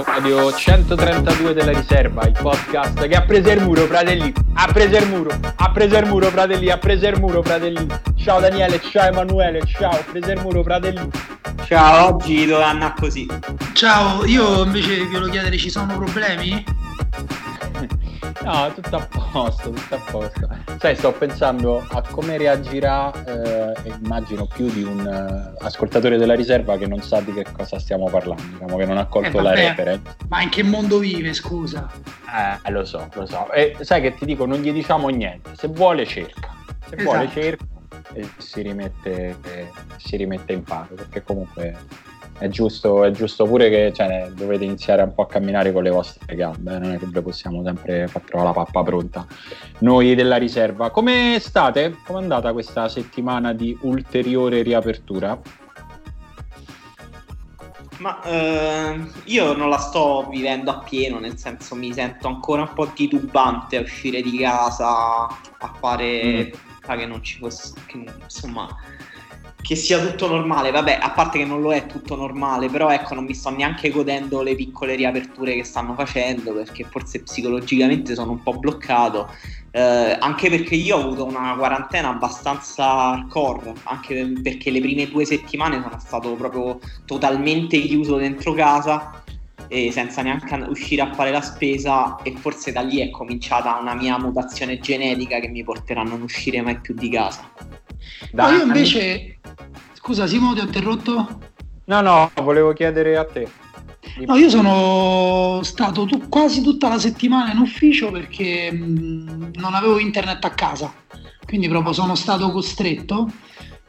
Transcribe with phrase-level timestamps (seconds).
[0.00, 5.06] episodio 132 della riserva, il podcast che ha preso il muro, fratelli, ha preso il
[5.06, 7.86] muro, ha preso il muro, fratelli, ha preso il muro, fratelli.
[8.16, 11.10] Ciao Daniele, ciao Emanuele, ciao, ha preso il muro, fratelli.
[11.66, 13.28] Ciao, oggi dove andrà così?
[13.74, 16.64] Ciao, io invece vi volevo chiedere, ci sono problemi?
[18.44, 20.48] No, tutto a posto, tutto a posto.
[20.78, 23.12] Sai, sto pensando a come reagirà,
[24.02, 28.08] immagino più di un uh, ascoltatore della riserva che non sa di che cosa stiamo
[28.10, 30.16] parlando, diciamo che non ha colto eh, la reference.
[30.28, 31.90] Ma in che mondo vive, scusa?
[32.64, 33.50] Eh, lo so, lo so.
[33.52, 35.50] E sai che ti dico, non gli diciamo niente.
[35.56, 36.54] Se vuole cerca,
[36.88, 37.02] se esatto.
[37.02, 37.64] vuole cerca
[38.12, 41.76] e si rimette, eh, si rimette in paro, perché comunque
[42.42, 45.90] è giusto, è giusto pure che cioè, dovete iniziare un po' a camminare con le
[45.90, 49.24] vostre gambe, non è che ve possiamo sempre far trovare la pappa pronta.
[49.78, 51.98] Noi della riserva, come state?
[52.04, 55.40] Come è andata questa settimana di ulteriore riapertura?
[57.98, 62.88] Ma eh, io non la sto vivendo appieno, nel senso mi sento ancora un po'
[62.88, 66.98] titubante a uscire di casa, a fare mm.
[66.98, 68.66] che non ci fosse, che, insomma,
[69.62, 73.14] che sia tutto normale, vabbè, a parte che non lo è tutto normale, però ecco,
[73.14, 78.32] non mi sto neanche godendo le piccole riaperture che stanno facendo, perché forse psicologicamente sono
[78.32, 79.30] un po' bloccato,
[79.70, 85.24] eh, anche perché io ho avuto una quarantena abbastanza hardcore, anche perché le prime due
[85.24, 89.21] settimane sono stato proprio totalmente chiuso dentro casa
[89.90, 94.18] senza neanche uscire a fare la spesa e forse da lì è cominciata una mia
[94.18, 97.50] mutazione genetica che mi porterà a non uscire mai più di casa.
[98.30, 99.38] Da io invece
[99.94, 101.40] Scusa Simo, ti ho interrotto?
[101.84, 103.48] No, no, volevo chiedere a te.
[104.26, 109.98] No, io sono stato tu, quasi tutta la settimana in ufficio perché mh, non avevo
[109.98, 110.92] internet a casa,
[111.46, 113.30] quindi proprio sono stato costretto.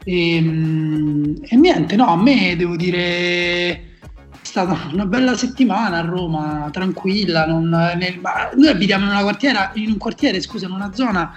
[0.04, 3.93] E, mh, e niente, no, a me devo dire
[4.54, 7.44] stata una bella settimana a Roma, tranquilla.
[7.44, 8.20] Non, nel,
[8.54, 11.32] noi abitiamo in, una quartiera, in un quartiere, scusa, in una zona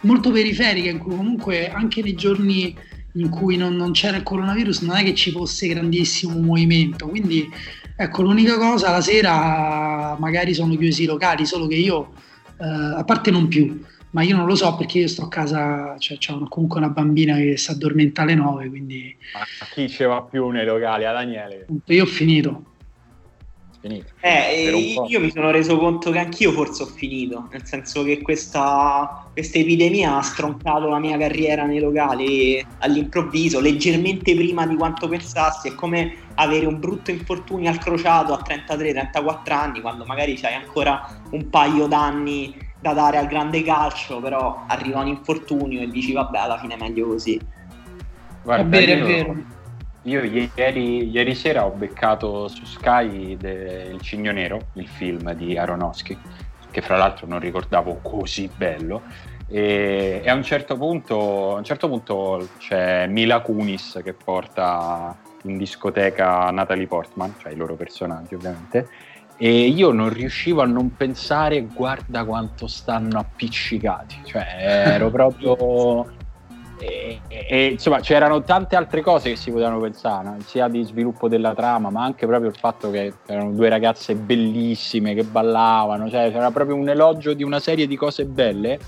[0.00, 2.76] molto periferica in cui comunque anche nei giorni
[3.12, 7.48] in cui non, non, c'era il coronavirus non è che ci fosse grandissimo movimento, quindi
[7.96, 12.12] ecco l'unica cosa la sera magari sono chiusi i locali, solo che io,
[12.60, 15.96] eh, a parte non più, ma io non lo so perché io sto a casa,
[15.98, 19.16] cioè ho comunque una bambina che si addormenta alle 9, quindi...
[19.34, 19.40] Ma
[19.72, 21.66] chi ci va più nei locali, a Daniele?
[21.86, 22.76] Io ho finito
[23.80, 24.10] finito.
[24.20, 29.26] Eh, io mi sono reso conto che anch'io forse ho finito, nel senso che questa,
[29.32, 35.68] questa epidemia ha stroncato la mia carriera nei locali all'improvviso, leggermente prima di quanto pensassi.
[35.68, 41.22] È come avere un brutto infortunio al crociato a 33-34 anni, quando magari c'hai ancora
[41.30, 46.38] un paio d'anni da dare al grande calcio, però arriva un infortunio e dici vabbè
[46.38, 47.40] alla fine è meglio così.
[48.42, 49.04] Guarda, è vero, io...
[49.04, 49.56] è vero
[50.02, 50.22] io
[50.54, 56.16] ieri, ieri, sera ho beccato su Sky de, Il Cigno Nero, il film di Aronofsky,
[56.70, 59.02] che fra l'altro non ricordavo così bello.
[59.48, 65.16] E, e a, un certo punto, a un certo punto c'è Mila Kunis che porta
[65.42, 68.88] in discoteca Natalie Portman, cioè i loro personaggi ovviamente,
[69.38, 76.16] e io non riuscivo a non pensare guarda quanto stanno appiccicati, cioè ero proprio
[76.80, 80.36] e, e, insomma c'erano tante altre cose che si potevano pensare, no?
[80.44, 85.14] sia di sviluppo della trama, ma anche proprio il fatto che erano due ragazze bellissime
[85.14, 88.78] che ballavano, cioè c'era proprio un elogio di una serie di cose belle.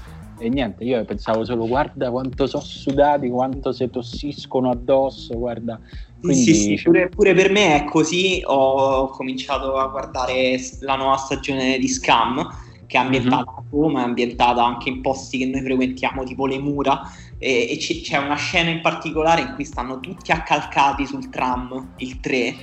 [0.40, 5.78] E niente, io pensavo solo guarda quanto sono sudati, quanto si tossiscono addosso, guarda.
[6.18, 6.54] Quindi...
[6.54, 8.42] Sì, sì, pure, pure, per me è così.
[8.44, 12.48] Ho cominciato a guardare la nuova stagione di Scam,
[12.86, 13.58] che è ambientata mm-hmm.
[13.58, 17.02] a Roma, è ambientata anche in posti che noi frequentiamo, tipo le mura
[17.38, 21.94] e, e c- c'è una scena in particolare in cui stanno tutti accalcati sul tram,
[21.96, 22.54] il 3,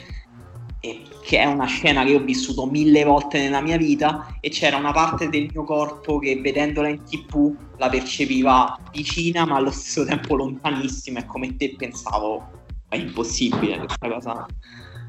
[0.80, 4.78] e, che è una scena che ho vissuto mille volte nella mia vita e c'era
[4.78, 10.06] una parte del mio corpo che vedendola in tv la percepiva vicina ma allo stesso
[10.06, 14.46] tempo lontanissima e come te pensavo è impossibile questa cosa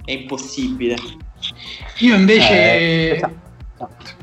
[0.05, 0.97] è impossibile
[1.99, 3.21] io invece eh,
[3.77, 4.17] esatto.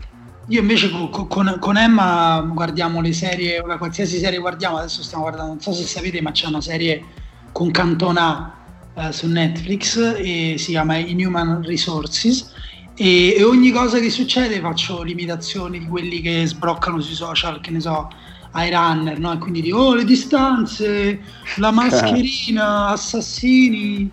[0.50, 5.24] Io invece con, con, con, Emma guardiamo le serie, una qualsiasi serie guardiamo, adesso stiamo
[5.24, 7.04] guardando, non so se sapete, ma c'è una serie
[7.52, 8.65] con Cantona
[8.96, 12.54] eh, su Netflix e si chiama Inhuman Resources
[12.96, 17.72] e, e, ogni cosa che succede faccio limitazioni di quelli che sbroccano sui social, che
[17.72, 18.10] ne so,
[18.52, 19.34] ai runner, no?
[19.34, 21.20] E quindi dico, oh le distanze,
[21.58, 24.10] la mascherina, assassini,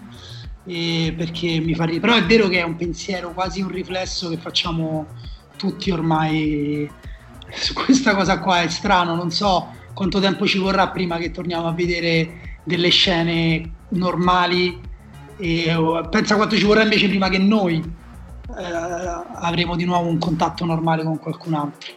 [0.64, 2.00] perché mi fa ridere.
[2.00, 5.06] Però è vero che è un pensiero, quasi un riflesso che facciamo
[5.56, 6.90] tutti ormai
[7.54, 11.68] su questa cosa qua è strano, non so quanto tempo ci vorrà prima che torniamo
[11.68, 14.80] a vedere delle scene normali
[15.36, 17.82] e pensa quanto ci vorrà invece prima che noi
[18.56, 21.92] eh, avremo di nuovo un contatto normale con qualcun altro.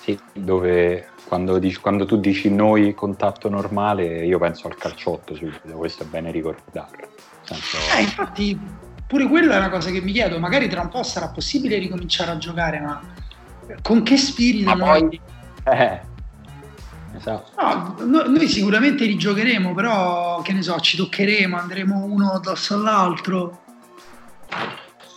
[0.00, 5.76] Sì, dove quando, dici, quando, tu dici noi contatto normale, io penso al calciotto subito,
[5.76, 7.08] questo è bene ricordarlo.
[7.42, 7.76] Senso...
[7.96, 8.58] Eh, infatti,
[9.06, 12.30] pure quello è una cosa che mi chiedo, magari tra un po' sarà possibile ricominciare
[12.30, 13.00] a giocare, ma
[13.82, 14.74] con che spirito?
[14.74, 15.20] Ma poi...
[15.64, 16.05] Eh,
[17.16, 18.04] esatto.
[18.04, 23.60] no, noi sicuramente rigiocheremo, però che ne so, ci toccheremo, andremo uno addosso all'altro.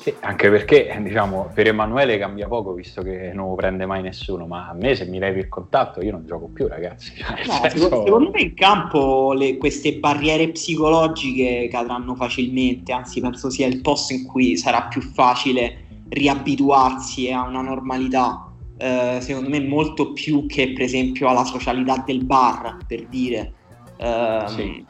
[0.02, 4.48] Sì, anche perché diciamo, per Emanuele cambia poco visto che non lo prende mai nessuno,
[4.48, 7.12] ma a me se mi levi il contatto io non gioco più ragazzi.
[7.20, 8.04] Cioè, no, senso...
[8.06, 14.14] Secondo me in campo le, queste barriere psicologiche cadranno facilmente, anzi penso sia il posto
[14.14, 18.49] in cui sarà più facile riabituarsi a una normalità.
[18.82, 23.54] Eh, secondo me molto più che per esempio alla socialità del bar, per dire.
[23.98, 24.86] Eh, sì.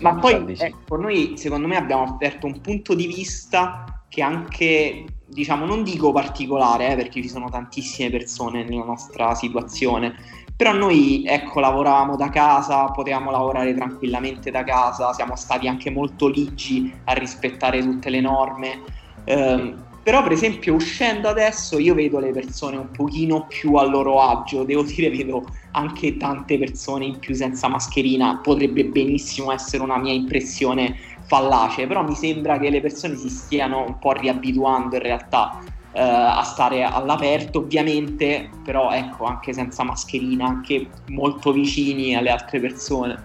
[0.00, 5.64] Ma poi ecco, noi secondo me abbiamo offerto un punto di vista che anche, diciamo,
[5.64, 10.14] non dico particolare, eh, perché ci sono tantissime persone nella nostra situazione,
[10.54, 16.28] però noi, ecco, lavoravamo da casa, potevamo lavorare tranquillamente da casa, siamo stati anche molto
[16.28, 18.82] ligi a rispettare tutte le norme.
[19.24, 19.74] Eh,
[20.06, 24.62] però, per esempio, uscendo adesso io vedo le persone un pochino più a loro agio,
[24.62, 30.12] devo dire, vedo anche tante persone in più senza mascherina, potrebbe benissimo essere una mia
[30.12, 30.94] impressione
[31.24, 35.58] fallace, però mi sembra che le persone si stiano un po' riabituando in realtà
[35.90, 42.60] eh, a stare all'aperto, ovviamente, però ecco, anche senza mascherina, anche molto vicini alle altre
[42.60, 43.20] persone.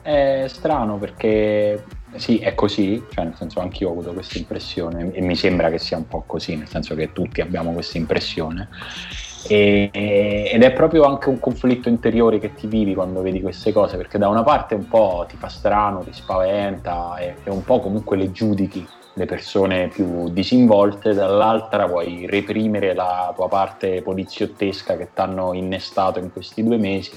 [0.00, 1.84] È strano perché
[2.16, 5.70] sì, è così, cioè nel senso anche io ho avuto questa impressione e mi sembra
[5.70, 8.68] che sia un po' così, nel senso che tutti abbiamo questa impressione.
[9.48, 13.96] E, ed è proprio anche un conflitto interiore che ti vivi quando vedi queste cose,
[13.96, 17.80] perché da una parte un po' ti fa strano, ti spaventa e, e un po'
[17.80, 25.08] comunque le giudichi le persone più disinvolte, dall'altra vuoi reprimere la tua parte poliziottesca che
[25.12, 27.10] ti hanno innestato in questi due mesi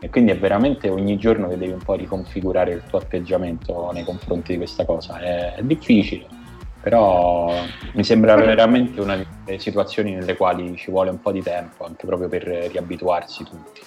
[0.00, 4.04] e quindi è veramente ogni giorno che devi un po' riconfigurare il tuo atteggiamento nei
[4.04, 5.18] confronti di questa cosa.
[5.18, 6.38] È, è difficile
[6.80, 7.62] però
[7.92, 12.06] mi sembra veramente una delle situazioni nelle quali ci vuole un po' di tempo, anche
[12.06, 13.80] proprio per riabituarsi tutti.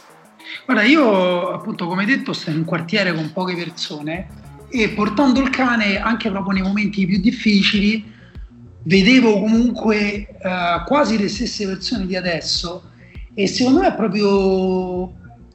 [0.65, 4.27] Guarda, io appunto come detto sto in un quartiere con poche persone
[4.69, 8.11] e portando il cane anche proprio nei momenti più difficili
[8.83, 12.91] vedevo comunque eh, quasi le stesse persone di adesso
[13.33, 15.13] e secondo me è proprio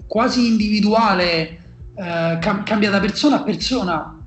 [0.09, 1.59] quasi individuale,
[1.95, 4.19] eh, cambia da persona a persona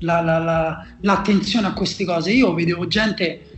[0.00, 2.32] la, la, la, l'attenzione a queste cose.
[2.32, 3.48] Io vedevo gente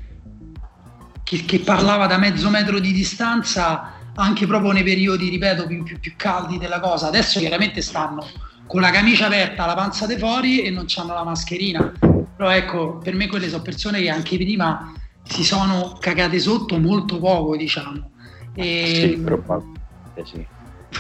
[1.25, 5.99] che, che, parlava da mezzo metro di distanza anche proprio nei periodi, ripeto, più, più,
[5.99, 7.09] più, caldi della cosa.
[7.09, 8.25] Adesso chiaramente stanno
[8.67, 11.93] con la camicia aperta, la panza di fuori e non hanno la mascherina.
[12.37, 17.19] Però ecco, per me quelle sono persone che anche prima si sono cagate sotto molto
[17.19, 18.11] poco, diciamo.
[18.55, 20.47] E sì, probabilmente sì.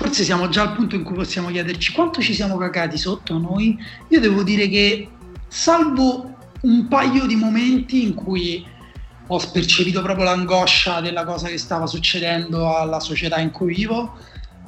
[0.04, 3.78] Forse siamo già al punto in cui possiamo chiederci quanto ci siamo cagati sotto noi.
[4.08, 5.08] Io devo dire che
[5.48, 8.66] salvo un paio di momenti in cui
[9.26, 14.18] ho percepito proprio l'angoscia della cosa che stava succedendo alla società in cui vivo,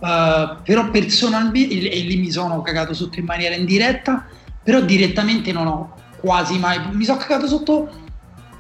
[0.00, 4.26] uh, però personalmente, e lì mi sono cagato sotto in maniera indiretta,
[4.62, 8.05] però direttamente non ho quasi mai, mi sono cagato sotto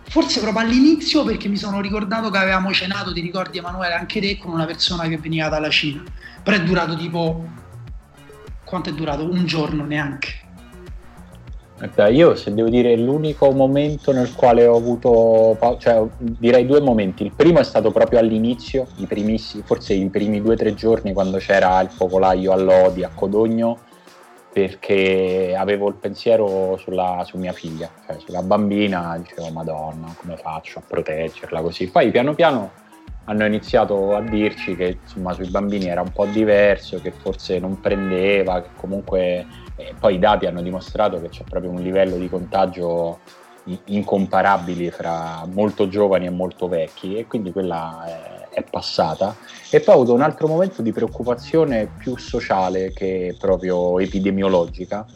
[0.08, 4.38] forse proprio all'inizio perché mi sono ricordato che avevamo cenato, ti ricordi Emanuele, anche te,
[4.38, 6.02] con una persona che veniva dalla Cina,
[6.42, 7.46] però è durato tipo,
[8.64, 9.28] quanto è durato?
[9.28, 10.44] Un giorno neanche
[11.78, 17.22] Guarda, io se devo dire l'unico momento nel quale ho avuto, cioè direi due momenti.
[17.22, 21.12] Il primo è stato proprio all'inizio, i primissimi, forse i primi due o tre giorni
[21.12, 23.80] quando c'era il focolaio Lodi, a Codogno,
[24.56, 30.78] perché avevo il pensiero sulla, su mia figlia, cioè sulla bambina, dicevo Madonna, come faccio
[30.78, 31.90] a proteggerla così.
[31.90, 32.70] Poi piano piano
[33.24, 37.80] hanno iniziato a dirci che insomma sui bambini era un po' diverso, che forse non
[37.82, 39.46] prendeva, che comunque
[39.76, 43.18] e poi i dati hanno dimostrato che c'è proprio un livello di contagio
[43.84, 49.36] incomparabili fra molto giovani e molto vecchi e quindi quella è, è, passata.
[49.70, 55.06] E poi ho avuto un altro momento di preoccupazione più sociale che proprio epidemiologica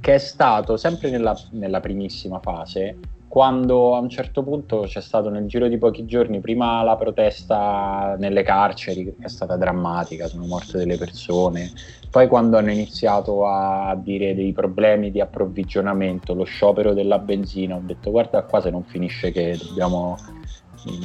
[0.00, 2.98] che è stato sempre nella, nella primissima fase
[3.32, 8.14] quando a un certo punto c'è stato nel giro di pochi giorni prima la protesta
[8.18, 11.72] nelle carceri che è stata drammatica, sono morte delle persone,
[12.10, 17.80] poi quando hanno iniziato a dire dei problemi di approvvigionamento, lo sciopero della benzina, ho
[17.82, 20.18] detto guarda qua se non finisce che dobbiamo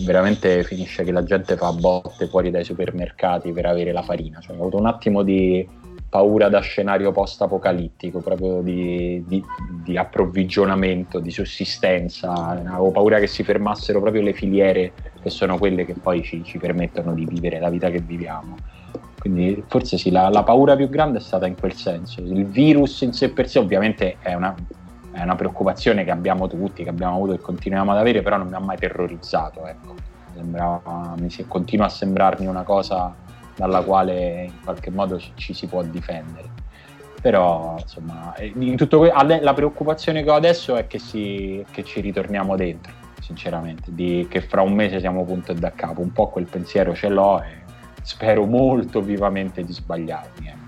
[0.04, 4.56] veramente finisce che la gente fa botte fuori dai supermercati per avere la farina, cioè,
[4.56, 5.68] ho avuto un attimo di
[6.10, 9.44] paura da scenario post-apocalittico, proprio di, di,
[9.84, 15.86] di, approvvigionamento, di sussistenza, avevo paura che si fermassero proprio le filiere che sono quelle
[15.86, 18.56] che poi ci, ci permettono di vivere la vita che viviamo.
[19.20, 22.22] Quindi forse sì, la, la, paura più grande è stata in quel senso.
[22.22, 24.56] Il virus in sé per sé ovviamente è una,
[25.18, 28.48] è una preoccupazione che abbiamo tutti, che abbiamo avuto e continuiamo ad avere, però non
[28.48, 29.66] mi ha mai terrorizzato.
[29.66, 29.96] Ecco.
[30.34, 33.16] Sembrava, mi si, continua a sembrarmi una cosa
[33.56, 36.50] dalla quale in qualche modo ci, ci si può difendere.
[37.20, 42.56] Però insomma, in que- la preoccupazione che ho adesso è che, si, che ci ritorniamo
[42.56, 46.02] dentro, sinceramente, di, che fra un mese siamo punto e da capo.
[46.02, 47.64] Un po' quel pensiero ce l'ho e
[48.04, 50.48] spero molto vivamente di sbagliarmi.
[50.48, 50.67] Ecco.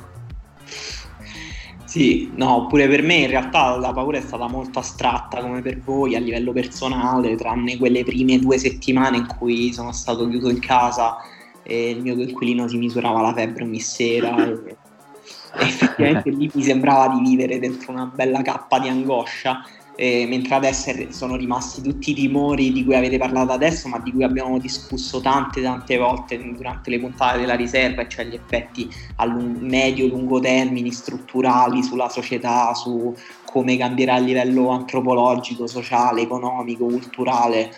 [1.90, 5.82] Sì, no, pure per me in realtà la paura è stata molto astratta come per
[5.82, 10.60] voi a livello personale, tranne quelle prime due settimane in cui sono stato chiuso in
[10.60, 11.18] casa
[11.64, 14.78] e il mio coinquilino si misurava la febbre ogni sera e, e
[15.66, 19.66] effettivamente lì mi sembrava di vivere dentro una bella cappa di angoscia
[20.02, 24.14] eh, mentre adesso sono rimasti tutti i timori di cui avete parlato adesso, ma di
[24.14, 29.26] cui abbiamo discusso tante tante volte durante le puntate della riserva, cioè gli effetti a
[29.26, 33.14] lung- medio-lungo termini strutturali sulla società, su
[33.44, 37.70] come cambierà a livello antropologico, sociale, economico, culturale.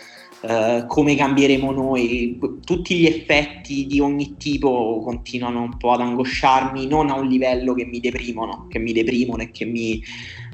[0.42, 6.88] Uh, come cambieremo noi, tutti gli effetti di ogni tipo continuano un po' ad angosciarmi,
[6.88, 10.02] non a un livello che mi deprimono, che mi deprimono e che mi,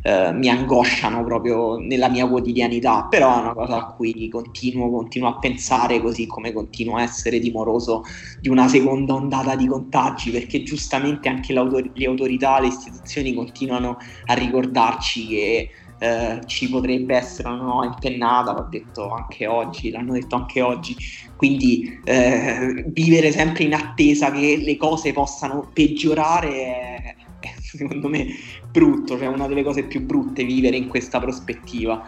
[0.03, 5.29] uh, mi angosciano proprio nella mia quotidianità, però è una cosa a cui continuo, continuo
[5.29, 8.03] a pensare, così come continuo a essere timoroso
[8.41, 14.33] di una seconda ondata di contagi, perché giustamente anche le autorità, le istituzioni continuano a
[14.33, 20.35] ricordarci che eh, ci potrebbe essere una nuova impennata, l'ho detto anche oggi, l'hanno detto
[20.35, 20.95] anche oggi,
[21.35, 28.27] quindi eh, vivere sempre in attesa che le cose possano peggiorare è, è secondo me
[28.71, 32.03] brutto, cioè una delle cose più brutte vivere in questa prospettiva.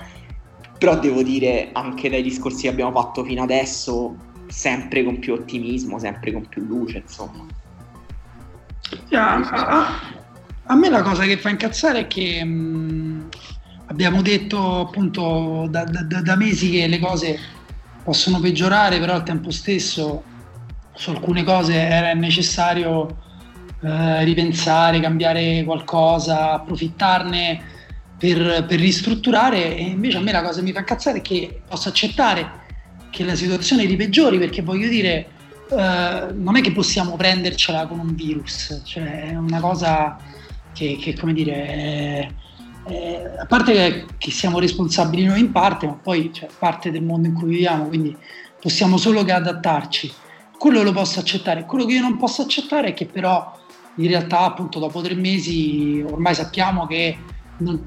[0.78, 4.16] Però devo dire, anche dai discorsi che abbiamo fatto fino adesso,
[4.48, 7.46] sempre con più ottimismo, sempre con più luce, insomma.
[9.10, 9.88] Yeah, a,
[10.64, 13.30] a, me la cosa che fa incazzare è che mh,
[13.90, 17.40] abbiamo detto appunto da, da, da, mesi che le cose
[18.04, 20.24] possono peggiorare, però al tempo stesso
[20.94, 23.18] su alcune cose era necessario
[23.82, 27.62] eh, ripensare, cambiare qualcosa, approfittarne
[28.18, 29.76] per, per, ristrutturare.
[29.76, 32.68] E invece a me la cosa che mi fa incazzare è che posso accettare
[33.10, 35.28] che la situazione ripeggiori perché voglio dire
[35.72, 40.18] eh, non è che possiamo prendercela con un virus, cioè è una cosa
[40.74, 41.66] che, che come dire...
[41.66, 42.30] È,
[42.90, 47.28] eh, a parte che, siamo responsabili noi in parte, ma poi cioè, parte del mondo
[47.28, 48.16] in cui viviamo, quindi
[48.60, 50.12] possiamo solo che adattarci.
[50.58, 51.66] Quello lo posso accettare.
[51.66, 53.58] Quello che io non posso accettare è che però
[53.96, 57.18] in realtà appunto dopo tre mesi ormai sappiamo che
[57.58, 57.86] non,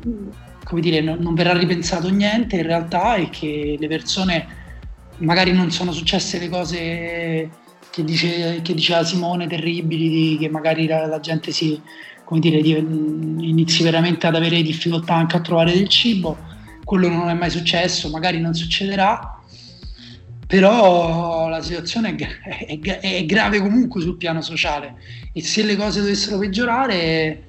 [0.72, 4.46] dire, non, non verrà ripensato niente in realtà e che le persone
[5.18, 7.50] magari non sono successe le cose
[7.90, 11.80] che, dice, che diceva Simone terribili, che magari la, la gente si,
[12.32, 12.70] come dire, di,
[13.46, 16.38] inizi veramente ad avere difficoltà anche a trovare del cibo.
[16.82, 19.38] Quello non è mai successo, magari non succederà,
[20.46, 24.94] però la situazione è, è, è, grave comunque sul piano sociale
[25.32, 27.42] e se le cose dovessero peggiorare,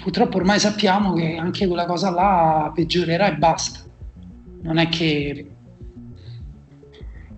[0.00, 3.80] purtroppo ormai sappiamo che anche quella cosa là peggiorerà e basta.
[4.62, 5.50] Non è che...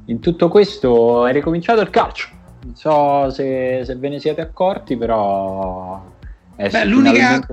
[0.06, 2.28] In tutto questo è ricominciato il calcio.
[2.64, 6.11] Non so se, se ve ne siete accorti, però
[6.56, 7.46] Beh, l'unica,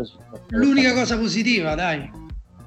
[0.50, 2.18] l'unica cosa positiva, dai.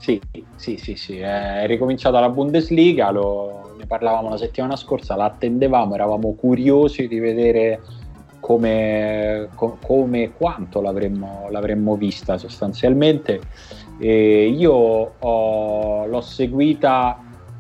[0.03, 0.21] Sì,
[0.57, 5.95] sì, sì, sì, è ricominciata la Bundesliga, lo, ne parlavamo la settimana scorsa, la attendevamo,
[5.95, 7.83] eravamo curiosi di vedere
[8.41, 13.43] come, come quanto l'avremmo, l'avremmo, vista sostanzialmente.
[14.01, 17.17] E io ho, l'ho seguita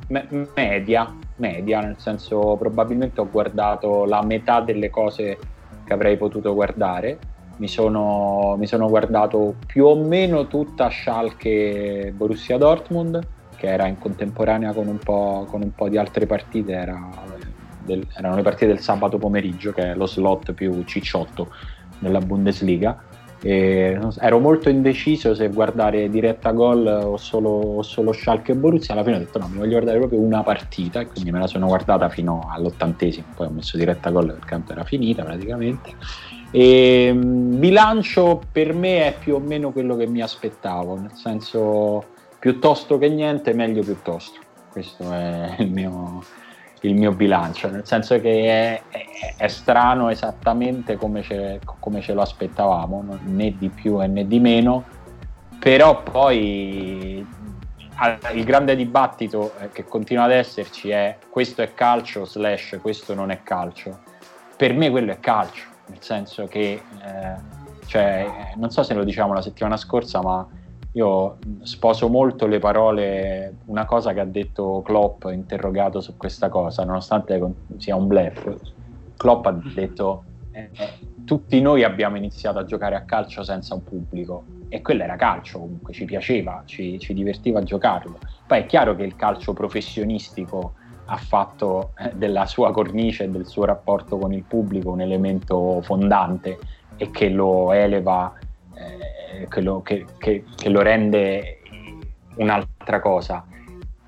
[0.09, 5.38] me- media, media, nel senso probabilmente ho guardato la metà delle cose
[5.85, 7.19] che avrei potuto guardare
[7.62, 13.99] mi sono, mi sono guardato più o meno tutta Schalke Borussia Dortmund, che era in
[13.99, 17.09] contemporanea con un po', con un po di altre partite, era
[17.85, 21.52] del, erano le partite del sabato pomeriggio, che è lo slot più cicciotto
[22.00, 23.00] della Bundesliga.
[23.45, 28.95] E ero molto indeciso se guardare diretta gol o solo, o solo Schalke e Borussia.
[28.95, 31.47] Alla fine ho detto no mi voglio guardare proprio una partita e quindi me la
[31.47, 33.26] sono guardata fino all'ottantesimo.
[33.37, 35.95] Poi ho messo diretta gol perché tanto era finita praticamente
[36.53, 42.05] e, ehm, bilancio per me è più o meno quello che mi aspettavo, nel senso
[42.39, 44.39] piuttosto che niente, meglio piuttosto.
[44.71, 46.23] Questo è il mio,
[46.83, 52.13] il mio bilancio, nel senso che è, è, è strano esattamente come ce, come ce,
[52.13, 54.85] lo aspettavamo, né di più né di meno,
[55.59, 57.27] però poi
[58.35, 63.31] il grande dibattito eh, che continua ad esserci è questo è calcio slash questo non
[63.31, 64.01] è calcio.
[64.57, 67.37] Per me quello è calcio, nel senso che, eh,
[67.87, 70.47] cioè, non so se lo diciamo la settimana scorsa, ma
[70.93, 76.85] io sposo molto le parole, una cosa che ha detto Klopp interrogato su questa cosa,
[76.85, 77.41] nonostante
[77.77, 78.57] sia un blef.
[79.17, 80.91] Klopp ha detto eh, eh,
[81.25, 85.59] tutti noi abbiamo iniziato a giocare a calcio senza un pubblico e quello era calcio
[85.61, 88.19] comunque, ci piaceva, ci, ci divertiva a giocarlo.
[88.47, 90.75] Poi è chiaro che il calcio professionistico
[91.07, 95.81] ha fatto eh, della sua cornice e del suo rapporto con il pubblico un elemento
[95.83, 96.59] fondante
[96.97, 98.33] e che lo eleva
[98.75, 101.61] eh, che, lo, che, che, che, lo, rende
[102.37, 103.45] un'altra cosa.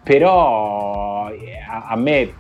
[0.03, 2.33] Però eh, a, a me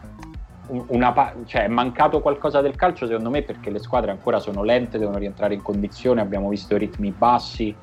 [0.66, 4.98] una, cioè, è mancato qualcosa del calcio secondo me perché le squadre ancora sono lente,
[4.98, 7.74] devono rientrare in condizione, abbiamo visto ritmi bassi,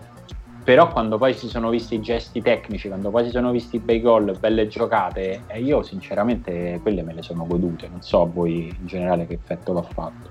[0.63, 3.99] però quando poi si sono visti i gesti tecnici, quando poi si sono visti bei
[3.99, 8.75] gol, belle giocate, eh, io sinceramente quelle me le sono godute, non so a voi
[8.79, 10.29] in generale che effetto l'ha fatto.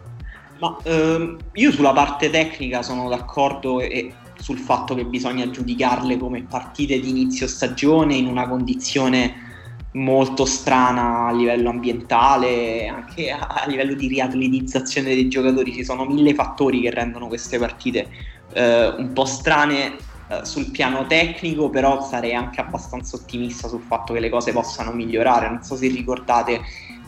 [0.59, 6.45] Ma ehm, io sulla parte tecnica sono d'accordo e sul fatto che bisogna giudicarle come
[6.45, 9.49] partite di inizio stagione in una condizione
[9.93, 15.73] molto strana a livello ambientale, anche a livello di riatletizzazione dei giocatori.
[15.73, 18.09] Ci sono mille fattori che rendono queste partite
[18.53, 19.97] eh, un po' strane
[20.31, 24.93] eh, sul piano tecnico, però sarei anche abbastanza ottimista sul fatto che le cose possano
[24.93, 25.49] migliorare.
[25.49, 26.61] Non so se ricordate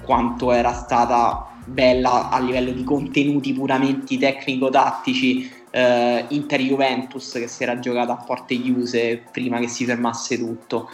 [0.02, 7.79] quanto era stata bella a livello di contenuti puramente tecnico-tattici eh, Inter-Juventus che si era
[7.79, 10.91] giocata a porte chiuse prima che si fermasse tutto.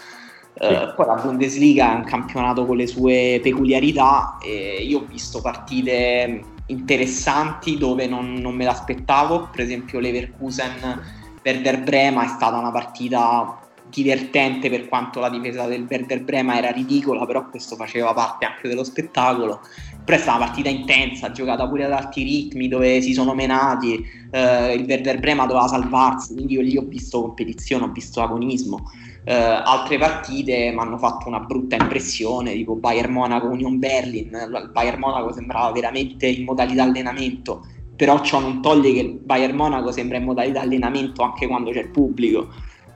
[0.60, 5.40] Uh, poi la Bundesliga è un campionato con le sue peculiarità e io ho visto
[5.40, 11.16] partite interessanti dove non, non me l'aspettavo, per esempio Leverkusen
[11.48, 13.58] Werder Brema è stata una partita
[13.88, 18.68] divertente per quanto la difesa del Werder Brema era ridicola, però questo faceva parte anche
[18.68, 19.60] dello spettacolo.
[20.04, 24.04] Però è stata una partita intensa, giocata pure ad alti ritmi dove si sono menati,
[24.30, 28.90] eh, il Werder Brema doveva salvarsi, quindi io lì ho visto competizione, ho visto agonismo.
[29.24, 34.70] Eh, altre partite mi hanno fatto una brutta impressione, tipo Bayern Monaco, Union Berlin, il
[34.70, 37.64] Bayern Monaco sembrava veramente in modalità allenamento,
[37.98, 41.80] però ciò non toglie che il Bayern Monaco sembra in modalità allenamento anche quando c'è
[41.80, 42.48] il pubblico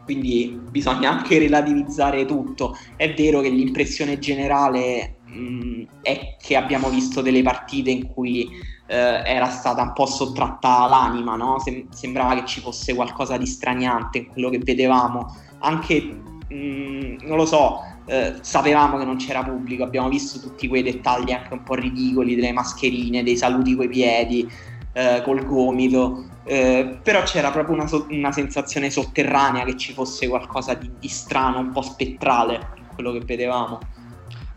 [0.05, 2.77] quindi bisogna anche relativizzare tutto.
[2.97, 8.49] È vero che l'impressione generale mh, è che abbiamo visto delle partite in cui
[8.87, 11.59] eh, era stata un po' sottratta l'anima, no?
[11.61, 16.01] Sem- sembrava che ci fosse qualcosa di straniante in quello che vedevamo, anche
[16.49, 17.79] mh, non lo so.
[18.05, 22.35] Eh, sapevamo che non c'era pubblico, abbiamo visto tutti quei dettagli anche un po' ridicoli
[22.35, 24.51] delle mascherine, dei saluti coi piedi,
[24.93, 30.29] eh, col gomito, eh, però c'era proprio una, so- una, sensazione sotterranea che ci fosse
[30.29, 33.81] qualcosa di, di strano, un po' spettrale quello che vedevamo.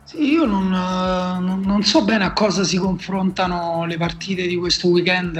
[0.03, 4.89] Sì, io non, non, non, so bene a cosa si confrontano le partite di questo
[4.89, 5.37] weekend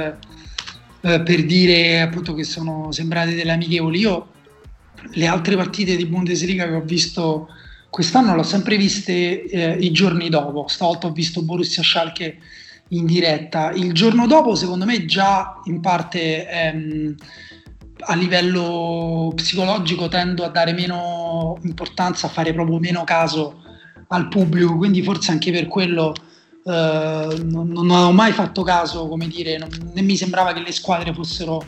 [1.02, 4.00] eh, per dire appunto che sono sembrate delle amichevoli.
[4.00, 4.28] Io
[5.12, 7.48] le altre partite di Bundesliga che ho visto
[7.92, 10.68] quest'anno le ho sempre viste eh, i giorni dopo.
[10.68, 12.40] Stavolta ho visto Borussia Schalke
[12.90, 13.72] in diretta.
[13.72, 17.16] Il giorno dopo, secondo me, già in parte ehm,
[18.08, 23.62] a livello psicologico tendo a dare meno importanza, a fare proprio meno caso
[24.10, 26.14] al pubblico, quindi forse anche per quello
[26.68, 30.72] eh, non, non, avevo mai fatto caso, come dire, non, né mi sembrava che le
[30.72, 31.64] squadre fossero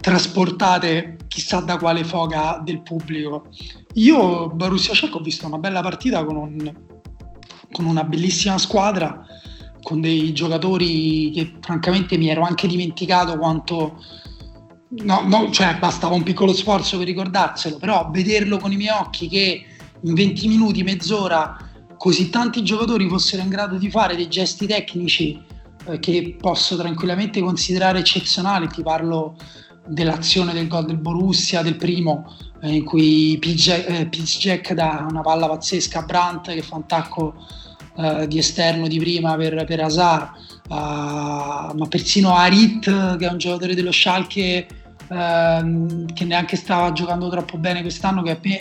[0.00, 3.48] trasportate chissà da quale foga del pubblico.
[3.94, 6.74] Io Borussia Cech ho visto una bella partita con, un,
[7.72, 9.26] con una bellissima squadra,
[9.84, 14.02] con dei giocatori che francamente mi ero anche dimenticato quanto...
[14.96, 19.28] No, no, cioè bastava un piccolo sforzo per ricordarselo, però vederlo con i miei occhi
[19.28, 19.64] che
[20.00, 21.56] in 20 minuti, mezz'ora
[21.96, 25.42] così tanti giocatori fossero in grado di fare dei gesti tecnici
[25.86, 29.36] eh, che posso tranquillamente considerare eccezionali, ti parlo
[29.86, 35.48] dell'azione del gol del Borussia, del primo, eh, in cui Jack eh, dà una palla
[35.48, 37.34] pazzesca a Brandt che fa un tacco
[37.96, 40.30] eh, di esterno di prima per, per Hazard,
[40.68, 44.66] ma persino Arit che è un giocatore dello Schalke
[45.08, 48.60] ehm, che neanche stava giocando troppo bene quest'anno, che a me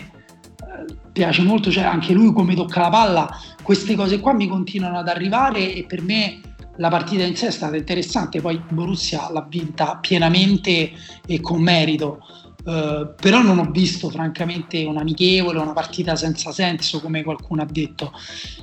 [1.12, 5.08] piace molto, cioè anche lui come tocca la palla, queste cose qua mi continuano ad
[5.08, 6.42] arrivare e per me
[6.78, 10.92] la partita in sé è stata interessante, poi Borussia l'ha vinta pienamente
[11.26, 12.20] e con merito.
[12.64, 17.68] Uh, però non ho visto francamente un amichevole, una partita senza senso come qualcuno ha
[17.70, 18.14] detto.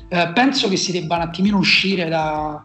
[0.09, 2.63] Uh, penso che si debba un attimino uscire da,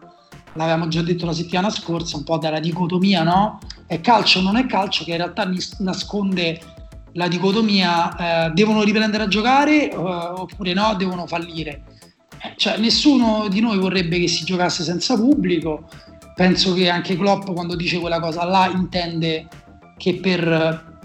[0.56, 3.58] l'avevamo già detto la settimana scorsa, un po' dalla dicotomia, no?
[3.86, 6.60] È calcio o non è calcio, che in realtà nasconde
[7.12, 11.82] la dicotomia, eh, devono riprendere a giocare uh, oppure no, devono fallire.
[12.56, 15.88] Cioè, nessuno di noi vorrebbe che si giocasse senza pubblico,
[16.34, 19.48] penso che anche Klopp quando dice quella cosa là intende
[19.96, 20.95] che per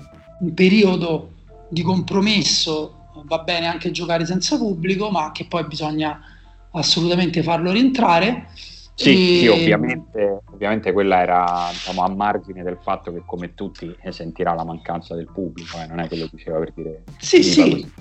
[0.42, 1.32] un periodo
[1.70, 6.20] di compromesso va bene anche giocare senza pubblico, ma che poi bisogna
[6.72, 8.48] assolutamente farlo rientrare.
[8.94, 9.40] Sì, e...
[9.40, 14.64] sì ovviamente, ovviamente, quella era diciamo, a margine del fatto che come tutti sentirà la
[14.64, 17.04] mancanza del pubblico, eh, non è che lo diceva per dire...
[17.20, 17.92] Sì, sì.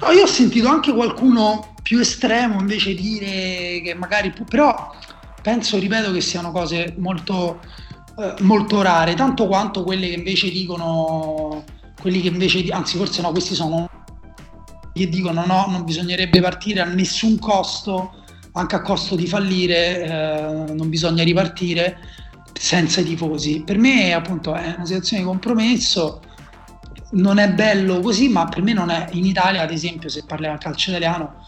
[0.00, 4.32] No, io ho sentito anche qualcuno più estremo invece dire che magari...
[4.48, 4.90] Però
[5.40, 7.60] penso, ripeto, che siano cose molto
[8.22, 11.64] eh, molto rare, tanto quanto quelle che invece dicono,
[12.00, 13.90] quelli che invece, anzi forse no, questi sono
[14.92, 18.12] che dicono no, non bisognerebbe partire a nessun costo,
[18.52, 21.98] anche a costo di fallire, eh, non bisogna ripartire
[22.52, 23.62] senza i tifosi.
[23.64, 26.20] Per me appunto è una situazione di compromesso,
[27.12, 30.54] non è bello così, ma per me non è in Italia, ad esempio, se parliamo
[30.54, 31.44] del calcio italiano,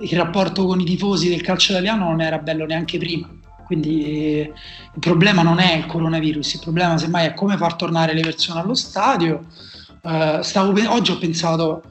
[0.00, 3.28] il rapporto con i tifosi del calcio italiano non era bello neanche prima
[3.68, 8.22] quindi il problema non è il coronavirus, il problema semmai è come far tornare le
[8.22, 9.44] persone allo stadio.
[10.02, 11.82] Eh, stavo, oggi ho pensato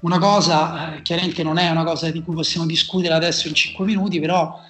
[0.00, 3.86] una cosa, eh, chiaramente non è una cosa di cui possiamo discutere adesso in 5
[3.86, 4.60] minuti, però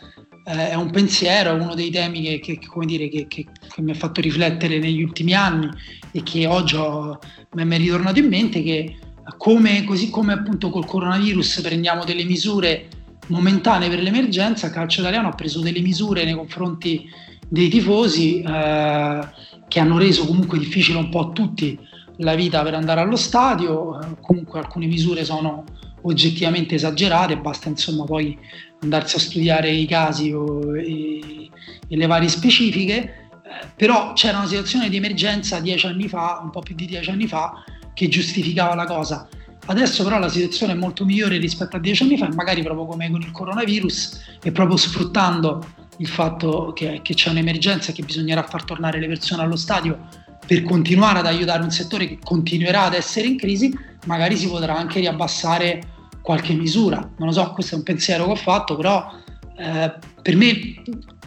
[0.45, 3.47] eh, è un pensiero, è uno dei temi che, che, dire, che, che,
[3.79, 5.69] mi ha fatto riflettere negli ultimi anni
[6.13, 7.19] e che oggi ho,
[7.55, 8.99] mi è ritornato in mente che
[9.37, 12.87] come, così come appunto col coronavirus prendiamo delle misure
[13.29, 17.09] momentanee per l'emergenza, calcio italiano ha preso delle misure nei confronti
[17.49, 19.29] dei tifosi eh,
[19.69, 21.79] che hanno reso comunque difficile un po' a tutti
[22.19, 25.65] la vita per andare allo stadio, eh, comunque alcune misure sono
[26.03, 28.39] oggettivamente esagerate, basta insomma poi
[28.81, 31.51] andarsi a studiare i casi o, e,
[31.89, 36.51] e, le varie specifiche, eh, però c'era una situazione di emergenza dieci anni fa, un
[36.51, 39.29] po' più di dieci anni fa, che giustificava la cosa.
[39.67, 43.11] Adesso però la situazione è molto migliore rispetto a dieci anni fa magari proprio come
[43.11, 45.65] con il coronavirus e proprio sfruttando
[45.99, 50.25] il fatto che, che c'è un'emergenza e che bisognerà far tornare le persone allo stadio
[50.47, 53.77] per continuare ad aiutare un settore che continuerà ad essere in crisi,
[54.07, 55.83] magari si potrà anche riabbassare
[56.23, 56.99] qualche misura.
[57.19, 59.11] Non lo so, questo è un pensiero che ho fatto, però
[59.59, 60.49] eh, per me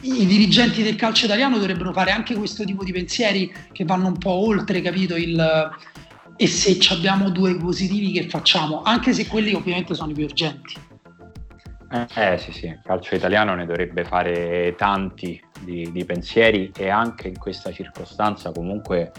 [0.01, 4.17] i dirigenti del calcio italiano dovrebbero fare anche questo tipo di pensieri che vanno un
[4.17, 5.69] po' oltre, capito, il,
[6.41, 10.73] e se abbiamo due positivi che facciamo, anche se quelli ovviamente sono i più urgenti.
[12.15, 17.27] Eh, sì, sì, il calcio italiano ne dovrebbe fare tanti di, di pensieri e anche
[17.27, 19.11] in questa circostanza comunque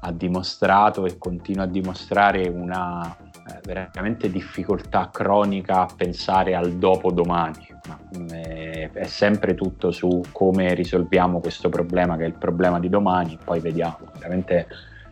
[0.00, 7.10] ha dimostrato e continua a dimostrare una eh, veramente difficoltà cronica a pensare al dopo
[7.10, 7.66] domani.
[7.86, 7.98] Ma,
[8.30, 13.38] eh, è sempre tutto su come risolviamo questo problema che è il problema di domani,
[13.42, 14.00] poi vediamo.
[14.18, 14.66] Veramente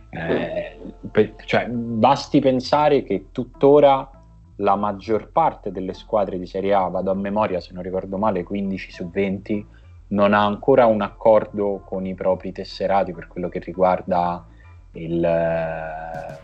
[0.09, 0.77] eh,
[1.11, 4.09] per, cioè, basti pensare che tuttora
[4.57, 8.43] la maggior parte delle squadre di Serie A, vado a memoria se non ricordo male,
[8.43, 9.65] 15 su 20,
[10.09, 14.45] non ha ancora un accordo con i propri tesserati per quello che riguarda
[14.93, 16.39] il, eh,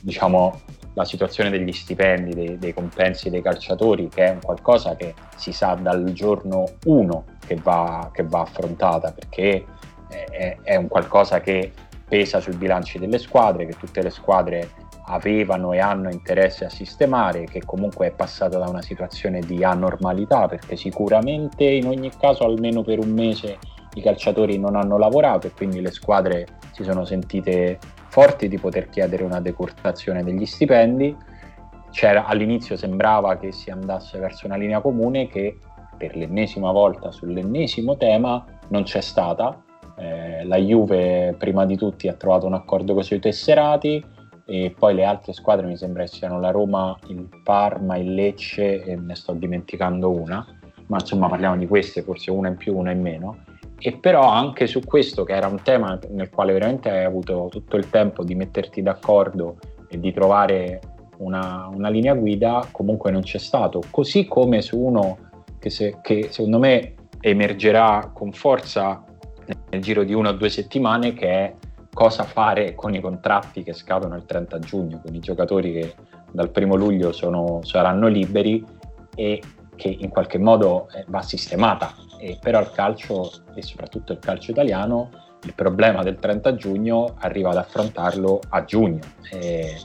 [0.00, 0.60] diciamo,
[0.92, 5.52] la situazione degli stipendi, dei, dei, compensi dei calciatori, che è un qualcosa che si
[5.52, 9.64] sa dal giorno 1 che va, che va affrontata, perché
[10.08, 11.72] è, è un qualcosa che
[12.08, 14.70] pesa sui bilanci delle squadre, che tutte le squadre
[15.08, 20.46] avevano e hanno interesse a sistemare, che comunque è passata da una situazione di anormalità,
[20.46, 23.58] perché sicuramente in ogni caso almeno per un mese
[23.94, 28.88] i calciatori non hanno lavorato e quindi le squadre si sono sentite forti di poter
[28.88, 31.16] chiedere una decurtazione degli stipendi.
[31.90, 35.58] C'era, all'inizio sembrava che si andasse verso una linea comune che
[35.96, 39.64] per l'ennesima volta sull'ennesimo tema non c'è stata
[39.98, 44.04] eh, la Juve prima di tutti ha trovato un accordo con i suoi tesserati
[44.44, 48.94] e poi le altre squadre mi sembra siano la Roma, il Parma, il Lecce e
[48.94, 50.46] ne sto dimenticando una,
[50.86, 53.38] ma insomma parliamo di queste, forse una in più, una in meno.
[53.78, 57.76] E però anche su questo, che era un tema nel quale veramente hai avuto tutto
[57.76, 60.80] il tempo di metterti d'accordo e di trovare
[61.18, 63.82] una, una linea guida, comunque non c'è stato.
[63.90, 65.18] Così come su uno
[65.58, 69.04] che, se, che secondo me emergerà con forza
[69.70, 71.54] nel giro di una o due settimane che è
[71.92, 75.94] cosa fare con i contratti che scadono il 30 giugno, con i giocatori che
[76.30, 78.64] dal primo luglio sono, saranno liberi
[79.14, 79.42] e
[79.76, 81.94] che in qualche modo eh, va sistemata.
[82.18, 85.10] E però il calcio, e soprattutto il calcio italiano,
[85.44, 89.00] il problema del 30 giugno arriva ad affrontarlo a giugno.
[89.30, 89.76] E,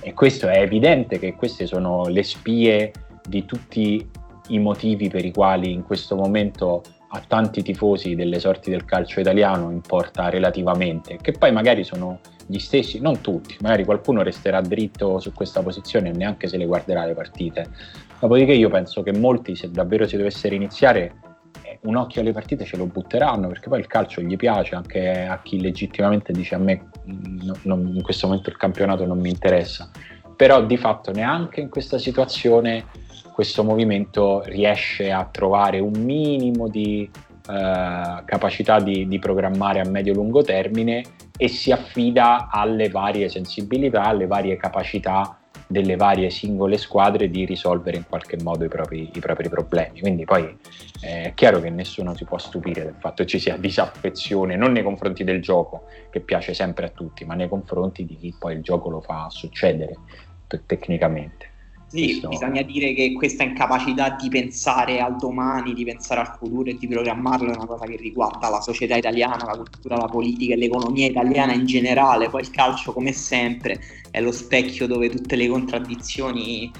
[0.00, 2.92] e questo è evidente che queste sono le spie
[3.26, 4.08] di tutti
[4.48, 9.20] i motivi per i quali in questo momento a tanti tifosi delle sorti del calcio
[9.20, 15.18] italiano importa relativamente, che poi magari sono gli stessi, non tutti, magari qualcuno resterà dritto
[15.18, 17.70] su questa posizione e neanche se le guarderà le partite.
[18.20, 21.14] Dopodiché io penso che molti, se davvero si dovessero iniziare,
[21.62, 25.24] eh, un occhio alle partite ce lo butteranno, perché poi il calcio gli piace anche
[25.24, 29.30] a chi legittimamente dice a me no, non, in questo momento il campionato non mi
[29.30, 29.90] interessa.
[30.36, 32.86] Però di fatto neanche in questa situazione
[33.38, 37.08] questo movimento riesce a trovare un minimo di
[37.48, 41.04] eh, capacità di, di programmare a medio-lungo termine
[41.36, 47.98] e si affida alle varie sensibilità, alle varie capacità delle varie singole squadre di risolvere
[47.98, 50.00] in qualche modo i propri, i propri problemi.
[50.00, 50.58] Quindi poi
[51.02, 54.72] eh, è chiaro che nessuno si può stupire del fatto che ci sia disaffezione, non
[54.72, 58.54] nei confronti del gioco, che piace sempre a tutti, ma nei confronti di chi poi
[58.54, 59.94] il gioco lo fa succedere
[60.66, 61.47] tecnicamente.
[61.90, 62.28] Sì, Questo...
[62.28, 66.86] bisogna dire che questa incapacità di pensare al domani, di pensare al futuro e di
[66.86, 71.06] programmarlo è una cosa che riguarda la società italiana, la cultura, la politica e l'economia
[71.06, 72.28] italiana in generale.
[72.28, 76.70] Poi il calcio, come sempre, è lo specchio dove tutte le contraddizioni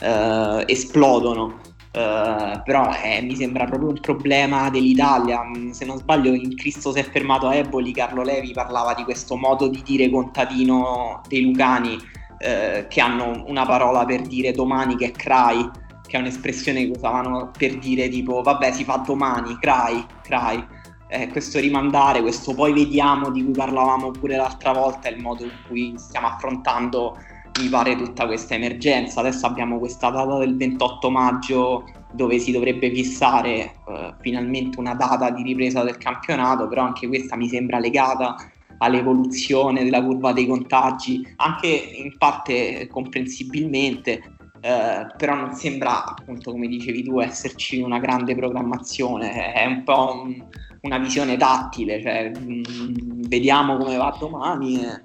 [0.00, 1.60] eh, esplodono.
[1.90, 5.40] Uh, però eh, mi sembra proprio un problema dell'Italia.
[5.70, 9.36] Se non sbaglio, in Cristo si è fermato a Eboli, Carlo Levi parlava di questo
[9.36, 11.96] modo di dire contadino dei Lucani
[12.38, 15.68] eh, che hanno una parola per dire domani che è cry,
[16.06, 20.64] che è un'espressione che usavano per dire tipo vabbè si fa domani, cry, cry.
[21.10, 25.52] Eh, questo rimandare, questo poi vediamo di cui parlavamo pure l'altra volta, il modo in
[25.66, 27.16] cui stiamo affrontando,
[27.60, 29.20] mi pare, tutta questa emergenza.
[29.20, 35.30] Adesso abbiamo questa data del 28 maggio dove si dovrebbe fissare eh, finalmente una data
[35.30, 38.36] di ripresa del campionato, però anche questa mi sembra legata
[38.78, 46.66] all'evoluzione della curva dei contagi, anche in parte comprensibilmente, eh, però non sembra, appunto, come
[46.66, 50.44] dicevi tu, esserci una grande programmazione, è un po' un,
[50.82, 54.84] una visione tattile, cioè mh, mm, vediamo come va domani.
[54.84, 55.02] E...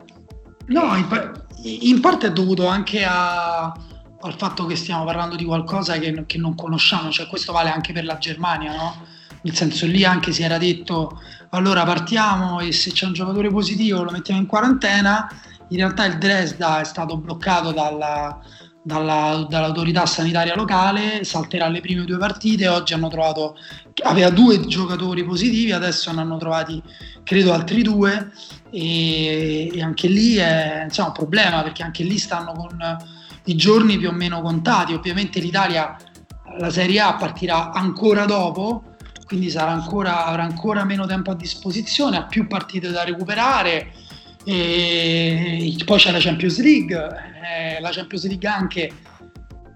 [0.67, 5.45] No, in, par- in, parte è dovuto anche a, al fatto che stiamo parlando di
[5.45, 9.12] qualcosa che, che non conosciamo, cioè questo vale anche per la Germania, no?
[9.43, 14.03] Nel senso lì anche si era detto allora partiamo e se c'è un giocatore positivo
[14.03, 15.29] lo mettiamo in quarantena,
[15.69, 18.39] in realtà il Dresda è stato bloccato dalla,
[18.81, 23.55] dalla, dall'autorità sanitaria locale, salterà le prime due partite, oggi hanno trovato,
[24.03, 26.81] aveva due giocatori positivi, adesso ne hanno trovati
[27.23, 28.31] credo altri due.
[28.71, 32.97] E, e anche lì è insomma, un problema perché anche lì stanno con
[33.45, 35.95] i giorni più o meno contati, ovviamente l'Italia
[36.57, 38.92] la Serie A partirà ancora dopo
[39.33, 43.91] quindi ancora, avrà ancora meno tempo a disposizione, ha più partite da recuperare.
[44.45, 48.91] E poi c'è la Champions League, eh, la Champions League anche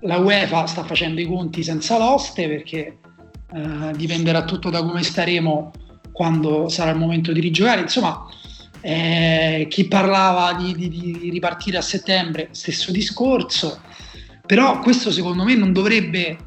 [0.01, 2.99] la UEFA sta facendo i conti senza l'oste perché
[3.51, 5.71] eh, dipenderà tutto da come staremo
[6.11, 7.81] quando sarà il momento di rigiocare.
[7.81, 8.27] Insomma,
[8.81, 13.81] eh, chi parlava di, di, di, ripartire a settembre, stesso discorso,
[14.45, 16.46] però questo secondo me non dovrebbe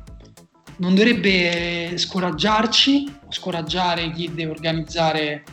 [0.80, 5.44] non dovrebbe scoraggiarci, scoraggiare chi deve organizzare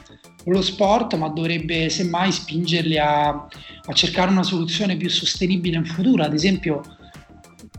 [0.45, 6.23] lo sport, ma dovrebbe semmai spingerli a, a, cercare una soluzione più sostenibile in futuro,
[6.23, 6.81] ad esempio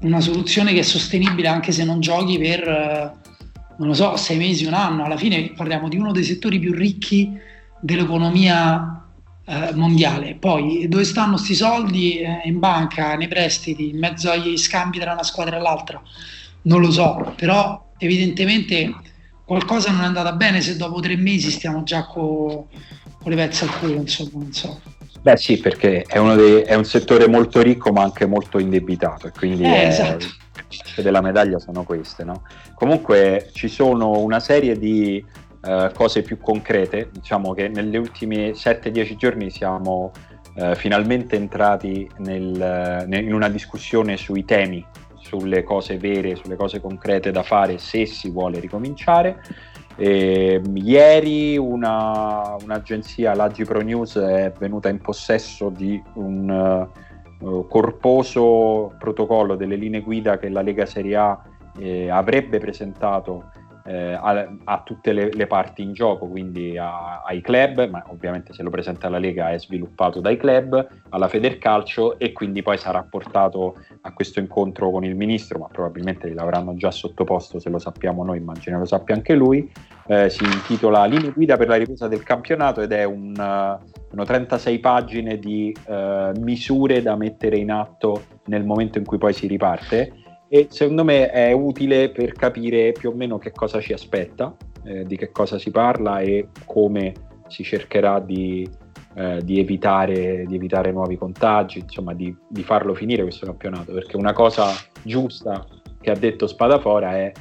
[0.03, 2.67] una soluzione che è sostenibile anche se non giochi per,
[3.79, 6.75] non lo so, sei mesi, un anno, alla fine parliamo di uno dei settori più
[6.75, 7.33] ricchi
[7.81, 9.03] dell'economia
[9.47, 10.35] eh, mondiale.
[10.35, 12.19] Poi dove stanno questi soldi?
[12.19, 16.03] Eh, in banca, nei prestiti, in mezzo agli scambi tra una squadra e l'altra
[16.69, 18.95] non lo so, però evidentemente
[19.45, 22.65] qualcosa non è andata bene se dopo tre mesi stiamo già con,
[23.21, 24.81] con le pezze al culo, insomma, non so.
[25.21, 29.33] Beh sì, perché è, dei, è, un settore molto ricco ma anche molto indebitato e
[29.33, 30.27] quindi eh, è, esatto.
[30.97, 32.23] della medaglia sono queste.
[32.23, 32.43] No?
[32.75, 35.25] Comunque ci sono una serie di
[35.63, 40.13] uh, cose più concrete, diciamo che negli ultimi 7-10 giorni siamo
[40.55, 44.85] uh, finalmente entrati nel, nel, in una discussione sui temi
[45.29, 49.43] sulle cose vere, sulle cose concrete da fare se si vuole ricominciare.
[49.97, 56.89] E, ieri una, un'agenzia, l'Agi Pro News, è venuta in possesso di un
[57.41, 61.43] uh, corposo protocollo delle linee guida che la Lega Serie A
[61.79, 63.51] eh, avrebbe presentato
[63.89, 68.53] eh, a, a, tutte le, le, parti in gioco, quindi a, ai club, ma ovviamente
[68.53, 73.03] se lo presenta la Lega è sviluppato dai club, alla Federcalcio e quindi poi sarà
[73.03, 78.23] portato a questo incontro con il ministro, ma probabilmente l'avranno già sottoposto, se lo sappiamo
[78.25, 79.73] noi, immagino lo sappia anche lui.
[80.07, 84.79] Eh, si intitola Linee guida per la ripresa del campionato ed è un, uh, 36
[84.81, 90.13] pagine di uh, misure da mettere in atto nel momento in cui poi si riparte
[90.49, 95.05] e secondo me è utile per capire più o meno che cosa ci aspetta, eh,
[95.05, 97.13] di che cosa si parla e come
[97.49, 98.69] si cercherà di,
[99.15, 104.17] eh, di, evitare, di evitare, nuovi contagi, insomma di, di, farlo finire questo campionato, perché
[104.17, 104.71] una cosa
[105.03, 105.67] giusta
[106.01, 107.33] che ha detto Spadafora è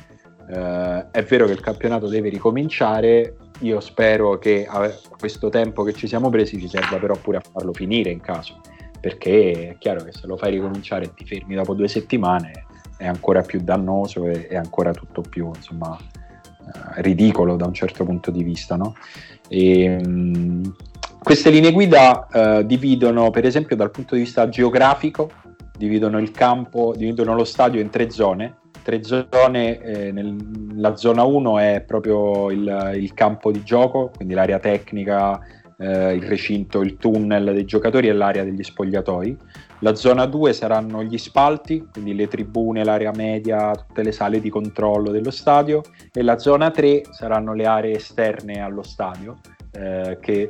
[0.50, 4.68] eh, è vero che il campionato deve ricominciare, io spero che
[5.18, 8.62] questo tempo che ci siamo presi ci serva però pure a farlo finire in caso,
[9.00, 12.67] perché è chiaro che se lo fai ricominciare e ti fermi dopo due settimane
[12.98, 18.04] è ancora più dannoso e è ancora tutto più insomma, eh, ridicolo da un certo
[18.04, 18.76] punto di vista.
[18.76, 18.96] No?
[19.48, 20.76] E, mh,
[21.24, 25.30] queste linee guida eh, dividono, per esempio, dal punto di vista geografico,
[25.78, 28.58] dividono il campo, dividono lo stadio in tre zone.
[28.82, 30.36] Tre zone, eh, nel,
[30.76, 35.38] la zona 1 è proprio il, il campo di gioco, quindi l'area tecnica,
[35.78, 39.38] eh, il recinto, il tunnel dei giocatori e l'area degli spogliatoi.
[39.80, 44.50] La zona 2 saranno gli spalti, quindi le tribune, l'area media, tutte le sale di
[44.50, 49.38] controllo dello stadio e la zona 3 saranno le aree esterne allo stadio
[49.72, 50.50] eh, che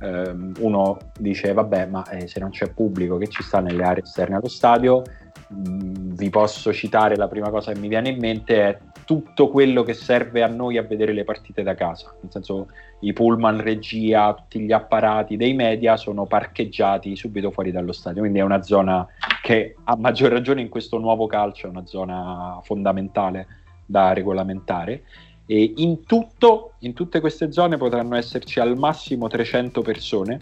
[0.00, 4.02] ehm, uno dice vabbè ma eh, se non c'è pubblico che ci sta nelle aree
[4.04, 5.02] esterne allo stadio
[5.50, 9.94] vi posso citare la prima cosa che mi viene in mente è tutto quello che
[9.94, 12.68] serve a noi a vedere le partite da casa, nel senso
[13.00, 18.40] i pullman regia, tutti gli apparati dei media sono parcheggiati subito fuori dallo stadio, quindi
[18.40, 19.06] è una zona
[19.42, 23.46] che a maggior ragione in questo nuovo calcio è una zona fondamentale
[23.86, 25.04] da regolamentare.
[25.46, 30.40] E in tutto, in tutte queste zone potranno esserci al massimo 300 persone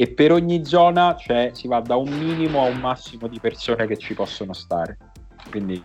[0.00, 3.88] e per ogni zona cioè, si va da un minimo a un massimo di persone
[3.88, 4.96] che ci possono stare.
[5.50, 5.84] Quindi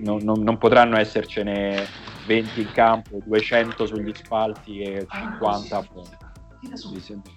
[0.00, 1.86] non, non, non, potranno essercene
[2.26, 6.10] 20 in campo, 200 sugli spalti e 50 a fuori.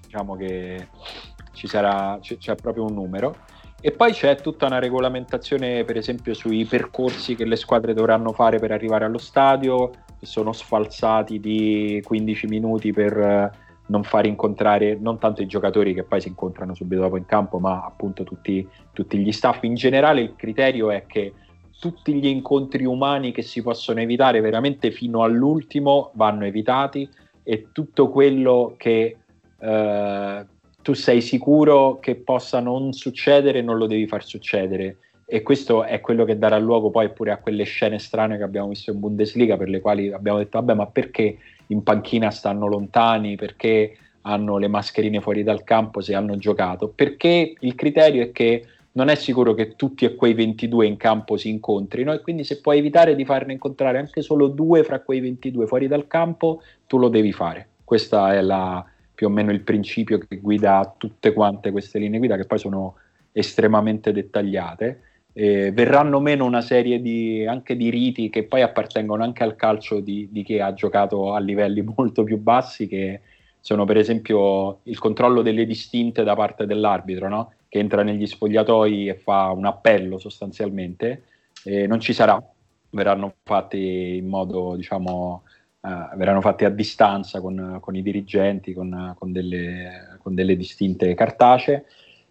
[0.02, 0.90] Diciamo che
[1.54, 3.38] ci sarà, c- c'è proprio un numero.
[3.80, 8.60] E poi c'è tutta una regolamentazione, per esempio, sui percorsi che le squadre dovranno fare
[8.60, 15.20] per arrivare allo stadio, che sono sfalsati di 15 minuti per non far incontrare non
[15.20, 19.18] tanto i giocatori che poi si incontrano subito dopo in campo, ma appunto tutti, tutti
[19.18, 19.62] gli staff.
[19.64, 21.34] In generale il criterio è che
[21.78, 27.08] tutti gli incontri umani che si possono evitare veramente fino all'ultimo vanno evitati
[27.44, 29.18] e tutto quello che
[29.60, 30.46] eh,
[30.82, 36.02] tu sei sicuro che possa non succedere non lo devi far succedere e questo è
[36.02, 39.58] quello che darà luogo poi pure a quelle scene strane che abbiamo visto in Bundesliga
[39.58, 41.38] per le quali abbiamo detto vabbè ma perché
[41.72, 47.56] in panchina stanno lontani perché hanno le mascherine fuori dal campo se hanno giocato perché
[47.60, 51.50] il criterio è che non è sicuro che tutti e quei 22 in campo si
[51.50, 55.66] incontrino e quindi se puoi evitare di farne incontrare anche solo due fra quei 22
[55.66, 57.68] fuori dal campo, tu lo devi fare.
[57.86, 62.36] Questo è la, più o meno il principio che guida tutte quante queste linee guida
[62.36, 62.96] che poi sono
[63.32, 65.02] estremamente dettagliate.
[65.34, 70.02] Eh, verranno meno una serie di, anche di riti che poi appartengono anche al calcio
[70.02, 73.22] di, di chi ha giocato a livelli molto più bassi che
[73.62, 77.54] sono per esempio il controllo delle distinte da parte dell'arbitro, no?
[77.70, 81.24] che entra negli spogliatoi e fa un appello sostanzialmente,
[81.64, 82.42] eh, non ci sarà,
[82.90, 85.44] verranno fatti in modo, diciamo,
[85.80, 91.14] eh, verranno fatti a distanza con, con i dirigenti, con, con, delle, con, delle, distinte
[91.14, 91.86] cartacee.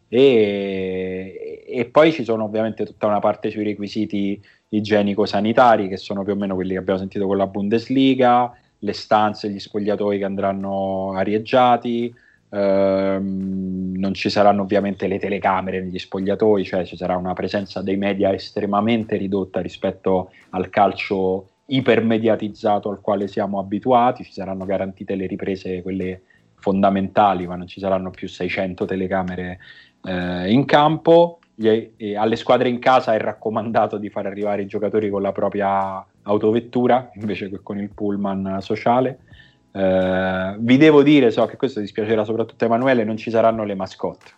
[0.09, 6.33] E, e, poi ci sono ovviamente tutta una parte sui requisiti igienico-sanitari che sono più
[6.33, 11.12] o meno quelli che abbiamo sentito con la Bundesliga, le stanze, gli spogliatoi che andranno
[11.14, 12.14] arieggiati,
[12.52, 17.96] Ehm, non ci saranno ovviamente le telecamere negli spogliatoi, cioè ci sarà una presenza dei
[17.96, 25.26] media estremamente ridotta rispetto al calcio ipermediatizzato al quale siamo abituati, ci saranno garantite le
[25.26, 26.22] riprese, quelle
[26.56, 29.59] fondamentali, ma non ci saranno più 600 telecamere
[30.04, 31.38] eh, in campo.
[31.61, 35.31] Gli, eh, alle squadre in casa è raccomandato di far arrivare i giocatori con la
[35.31, 39.18] propria autovettura invece che con il pullman sociale.
[39.70, 43.75] Eh, vi devo dire, so che questo dispiacerà soprattutto a Emanuele, non ci saranno le
[43.75, 44.31] mascotte.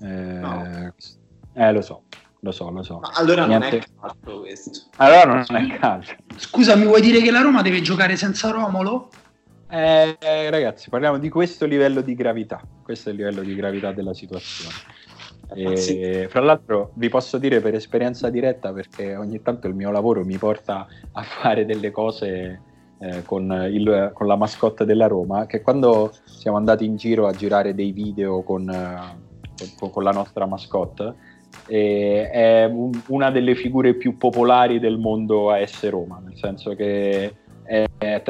[0.00, 0.94] Eh, no.
[1.52, 2.04] eh lo so,
[2.40, 3.00] lo so, lo so.
[3.00, 3.68] Ma allora Niente...
[3.68, 4.80] non è calcio questo.
[4.96, 6.14] Allora non è calcio.
[6.36, 9.10] Scusa, mi vuoi dire che la Roma deve giocare senza Romolo?
[9.68, 10.16] Eh,
[10.48, 12.62] ragazzi, parliamo di questo livello di gravità.
[12.82, 14.74] Questo è il livello di gravità della situazione.
[15.54, 16.26] E, sì.
[16.28, 20.36] Fra l'altro vi posso dire per esperienza diretta perché ogni tanto il mio lavoro mi
[20.38, 22.60] porta a fare delle cose
[22.98, 27.32] eh, con, il, con, la mascotte della Roma, che quando siamo andati in giro a
[27.32, 31.14] girare dei video con, eh, con, con la nostra mascotte,
[31.66, 37.34] eh, è un, una delle figure più popolari del mondo AS Roma, nel senso che
[37.64, 38.22] è, è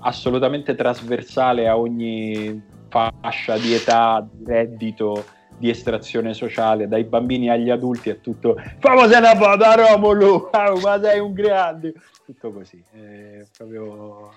[0.00, 5.24] assolutamente trasversale a ogni fascia di età, di reddito,
[5.64, 11.20] di estrazione sociale, dai bambini agli adulti è tutto famosa una foto Romolo, ma sei
[11.20, 11.94] un grande,
[12.26, 14.30] tutto così, è, proprio,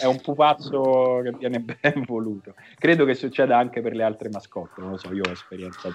[0.00, 2.54] è, un pupazzo che viene ben voluto.
[2.76, 5.94] Credo che succeda anche per le altre mascotte, non lo so, io ho esperienza di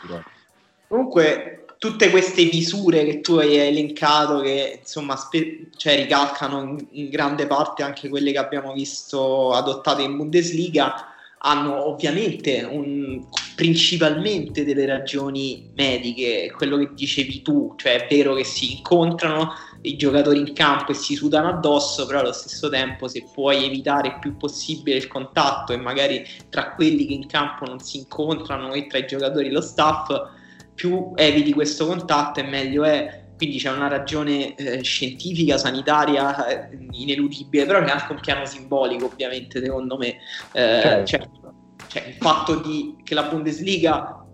[0.88, 7.10] Comunque, tutte queste misure che tu hai elencato, che insomma spe- cioè, ricalcano in, in,
[7.10, 11.08] grande parte anche quelle che abbiamo visto adottate in Bundesliga,
[11.40, 13.22] hanno ovviamente un,
[13.58, 19.52] principalmente delle ragioni mediche, quello che dicevi tu, cioè è vero che si incontrano
[19.82, 24.10] i giocatori in campo e si sudano addosso, però allo stesso tempo se puoi evitare
[24.10, 28.74] il più possibile il contatto e magari tra quelli che in campo non si incontrano
[28.74, 30.12] e tra i giocatori e lo staff,
[30.76, 33.26] più eviti questo contatto e meglio è.
[33.38, 39.06] Quindi c'è una ragione eh, scientifica, sanitaria eh, ineludibile, però c'è anche un piano simbolico,
[39.06, 40.18] ovviamente, secondo me.
[40.52, 41.06] Eh, certo.
[41.06, 41.28] cioè,
[41.88, 44.26] cioè, il fatto di, che la Bundesliga,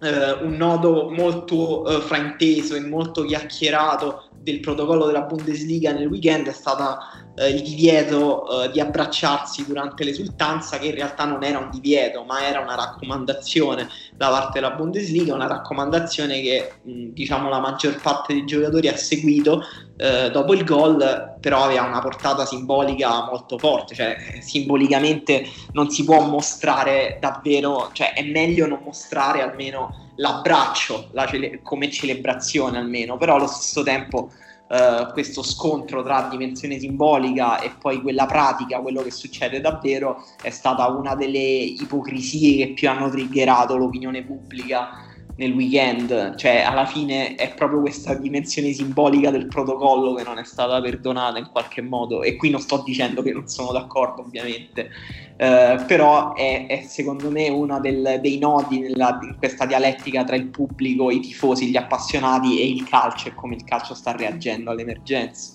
[0.00, 6.46] eh, un nodo molto eh, frainteso e molto chiacchierato del protocollo della Bundesliga nel weekend
[6.46, 6.98] è stata
[7.34, 12.22] eh, il divieto eh, di abbracciarsi durante l'esultanza, che in realtà non era un divieto,
[12.22, 18.00] ma era una raccomandazione da parte della Bundesliga, una raccomandazione che mh, diciamo la maggior
[18.00, 19.64] parte dei giocatori ha seguito
[19.96, 26.04] eh, dopo il gol, però aveva una portata simbolica molto forte, cioè simbolicamente non si
[26.04, 33.16] può mostrare davvero, cioè è meglio non mostrare almeno l'abbraccio la cele- come celebrazione almeno,
[33.16, 34.30] però allo stesso tempo
[34.68, 40.50] Uh, questo scontro tra dimensione simbolica e poi quella pratica, quello che succede davvero, è
[40.50, 45.05] stata una delle ipocrisie che più hanno triggerato l'opinione pubblica
[45.36, 50.44] nel weekend, cioè alla fine è proprio questa dimensione simbolica del protocollo che non è
[50.44, 54.88] stata perdonata in qualche modo e qui non sto dicendo che non sono d'accordo ovviamente,
[55.36, 60.46] eh, però è, è, secondo me uno dei nodi nella, in questa dialettica tra il
[60.46, 65.54] pubblico, i tifosi, gli appassionati e il calcio e come il calcio sta reagendo all'emergenza.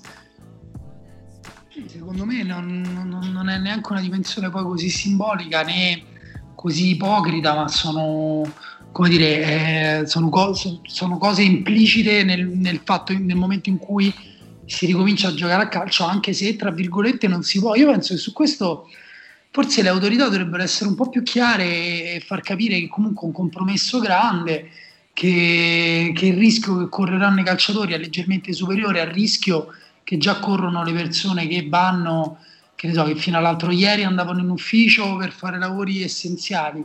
[1.87, 6.09] Secondo me non, non, non è neanche una dimensione poi così simbolica né
[6.53, 8.43] così ipocrita, ma sono
[8.91, 14.13] come dire, eh, sono, cose, sono, cose implicite nel, nel, fatto, nel momento in cui
[14.65, 17.75] si ricomincia a giocare a calcio, anche se tra virgolette non si può.
[17.75, 18.87] Io penso che su questo
[19.49, 23.33] forse le autorità dovrebbero essere un po' più chiare e far capire che comunque un
[23.33, 24.69] compromesso grande,
[25.13, 29.73] che, che il rischio che correranno i calciatori è leggermente superiore al rischio
[30.03, 32.39] che già corrono le persone che vanno,
[32.75, 36.83] che ne so, che fino all'altro ieri andavano in ufficio per fare lavori essenziali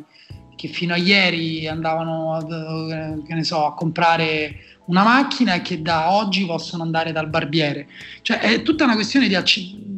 [0.56, 6.44] che fino a ieri andavano ad, so, a comprare una macchina e che da oggi
[6.46, 7.86] possono andare dal barbiere.
[8.22, 9.36] Cioè è tutta una questione di,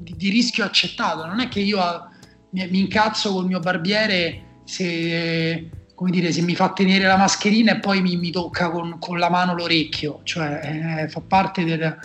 [0.03, 2.11] di, di rischio accettato, non è che io a,
[2.51, 5.71] mi, mi, incazzo col mio barbiere se,
[6.11, 9.31] dire, se, mi fa tenere la mascherina e poi mi, mi tocca con, con, la
[9.31, 11.97] mano l'orecchio, cioè eh, fa parte del,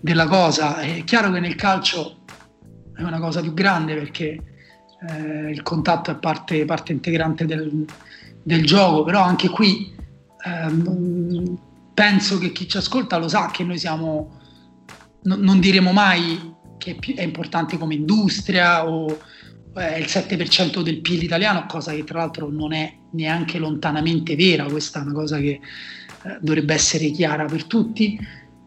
[0.00, 0.80] della cosa.
[0.80, 2.22] È chiaro che nel calcio
[2.94, 4.53] è una cosa più grande perché
[5.08, 7.84] eh, il contatto è parte, parte integrante del,
[8.42, 9.94] del, gioco, però anche qui
[10.44, 11.56] eh,
[11.92, 14.40] penso che chi ci ascolta lo sa che noi siamo,
[15.22, 19.18] no, non diremo mai che è, importante come industria o
[19.74, 24.64] è il 7% del PIL italiano, cosa che tra l'altro non è neanche lontanamente vera,
[24.64, 25.60] questa è una cosa che
[26.22, 28.18] eh, dovrebbe essere chiara per tutti,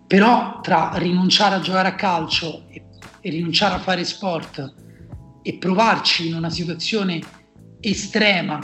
[0.05, 2.83] però tra rinunciare a giocare a calcio e,
[3.21, 4.85] e rinunciare a fare sport
[5.47, 7.21] e provarci in una situazione
[7.79, 8.59] estrema,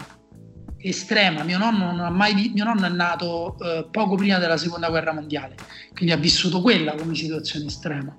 [0.77, 1.43] estrema.
[1.43, 5.13] Mio nonno, non ha mai, mio nonno è nato eh, poco prima della seconda guerra
[5.13, 5.55] mondiale,
[5.93, 8.13] quindi ha vissuto quella come situazione estrema,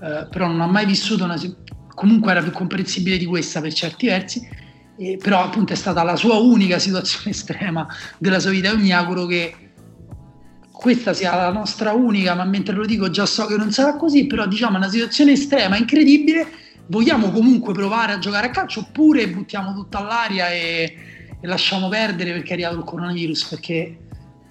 [0.00, 1.36] eh, però non ha mai vissuto una
[1.96, 4.48] comunque era più comprensibile di questa per certi versi,
[4.98, 7.88] eh, però appunto è stata la sua unica situazione estrema
[8.18, 8.68] della sua vita.
[8.68, 9.52] Io mi auguro che
[10.70, 14.28] questa sia la nostra unica, ma mentre lo dico già so che non sarà così,
[14.28, 19.74] però diciamo una situazione estrema, incredibile vogliamo comunque provare a giocare a calcio oppure buttiamo
[19.74, 20.96] tutto all'aria e,
[21.40, 23.44] e lasciamo perdere perché è arrivato il coronavirus?
[23.46, 23.98] Perché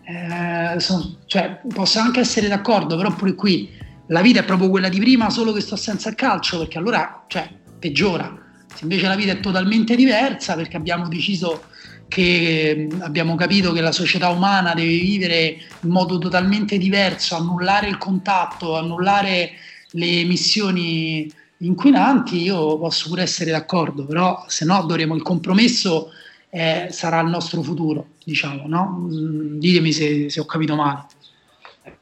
[0.03, 3.69] eh, sono, cioè, posso anche essere d'accordo, però pure qui
[4.07, 7.25] la vita è proprio quella di prima, solo che sto senza il calcio, perché allora
[7.27, 8.43] cioè, peggiora.
[8.73, 11.63] Se invece la vita è totalmente diversa, perché abbiamo deciso
[12.07, 17.97] che abbiamo capito che la società umana deve vivere in modo totalmente diverso, annullare il
[17.97, 19.51] contatto, annullare
[19.91, 26.11] le emissioni inquinanti, io posso pure essere d'accordo, però se no dovremo il compromesso
[26.49, 29.07] eh, sarà il nostro futuro, diciamo, no?
[29.11, 31.05] Mm, ditemi se, se, ho capito male.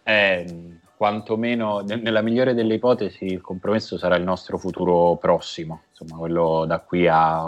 [0.03, 6.65] Eh, quantomeno, nella migliore delle ipotesi, il compromesso sarà il nostro futuro prossimo, insomma, quello
[6.67, 7.45] da qui a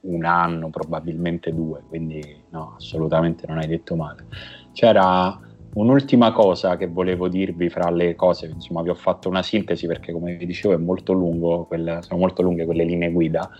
[0.00, 4.26] un anno, probabilmente due, quindi no, assolutamente non hai detto male.
[4.72, 5.38] C'era
[5.76, 10.12] un'ultima cosa che volevo dirvi fra le cose, insomma vi ho fatto una sintesi perché
[10.12, 13.50] come vi dicevo molto lungo, quelle, sono molto lunghe quelle linee guida,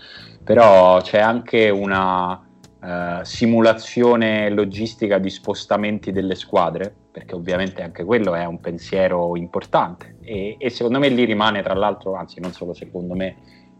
[0.43, 8.33] però c'è anche una uh, simulazione logistica di spostamenti delle squadre, perché ovviamente anche quello
[8.33, 12.73] è un pensiero importante e, e secondo me lì rimane tra l'altro, anzi non solo
[12.73, 13.35] secondo me,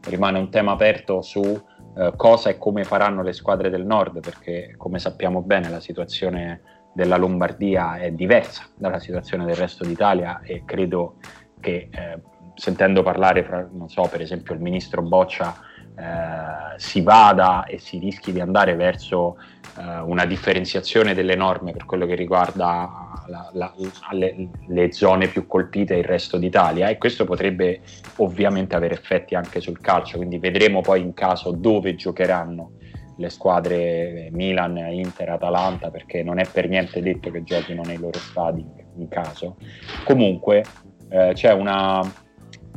[0.10, 4.76] rimane un tema aperto su uh, cosa e come faranno le squadre del nord, perché
[4.78, 10.64] come sappiamo bene la situazione della Lombardia è diversa dalla situazione del resto d'Italia e
[10.66, 11.18] credo
[11.60, 12.20] che eh,
[12.56, 15.56] sentendo parlare, fra, non so, per esempio il ministro Boccia
[15.96, 19.38] eh, si vada e si rischi di andare verso
[19.78, 22.90] eh, una differenziazione delle norme per quello che riguarda
[23.28, 23.74] la, la,
[24.14, 26.88] le, le, zone più colpite e il resto d'Italia.
[26.88, 27.82] E questo potrebbe
[28.16, 32.72] ovviamente avere effetti anche sul calcio, quindi vedremo poi in caso dove giocheranno
[33.18, 38.18] le squadre Milan, Inter, Atalanta, perché non è per niente detto che giochino nei loro
[38.20, 38.66] stadi
[38.96, 39.58] in caso.
[40.06, 40.64] Comunque
[41.10, 42.02] eh, c'è una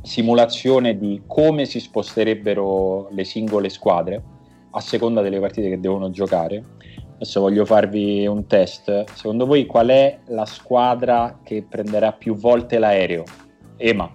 [0.03, 4.23] simulazione di come si sposterebbero le singole squadre
[4.71, 6.65] a seconda delle partite che devono giocare.
[7.15, 9.05] Adesso voglio farvi un test.
[9.13, 13.25] Secondo voi qual è la squadra che prenderà più volte l'aereo?
[13.77, 14.11] Ema.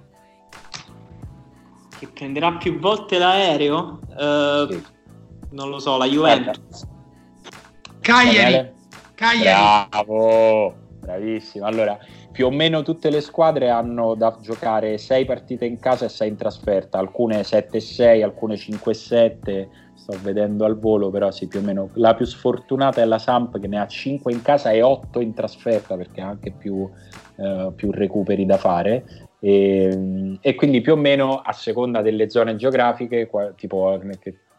[1.99, 3.99] Che prenderà più volte l'aereo?
[4.09, 4.93] Uh, sì
[5.55, 6.85] non lo so, la Juventus.
[8.01, 8.73] Cagliari.
[9.15, 9.87] Cagliari.
[9.89, 11.65] Bravo, bravissimo.
[11.65, 11.97] Allora,
[12.31, 16.27] più o meno tutte le squadre hanno da giocare 6 partite in casa e 6
[16.27, 21.89] in trasferta, alcune 7-6, alcune 5-7, sto vedendo al volo, però sì, più o meno.
[21.93, 25.33] La più sfortunata è la Samp che ne ha 5 in casa e 8 in
[25.33, 26.87] trasferta perché ha anche più,
[27.37, 29.05] eh, più recuperi da fare.
[29.39, 33.97] E, e, quindi più o meno a seconda delle zone geografiche, tipo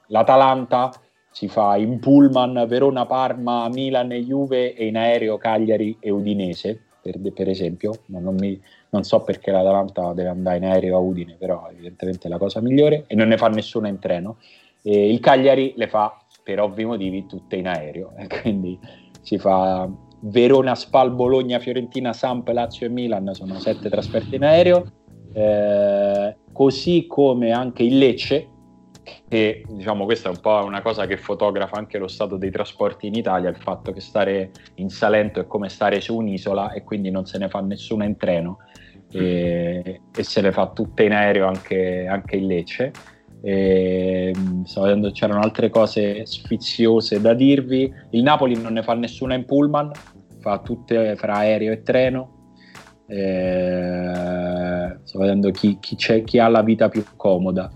[0.09, 0.91] l'Atalanta
[1.31, 6.81] si fa in pullman Verona, Parma, Milan e Juve e in aereo Cagliari e Udinese,
[7.03, 7.93] per, per esempio.
[8.07, 8.59] Ma non, mi,
[8.91, 12.63] non, so perché l'Atalanta deve andare in aereo a Udine, però evidentemente è la cosa
[12.63, 14.39] migliore e non ne fa nessuna in treno.
[14.83, 18.79] E il Cagliari le fa per ovvi motivi tutte in aereo, quindi
[19.21, 19.91] si fa
[20.21, 24.91] Verona, Spal, Bologna, Fiorentina, Samp, Lazio e Milan, sono sette trasferte in aereo.
[25.33, 28.49] Eh, così come anche il Lecce,
[29.29, 33.07] e diciamo questa è un po' una cosa che fotografa anche lo stato dei trasporti
[33.07, 37.11] in Italia, il fatto che stare in Salento è come stare su un'isola e quindi
[37.11, 38.59] non se ne fa nessuna in treno
[39.11, 42.93] e, e se ne fa tutte in aereo anche, anche in Lecce.
[43.43, 44.33] E,
[44.77, 47.93] vedendo, c'erano altre cose sfiziose da dirvi.
[48.11, 49.91] Il Napoli non ne fa nessuna in pullman,
[50.41, 52.55] fa tutte fra aereo e treno.
[53.07, 57.71] E, sto vedendo chi, chi, chi ha la vita più comoda.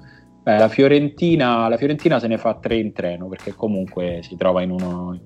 [0.50, 4.62] Beh, la, Fiorentina, la Fiorentina se ne fa tre in treno perché comunque si trova
[4.62, 5.16] in uno,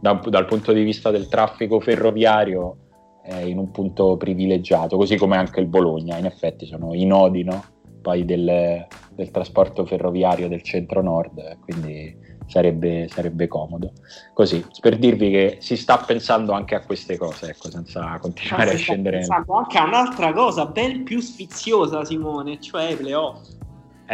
[0.00, 2.76] da, dal punto di vista del traffico ferroviario
[3.24, 7.44] eh, in un punto privilegiato, così come anche il Bologna, in effetti sono i nodi
[7.44, 7.64] no?
[8.02, 12.16] poi del, del, trasporto ferroviario del centro-nord, quindi
[12.46, 13.92] sarebbe, sarebbe, comodo.
[14.34, 18.74] Così, per dirvi che si sta pensando anche a queste cose, ecco, senza continuare ah,
[18.74, 19.16] a scendere.
[19.18, 23.60] Pensando anche a un'altra cosa ben più sfiziosa, Simone, cioè i playoff.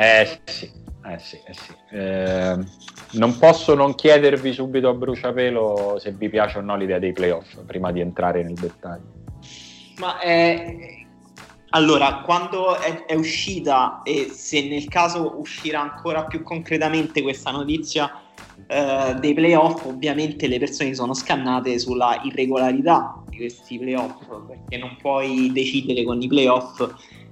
[0.01, 0.71] Eh sì,
[1.07, 1.75] eh sì, eh sì.
[1.91, 2.57] Eh,
[3.15, 7.59] non posso non chiedervi subito a bruciapelo se vi piace o no l'idea dei playoff
[7.67, 9.17] prima di entrare nel dettaglio.
[9.99, 11.05] Ma eh,
[11.71, 18.23] allora, quando è, è, uscita e se nel caso uscirà ancora più concretamente questa notizia
[18.69, 24.15] eh, dei playoff, ovviamente le persone sono scannate sulla irregolarità di questi playoff
[24.47, 26.89] perché non puoi decidere con i playoff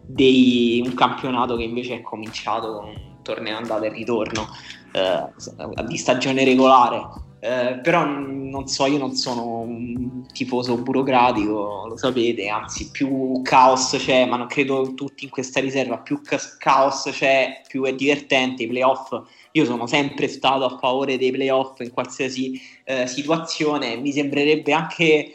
[0.07, 4.47] di un campionato che invece è cominciato con un torneo andata e ritorno
[4.93, 7.25] eh, di stagione regolare.
[7.39, 13.95] Eh, però non so, io non sono un tifoso burocratico, lo sapete, anzi più caos
[13.99, 16.21] c'è, ma non credo tutti in questa riserva, più
[16.59, 19.21] caos c'è, più è divertente, i playoff,
[19.53, 25.33] io sono sempre stato a favore dei playoff in qualsiasi eh, situazione, mi sembrerebbe anche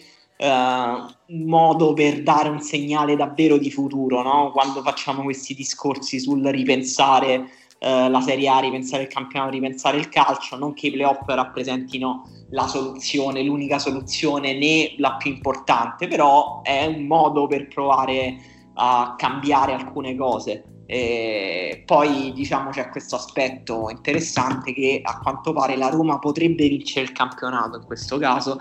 [0.48, 4.52] un modo per dare un segnale davvero di futuro, no?
[4.52, 7.36] quando facciamo questi discorsi sul ripensare
[7.80, 12.28] uh, la Serie A, ripensare il campionato, ripensare il calcio, non che i playoff rappresentino
[12.50, 18.38] la soluzione, l'unica soluzione né la più importante, però è un modo per provare
[18.76, 20.71] a cambiare alcune cose.
[20.94, 27.06] E poi diciamo c'è questo aspetto interessante che a quanto pare la Roma potrebbe vincere
[27.06, 28.60] il campionato in questo caso,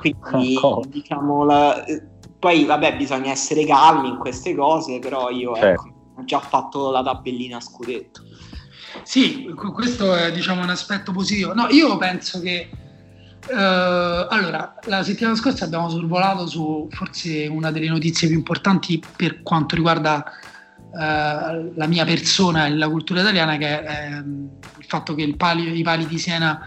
[0.00, 0.82] quindi oh.
[0.88, 1.84] diciamo la,
[2.36, 5.68] poi vabbè bisogna essere calmi in queste cose, però io certo.
[5.68, 8.22] ecco, ho già fatto la tabellina a scudetto.
[9.04, 11.54] Sì, questo è diciamo un aspetto positivo.
[11.54, 12.70] No, io penso che
[13.44, 19.42] Uh, allora, la settimana scorsa abbiamo sorvolato su forse una delle notizie più importanti per
[19.42, 20.24] quanto riguarda
[20.92, 25.36] uh, la mia persona e la cultura italiana, che è uh, il fatto che il
[25.36, 26.60] palio, i pali di Siena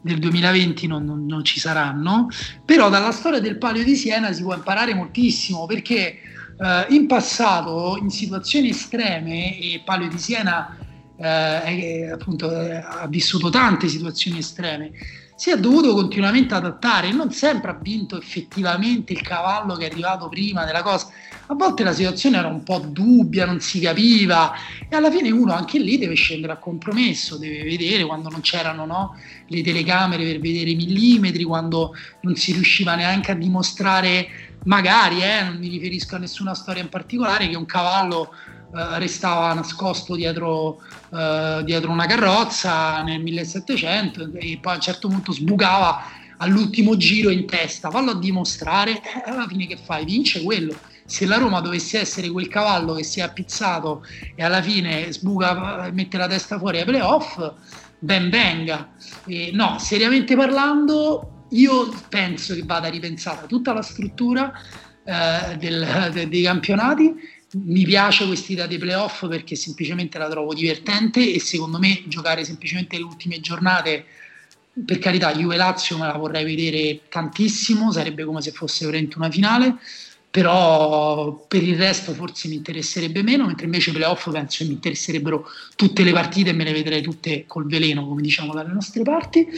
[0.00, 2.28] del 2020 non, non, non, ci saranno,
[2.64, 6.20] però dalla storia del palio di Siena si può imparare moltissimo perché
[6.58, 10.74] eh, in passato in situazioni estreme e palio di Siena
[11.18, 14.92] eh, appunto, ha vissuto tante situazioni estreme
[15.40, 20.28] si è dovuto continuamente adattare, non sempre ha vinto effettivamente il cavallo che è arrivato
[20.28, 21.08] prima della cosa.
[21.50, 24.52] A volte la situazione era un po' dubbia, non si capiva
[24.88, 28.86] e alla fine uno anche lì deve scendere a compromesso, deve vedere quando non c'erano
[28.86, 29.16] no,
[29.48, 34.28] le telecamere per vedere i millimetri, quando non si riusciva neanche a dimostrare,
[34.62, 39.52] magari, eh, non mi riferisco a nessuna storia in particolare, che un cavallo eh, restava
[39.52, 40.80] nascosto dietro,
[41.12, 46.00] eh, dietro, una carrozza nel 1700 e poi a un certo punto sbucava
[46.36, 47.88] all'ultimo giro in testa.
[47.88, 50.04] Vallo a dimostrare, alla fine che fai?
[50.04, 50.76] Vince quello.
[51.10, 54.04] Se la Roma dovesse essere quel cavallo che si è appizzato
[54.36, 57.52] e alla fine sbuca, mette la testa fuori ai playoff,
[57.98, 58.92] ben venga.
[59.26, 64.52] E no, seriamente parlando, io penso che vada ripensata tutta la struttura
[65.02, 67.12] eh, del, de, dei campionati
[67.54, 72.44] mi piace questa idea dei playoff perché semplicemente la trovo divertente e secondo me giocare
[72.44, 74.04] semplicemente le ultime giornate
[74.84, 79.28] per carità Juve Lazio me la vorrei vedere tantissimo sarebbe come se fosse veramente una
[79.28, 79.78] finale
[80.30, 85.46] però per il resto forse mi interesserebbe meno mentre invece playoff penso che mi interesserebbero
[85.74, 89.48] tutte le partite e me le vedrei tutte col veleno come diciamo dalle nostre parti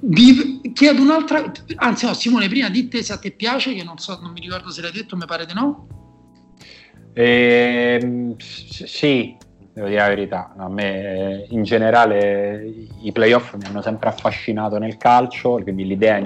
[0.00, 4.18] vi chiedo un'altra anzi no Simone prima dite se a te piace che non so
[4.22, 5.98] non mi ricordo se l'hai detto mi pare di no
[7.20, 9.36] eh, sì,
[9.72, 10.54] devo dire la verità.
[10.56, 12.72] A me in generale
[13.02, 16.16] i playoff mi hanno sempre affascinato nel calcio, quindi l'idea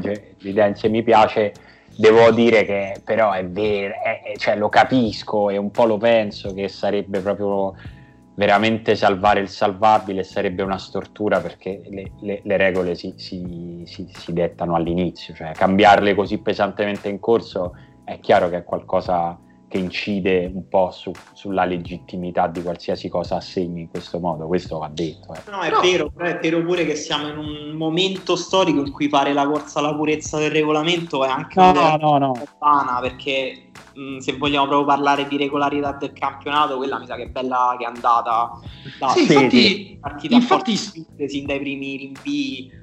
[0.40, 1.54] l'idea in sé mi piace.
[1.96, 6.54] Devo dire che però è vero, è, cioè, lo capisco e un po' lo penso
[6.54, 7.74] che sarebbe proprio
[8.34, 14.08] veramente salvare il salvabile sarebbe una stortura perché le, le, le regole si, si, si,
[14.10, 19.38] si, dettano all'inizio, cioè cambiarle così pesantemente in corso è chiaro che è qualcosa
[19.72, 24.76] che incide un po' su, sulla legittimità di qualsiasi cosa assegni in questo modo, questo
[24.76, 25.32] va detto.
[25.32, 25.50] Eh.
[25.50, 25.80] No, è no.
[25.80, 29.46] vero, però è vero pure che siamo in un momento storico in cui fare la
[29.46, 32.98] corsa alla purezza del regolamento è anche no, una no, no, no.
[33.00, 37.28] perché mh, se vogliamo proprio parlare di regolarità del campionato, quella mi sa che è
[37.28, 38.50] bella che è andata
[38.98, 42.81] da sì, infatti, partita infatti, sin dai primi rinvii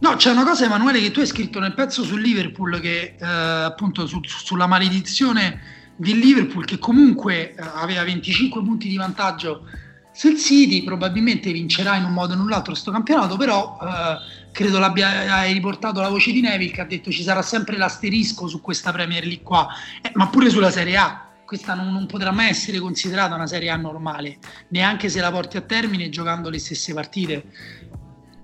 [0.00, 3.24] No, c'è una cosa, Emanuele, che tu hai scritto nel pezzo sul Liverpool, che eh,
[3.26, 5.60] appunto su, sulla maledizione
[5.96, 9.64] di Liverpool, che comunque eh, aveva 25 punti di vantaggio
[10.12, 14.50] sul City, probabilmente vincerà in un modo o in un altro questo campionato, però eh,
[14.52, 18.48] credo l'abbia hai riportato la voce di Neville che ha detto ci sarà sempre l'asterisco
[18.48, 19.68] su questa Premier League qua,
[20.02, 21.24] eh, ma pure sulla Serie A.
[21.44, 25.56] Questa non, non potrà mai essere considerata una Serie A normale, neanche se la porti
[25.56, 27.44] a termine giocando le stesse partite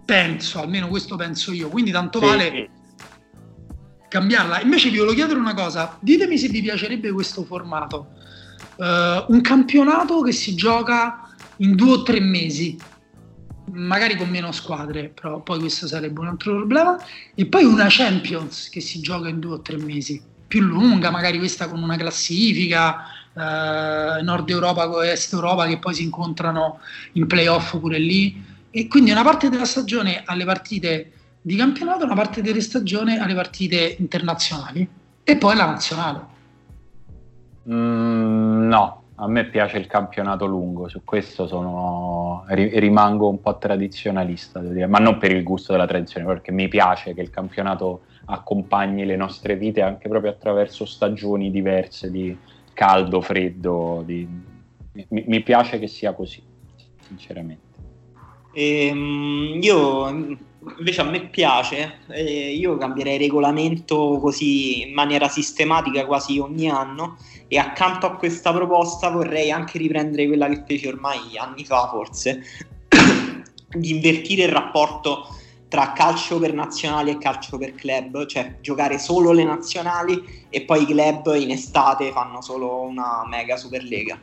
[0.07, 2.69] penso, almeno questo penso io, quindi tanto sì, vale sì.
[4.09, 4.63] cambiarla.
[4.63, 8.13] Invece vi volevo chiedere una cosa, ditemi se vi piacerebbe questo formato,
[8.77, 8.85] uh,
[9.31, 12.79] un campionato che si gioca in due o tre mesi,
[13.73, 16.97] magari con meno squadre, però poi questo sarebbe un altro problema,
[17.35, 21.39] e poi una Champions che si gioca in due o tre mesi, più lunga, magari
[21.39, 26.79] questa con una classifica, uh, Nord Europa con Est Europa che poi si incontrano
[27.15, 31.11] in playoff pure lì e quindi una parte della stagione alle partite
[31.41, 34.87] di campionato, una parte della stagione alle partite internazionali
[35.25, 36.27] e poi la nazionale.
[37.71, 44.61] Mm, no, a me piace il campionato lungo, su questo sono, rimango un po' tradizionalista,
[44.61, 49.17] ma non per il gusto della tradizione, perché mi piace che il campionato accompagni le
[49.17, 52.37] nostre vite anche proprio attraverso stagioni diverse di
[52.75, 54.29] caldo, freddo, di...
[54.93, 56.43] mi, mi piace che sia così,
[57.07, 57.66] sinceramente.
[58.57, 60.09] E, ehm, io
[60.79, 67.19] invece a me piace, eh, io cambierei regolamento così in maniera sistematica quasi ogni anno
[67.49, 72.43] e accanto a questa proposta vorrei anche riprendere quella che feci ormai anni fa forse,
[73.77, 75.29] di invertire il rapporto
[75.69, 80.83] tra calcio per nazionali e calcio per club, cioè giocare solo le nazionali e poi
[80.83, 84.19] i club in estate fanno solo una mega Superlega.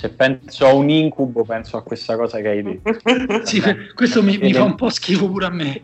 [0.00, 2.90] Se penso a un incubo, penso a questa cosa che hai detto.
[3.44, 3.60] sì,
[3.94, 5.82] questo mi, mi, fa un po' schifo pure a me.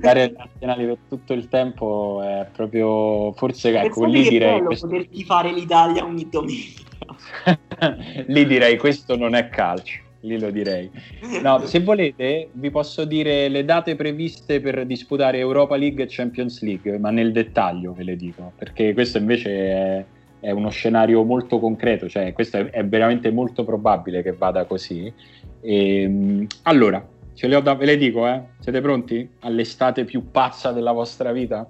[0.00, 4.62] Dare nazionali per tutto il tempo è proprio, forse ecco, lì direi...
[4.62, 4.86] Questo...
[4.86, 6.88] poterti fare l'Italia ogni domenica.
[8.28, 10.90] lì direi questo non è calcio lì lo direi.
[11.42, 16.62] No, se volete vi posso dire le date previste per disputare Europa League e Champions
[16.62, 20.04] League, ma nel dettaglio ve le dico, perché questo invece è,
[20.40, 25.12] è uno scenario molto concreto, cioè questo è, è veramente molto probabile che vada così.
[25.60, 28.42] E, ehm, allora, ce le ho da, ve le dico, eh?
[28.58, 31.68] siete pronti all'estate più pazza della vostra vita?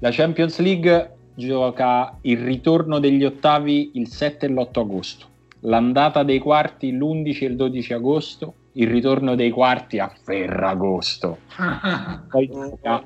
[0.00, 5.32] La Champions League gioca il ritorno degli ottavi il 7 e l'8 agosto
[5.64, 11.38] l'andata dei quarti l'11 e il 12 agosto, il ritorno dei quarti a Ferragosto.
[12.28, 12.50] Poi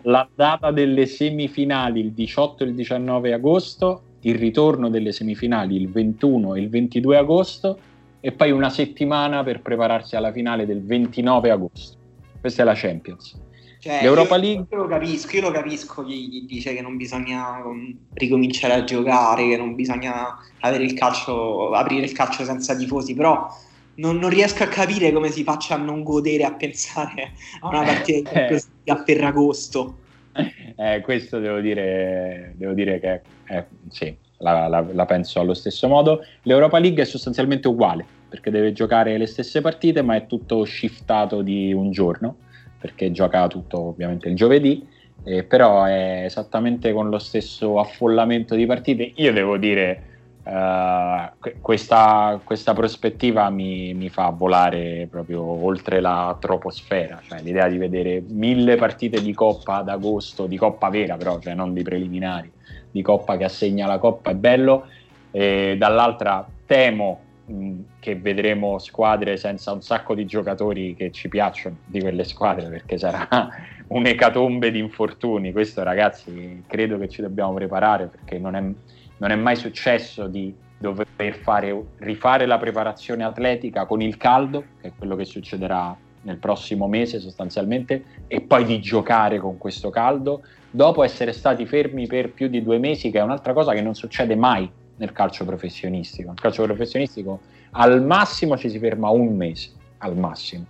[0.03, 6.55] l'andata delle semifinali il 18 e il 19 agosto, il ritorno delle semifinali il 21
[6.55, 7.79] e il 22 agosto
[8.21, 11.97] e poi una settimana per prepararsi alla finale del 29 agosto.
[12.41, 13.47] Questa è la Champions.
[13.81, 14.67] Cioè, L'Europa io, League.
[14.71, 17.63] Io lo capisco, io lo capisco chi, chi, dice che non bisogna
[18.15, 20.37] ricominciare a giocare, che non bisogna
[20.79, 23.49] il calcio, aprire il calcio senza tifosi, però
[23.97, 27.83] non, non, riesco a capire come si faccia a non godere a pensare a una
[27.83, 28.63] partita eh.
[28.87, 29.99] a Ferragosto.
[30.81, 35.89] Eh, questo devo dire, devo dire che eh, sì, la, la, la penso allo stesso
[35.89, 36.25] modo.
[36.43, 41.43] L'Europa League è sostanzialmente uguale perché deve giocare le stesse partite, ma è tutto shiftato
[41.43, 42.37] di un giorno
[42.79, 44.87] perché gioca tutto ovviamente il giovedì,
[45.25, 49.13] eh, però è esattamente con lo stesso affollamento di partite.
[49.17, 50.18] Io devo dire,
[50.49, 57.77] uh, questa, questa, prospettiva mi, mi, fa volare proprio oltre la troposfera, cioè l'idea di
[57.77, 62.51] vedere mille partite di coppa ad agosto, di coppa vera però, cioè non di preliminari,
[62.91, 64.87] di coppa che assegna la coppa è bello,
[65.31, 67.27] e dall'altra temo
[67.99, 72.99] che vedremo squadre senza un sacco di giocatori che ci piacciono di quelle squadre perché
[72.99, 73.27] sarà
[73.89, 75.53] un'ecatombe di infortuni.
[75.53, 78.63] Questo ragazzi credo che ci dobbiamo preparare perché non è,
[79.19, 84.89] non è mai successo di dover fare, rifare la preparazione atletica con il caldo, che
[84.89, 90.43] è quello che succederà nel prossimo mese sostanzialmente, e poi di giocare con questo caldo
[90.71, 93.95] dopo essere stati fermi per più di due mesi, che è un'altra cosa che non
[93.95, 96.29] succede mai nel calcio professionistico.
[96.29, 97.41] Nel calcio professionistico
[97.73, 100.67] al massimo ci si ferma un mese, al massimo.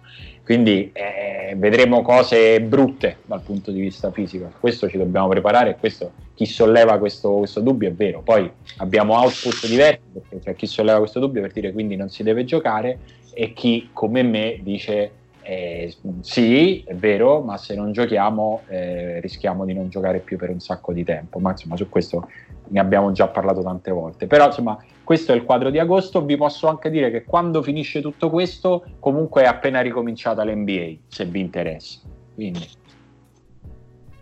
[0.49, 4.51] Quindi eh, vedremo cose brutte dal punto di vista fisico.
[4.59, 8.23] Questo ci dobbiamo preparare questo, chi solleva questo, questo dubbio è vero.
[8.23, 12.23] Poi abbiamo output diversi, perché c'è chi solleva questo dubbio per dire quindi non si
[12.23, 12.99] deve giocare
[13.35, 15.11] e chi come me dice
[15.43, 20.49] eh, sì, è vero, ma se non giochiamo eh, rischiamo di non giocare più per
[20.49, 21.41] un sacco di tempo.
[21.41, 22.27] Ma insomma, su questo
[22.69, 24.27] ne abbiamo già parlato tante volte.
[24.27, 26.23] Però insomma, questo è il quadro di agosto.
[26.23, 31.25] Vi posso anche dire che quando finisce tutto questo, comunque è appena ricominciata l'NBA, se
[31.25, 32.01] vi interessa.
[32.35, 32.69] Quindi.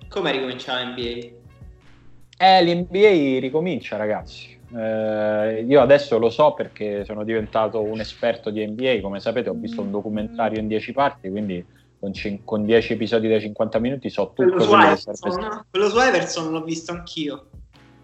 [0.09, 1.27] Come è ricominciata l'NBA?
[2.39, 4.57] Eh, l'NBA ricomincia, ragazzi.
[4.77, 9.55] Eh, io adesso lo so perché sono diventato un esperto di NBA, come sapete ho
[9.55, 11.67] visto un documentario in 10 parti, quindi
[11.99, 15.41] con, cin- con 10 episodi da 50 minuti so tutto quello, quello che serve.
[15.41, 15.65] No?
[15.69, 17.47] Quello su Everson l'ho visto anch'io.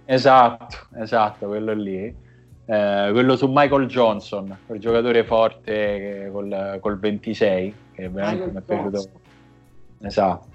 [0.04, 2.21] Esatto, esatto, quello lì.
[2.64, 8.60] Eh, quello su Michael Johnson, quel giocatore forte col, col 26, che veramente mi è
[8.60, 9.08] piaciuto.
[10.00, 10.46] Esatto,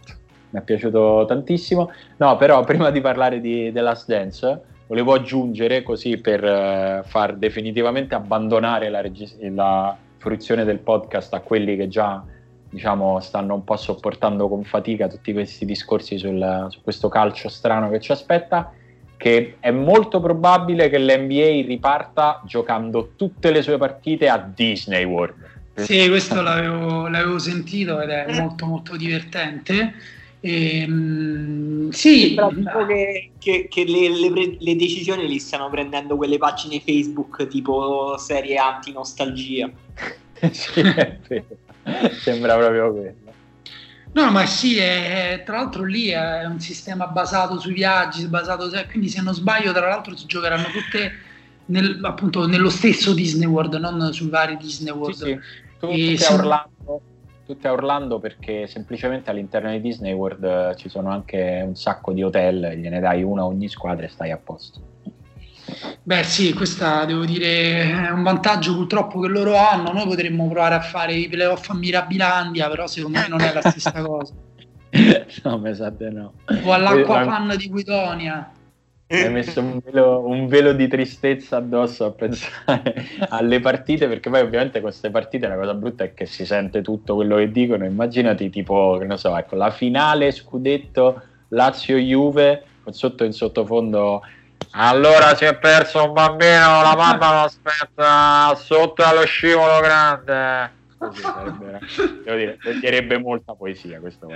[0.51, 1.91] mi è piaciuto tantissimo.
[2.17, 7.35] No, però prima di parlare di The Last Dance volevo aggiungere così per uh, far
[7.35, 12.23] definitivamente abbandonare la, regis- la, fruizione del podcast a quelli che già
[12.69, 17.89] diciamo, stanno un po' sopportando con fatica tutti questi discorsi sul, su questo calcio strano
[17.89, 18.73] che ci aspetta
[19.17, 25.45] che è molto probabile che l'NBA riparta giocando tutte le sue partite a Disney World.
[25.75, 29.93] Sì, questo l'avevo, l'avevo sentito ed è molto molto divertente.
[30.39, 36.15] E, um, sì, Sembra tipo che, che, che le, le, le, decisioni li stanno prendendo
[36.15, 39.69] quelle pagine Facebook tipo serie anti-nostalgia.
[40.51, 41.43] sì.
[42.21, 43.26] Sembra proprio quello.
[44.17, 49.09] No, ma sì, è, tra l'altro lì è un sistema basato sui viaggi, basato, quindi
[49.09, 51.11] se non sbaglio, tra l'altro si giocheranno tutte
[51.65, 55.15] nel, appunto nello stesso Disney World, non sui vari Disney World.
[55.15, 55.39] Sì, sì.
[55.77, 57.01] Tutte, a Orlando,
[57.45, 62.11] tutte a Orlando perché semplicemente all'interno di Disney World eh, ci sono anche un sacco
[62.11, 64.96] di hotel, gliene dai una a ogni squadra e stai a posto.
[66.03, 70.75] Beh sì, questo devo dire è un vantaggio purtroppo che loro hanno, noi potremmo provare
[70.75, 74.33] a fare i playoff a Mirabilandia, però secondo me non è la stessa cosa.
[75.43, 76.33] no, mi sa di no.
[76.63, 78.49] O all'acqua fan di Guidonia.
[79.09, 84.29] mi hai messo un velo, un velo, di tristezza addosso a pensare alle partite, perché
[84.29, 87.83] poi ovviamente queste partite la cosa brutta è che si sente tutto quello che dicono.
[87.83, 94.21] Immaginati tipo, che non so, ecco, la finale scudetto Lazio-Juve, con sotto in sottofondo
[94.71, 100.75] allora si è perso un bambino, la mamma lo aspetta sotto allo scivolo grande.
[100.97, 101.79] Così sarebbe,
[102.23, 104.27] devo dire, direbbe molta poesia questo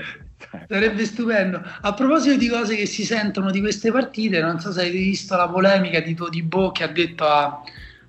[0.67, 1.61] Sarebbe stupendo.
[1.81, 5.35] A proposito di cose che si sentono di queste partite, non so se avete visto
[5.35, 7.61] la polemica di Todibo che ha detto a,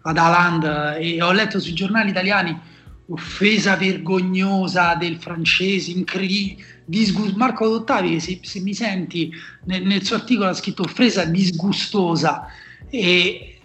[0.02, 2.60] ad Aland e ho letto sui giornali italiani
[3.08, 6.71] offesa vergognosa del francese, incredibile.
[6.84, 9.30] Disgust- Marco Dottavi, se, se mi senti,
[9.64, 12.46] nel, nel, suo articolo ha scritto offesa disgustosa.
[12.90, 13.58] E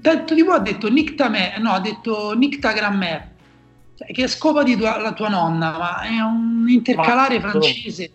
[0.00, 3.30] tanto di po' ha detto Nictame, no, ha detto Nictagrammer,
[3.96, 8.10] cioè, che è scopa di tua, la tua nonna, ma è un intercalare ma, francese.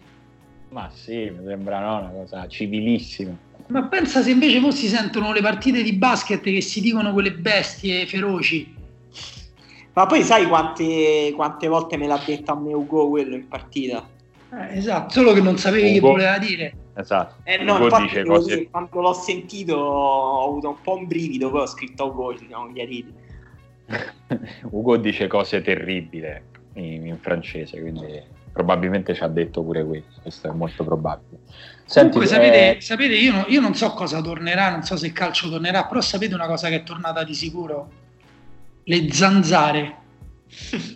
[0.69, 3.35] Ma sì, mi sembra no, una cosa civilissima.
[3.67, 7.33] Ma pensa se invece poi si sentono le partite di basket che si dicono quelle
[7.33, 8.75] bestie feroci.
[9.97, 14.07] Ma poi sai quante, quante volte me l'ha detto a me Ugo quello in partita?
[14.53, 16.09] Eh, esatto, solo che non sapevi Ugo.
[16.09, 16.73] che voleva dire.
[16.93, 17.37] Esatto.
[17.43, 18.67] Eh, no, Ugo infatti cose...
[18.69, 22.71] quando l'ho sentito ho avuto un po' un brivido, poi ho scritto Ugo, ci siamo
[22.71, 23.11] chiariti.
[24.69, 26.41] Ugo dice cose terribili
[26.73, 28.21] in, in, francese, quindi
[28.53, 31.39] probabilmente ci ha detto pure questo, questo è molto probabile.
[31.85, 32.81] Senti, Comunque, sapete, eh...
[32.81, 36.01] sapete io, no, io non so cosa tornerà, non so se il calcio tornerà, però
[36.01, 38.05] sapete una cosa che è tornata di sicuro?
[38.87, 39.95] Le zanzare.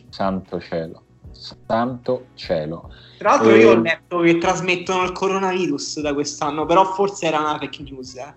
[0.10, 2.94] Santo cielo, santo cielo.
[3.18, 7.40] Tra l'altro, io ho ehm, letto che trasmettono il coronavirus da quest'anno, però forse era
[7.40, 8.16] una fake news.
[8.16, 8.34] Eh.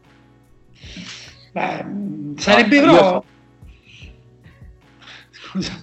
[1.53, 1.87] Beh,
[2.37, 3.25] sarebbe no, però.
[5.31, 5.83] Scusa.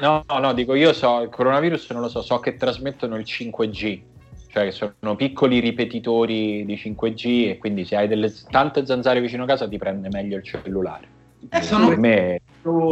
[0.00, 4.00] No, no, dico io so il coronavirus, non lo so, so che trasmettono il 5G,
[4.48, 9.42] cioè che sono piccoli ripetitori di 5G e quindi se hai delle tante zanzare vicino
[9.42, 11.16] a casa ti prende meglio il cellulare.
[11.50, 11.88] Eh, sono...
[11.88, 12.40] Per me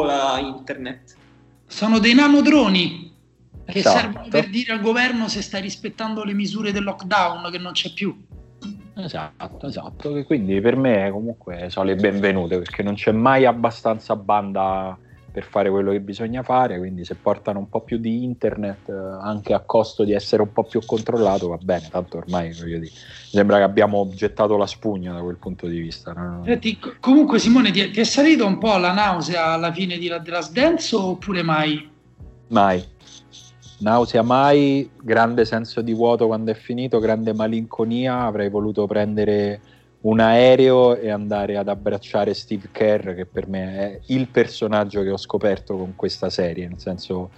[0.05, 1.17] la internet.
[1.67, 3.15] Sono dei nanodroni
[3.65, 3.99] che esatto.
[3.99, 7.93] servono per dire al governo se sta rispettando le misure del lockdown che non c'è
[7.93, 8.17] più.
[8.95, 10.25] Esatto, esatto.
[10.25, 14.97] Quindi per me comunque sono le benvenute perché non c'è mai abbastanza banda
[15.37, 18.95] per fare quello che bisogna fare, quindi se portano un po' più di internet eh,
[19.21, 22.91] anche a costo di essere un po' più controllato va bene, tanto ormai voglio dire,
[22.91, 26.15] sembra che abbiamo gettato la spugna da quel punto di vista.
[26.15, 26.43] No?
[26.43, 30.49] Senti, comunque Simone ti, ti, è salita un po' la nausea alla fine di, della
[30.51, 31.87] Dance oppure mai?
[32.49, 32.83] Mai.
[33.81, 39.61] Nausea mai, grande senso di vuoto quando è finito, grande malinconia, avrei voluto prendere
[40.07, 45.11] un aereo e andare ad abbracciare Steve Kerr, che per me è il personaggio che
[45.11, 47.31] ho scoperto con questa serie, nel senso,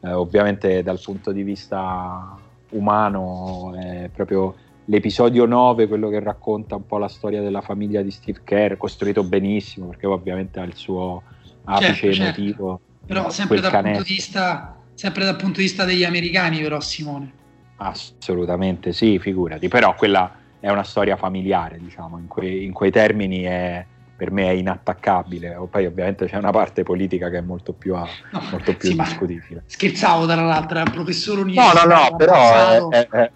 [0.00, 2.36] eh, ovviamente dal punto di vista
[2.70, 4.54] umano, è proprio
[4.86, 9.22] l'episodio 9, quello che racconta un po' la storia della famiglia di Steve Kerr, costruito
[9.22, 11.22] benissimo, perché ovviamente ha il suo
[11.64, 12.22] apice certo, certo.
[12.22, 12.68] emotivo.
[12.68, 13.06] Certo.
[13.06, 17.32] Però sempre dal, punto di vista, sempre dal punto di vista degli americani, però Simone.
[17.76, 23.42] Assolutamente sì, figurati, però quella è una storia familiare, diciamo, in quei, in quei termini
[23.42, 23.84] è,
[24.16, 25.58] per me è inattaccabile.
[25.70, 28.96] Poi ovviamente c'è una parte politica che è molto più, a, no, molto più sì,
[28.96, 29.64] discutibile.
[29.66, 31.86] Scherzavo tra l'altro, il professore universitario.
[31.86, 33.30] No, no, no, però è, è,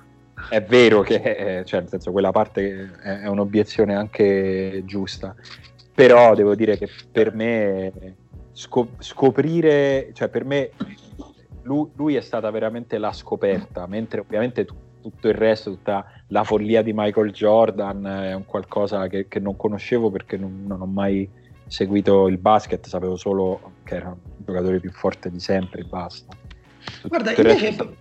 [0.49, 5.35] è, vero che, cioè, nel senso, quella parte è, un'obiezione anche giusta.
[5.95, 7.93] Però devo dire che per me
[8.53, 10.70] scoprire, cioè per me
[11.64, 16.45] lui, lui, è stata veramente la scoperta, mentre ovviamente tu, tutto il resto, tutta la
[16.45, 20.87] follia di Michael Jordan è un qualcosa che, che non conoscevo perché non, non, ho
[20.87, 21.29] mai
[21.67, 26.35] seguito il basket, sapevo solo che era il giocatore più forte di sempre e basta.
[27.05, 27.97] Guarda, invece resto...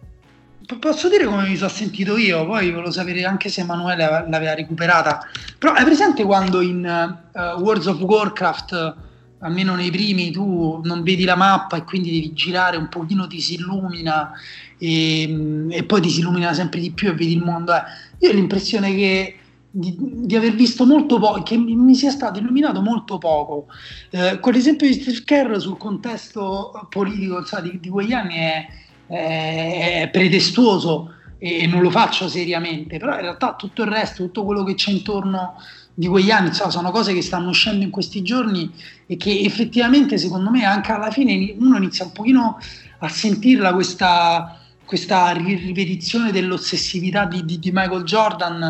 [0.79, 5.19] posso dire come mi sono sentito io, poi volevo sapere anche se Emanuele l'aveva recuperata,
[5.57, 9.05] però hai presente quando in uh, Worlds of Warcraft
[9.39, 13.39] almeno nei primi tu non vedi la mappa e quindi devi girare un pochino ti
[13.39, 14.31] si illumina
[14.77, 17.81] e, e poi ti si illumina sempre di più e vedi il mondo eh.
[18.19, 19.35] io ho l'impressione che
[19.69, 23.67] di, di, aver visto molto poco che mi, mi, sia stato illuminato molto poco
[24.09, 28.67] eh, con l'esempio di Steve Kerr sul contesto politico so, di, di, quegli anni è,
[29.05, 34.43] è, è pretestuoso e non lo faccio seriamente però in realtà tutto il resto tutto
[34.43, 35.57] quello che c'è intorno
[35.99, 38.71] di quegli anni, insomma, sono cose che stanno uscendo in questi giorni
[39.07, 42.59] e che effettivamente secondo me anche alla fine uno inizia un pochino
[42.99, 48.61] a sentirla questa, questa ripetizione dell'ossessività di, di, di Michael Jordan,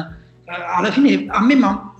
[0.46, 1.94] eh, alla fine a me ma,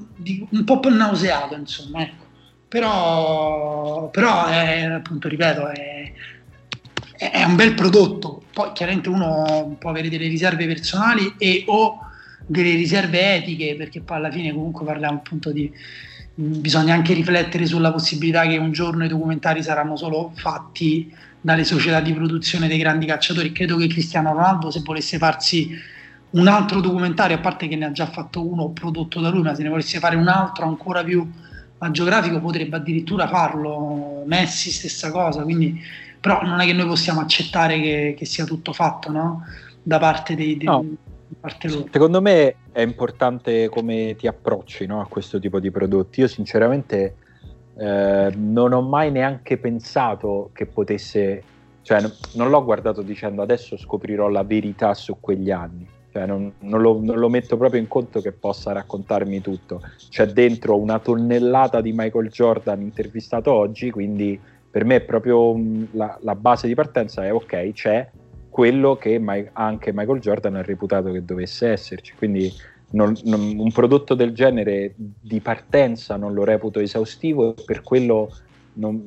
[0.50, 2.24] un po' nauseato, insomma, ecco.
[2.70, 6.14] però, però è, appunto, ripeto, è,
[7.18, 12.07] è un bel prodotto, poi chiaramente uno può avere delle riserve personali e o
[12.48, 15.72] delle riserve etiche, perché poi alla fine comunque parliamo appunto di
[16.40, 22.00] bisogna anche riflettere sulla possibilità che un giorno i documentari saranno solo fatti dalle società
[22.00, 23.52] di produzione dei grandi cacciatori.
[23.52, 25.70] Credo che Cristiano Ronaldo, se volesse farsi
[26.32, 29.56] un altro documentario, a parte che ne ha già fatto uno prodotto da lui, ma
[29.56, 31.28] se ne volesse fare un altro ancora più
[31.80, 34.24] agiografico, potrebbe addirittura farlo.
[34.28, 35.42] Messi, stessa cosa.
[35.42, 35.82] Quindi,
[36.20, 39.44] però non è che noi possiamo accettare che, che sia tutto fatto no?
[39.82, 40.86] da parte dei, dei no
[41.92, 46.22] Secondo me è importante come ti approcci no, a questo tipo di prodotti.
[46.22, 47.16] Io sinceramente
[47.78, 51.44] eh, non ho mai neanche pensato che potesse,
[51.82, 55.88] cioè non, non, l'ho guardato dicendo adesso scoprirò la verità su quegli anni.
[56.12, 59.82] Cioè, non, non, lo, non, lo, metto proprio in conto che possa raccontarmi tutto.
[60.10, 64.40] C'è dentro una tonnellata di Michael Jordan intervistato oggi, quindi
[64.70, 65.56] per me è proprio
[65.92, 68.10] la, la base di partenza è ok, c'è,
[68.58, 72.16] quello che mai, anche Michael Jordan ha reputato che dovesse esserci.
[72.18, 72.52] Quindi
[72.94, 78.36] non, non, un prodotto del genere di partenza non lo reputo esaustivo e per quello
[78.74, 79.04] non,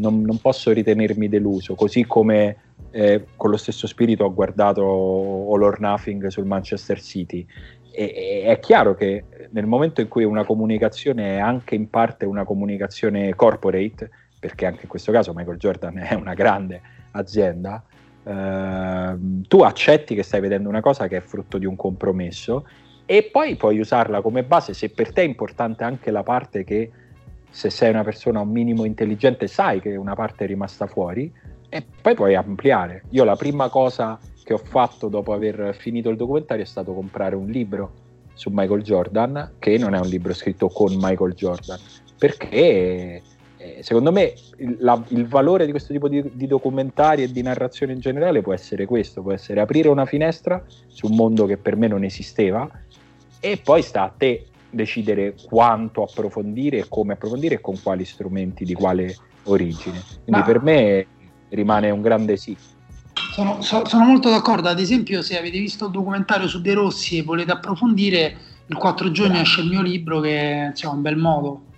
[0.00, 1.76] non posso ritenermi deluso.
[1.76, 2.56] Così come
[2.90, 7.46] eh, con lo stesso spirito ho guardato All or Nothing sul Manchester City.
[7.92, 12.24] E, e, è chiaro che nel momento in cui una comunicazione è anche in parte
[12.24, 14.10] una comunicazione corporate,
[14.40, 16.80] perché anche in questo caso Michael Jordan è una grande
[17.12, 17.84] azienda,
[18.24, 22.66] Ehm, tu accetti che stai vedendo una cosa che è frutto di un compromesso
[23.06, 26.90] e poi puoi usarla come base se per te è importante anche la parte che
[27.50, 31.32] se sei una persona un minimo intelligente sai che una parte è rimasta fuori
[31.68, 33.04] e poi puoi ampliare.
[33.10, 37.34] Io la prima cosa che ho fatto dopo aver finito il documentario è stato comprare
[37.34, 37.92] un libro
[38.34, 41.78] su Michael Jordan, che non è un libro scritto con Michael Jordan,
[42.18, 43.22] perché
[43.80, 47.92] secondo me il, la, il, valore di questo tipo di, di, documentari e di narrazione
[47.92, 51.76] in generale può essere questo, può essere aprire una finestra su un mondo che per
[51.76, 52.68] me non esisteva
[53.38, 58.74] e poi sta a te decidere quanto approfondire come approfondire e con quali strumenti, di
[58.74, 60.00] quale origine.
[60.22, 60.42] Quindi Ma...
[60.42, 61.06] per me
[61.50, 62.56] rimane un grande sì.
[63.32, 67.18] Sono, so, sono, molto d'accordo, ad esempio se avete visto il documentario su De Rossi
[67.18, 68.36] e volete approfondire,
[68.66, 71.68] il 4 giugno esce il mio libro che è un bel modo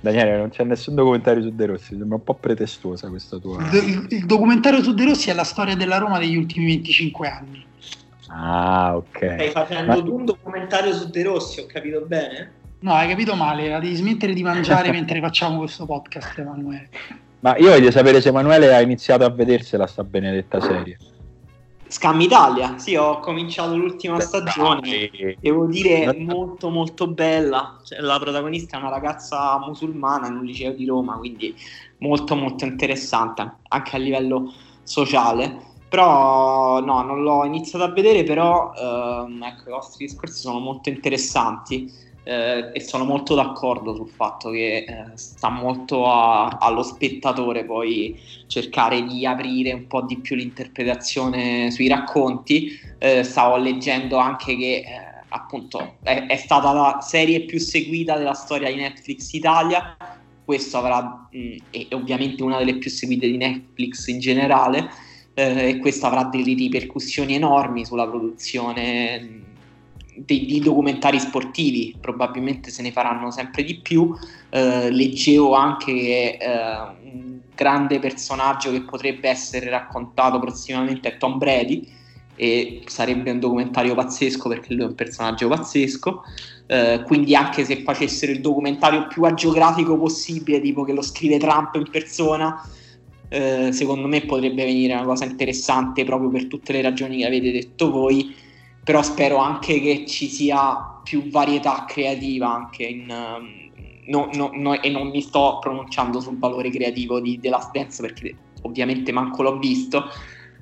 [0.00, 3.62] Daniele, non c'è nessun documentario su De Rossi, sembra un po' pretestuosa questa tua.
[3.72, 7.64] Il, il, documentario su De Rossi è la storia della Roma degli ultimi 25 anni.
[8.28, 9.16] Ah, ok.
[9.16, 10.12] Stai facendo Ma...
[10.12, 12.52] un documentario su De Rossi, ho capito bene?
[12.80, 16.88] No, hai capito male, devi smettere di mangiare mentre facciamo questo podcast, Emanuele.
[17.40, 20.96] Ma io voglio sapere se Emanuele ha iniziato a vedersela sta benedetta serie.
[21.88, 25.10] Scam Italia, sì, ho cominciato l'ultima stagione,
[25.40, 30.72] devo dire molto molto bella, cioè, la protagonista è una ragazza musulmana in un liceo
[30.72, 31.54] di Roma, quindi
[31.98, 38.72] molto molto interessante anche a livello sociale, però no, non l'ho iniziato a vedere, però
[38.74, 41.90] ehm, ecco, i vostri discorsi sono molto interessanti
[42.26, 48.18] eh, e sono molto d'accordo sul fatto che eh, sta molto a, allo spettatore poi
[48.48, 52.70] cercare di aprire un po' di più l'interpretazione sui racconti.
[52.98, 54.84] Eh, stavo leggendo anche che eh,
[55.28, 59.96] appunto è, è, stata la serie più seguita della storia di Netflix Italia.
[60.44, 64.90] Questo avrà, mh, è ovviamente una delle più seguite di Netflix in generale,
[65.34, 69.45] eh, e questo avrà delle ripercussioni enormi sulla produzione
[70.24, 74.14] di, di, documentari sportivi, probabilmente se ne faranno sempre di più.
[74.50, 81.38] Eh, leggevo anche che eh, un grande personaggio che potrebbe essere raccontato prossimamente è Tom
[81.38, 81.88] Brady
[82.36, 86.22] e sarebbe un documentario pazzesco perché lui è un personaggio pazzesco.
[86.68, 91.74] Eh, quindi anche se facessero il documentario più agiografico possibile, tipo che lo scrive Trump
[91.76, 92.60] in persona,
[93.28, 97.50] eh, secondo me potrebbe venire una cosa interessante proprio per tutte le ragioni che avete
[97.50, 98.34] detto voi
[98.86, 103.10] però spero anche che ci sia più varietà creativa anche in...
[103.10, 103.72] Um,
[104.06, 108.00] no, no, no, e non mi sto pronunciando sul valore creativo di The Last Dance
[108.00, 110.04] perché ovviamente manco l'ho visto,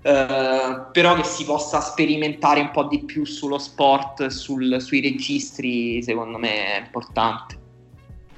[0.05, 6.03] Uh, però che si possa sperimentare un po' di più sullo sport, sul, sui registri,
[6.03, 7.59] secondo me è importante.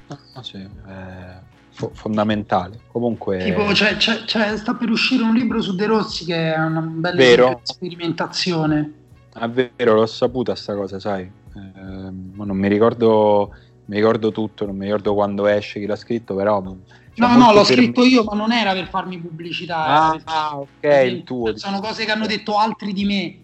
[0.07, 1.39] Ah, sì, è
[1.71, 2.79] fo- fondamentale.
[2.89, 6.57] Comunque, tipo, c'è, c'è, c'è, sta per uscire un libro su De Rossi che è
[6.57, 7.59] una bella Vero.
[7.63, 9.06] sperimentazione.
[9.39, 11.21] È vero, l'ho saputa sta cosa, sai.
[11.21, 13.53] Eh, non mi ricordo,
[13.85, 16.59] mi ricordo tutto, non mi ricordo quando esce, chi l'ha scritto, però...
[16.59, 19.77] No, no, l'ho scritto io, ma non era per farmi pubblicità.
[19.77, 21.55] Ah, ah ok, il tuo.
[21.57, 23.37] Sono cose che hanno detto altri di me.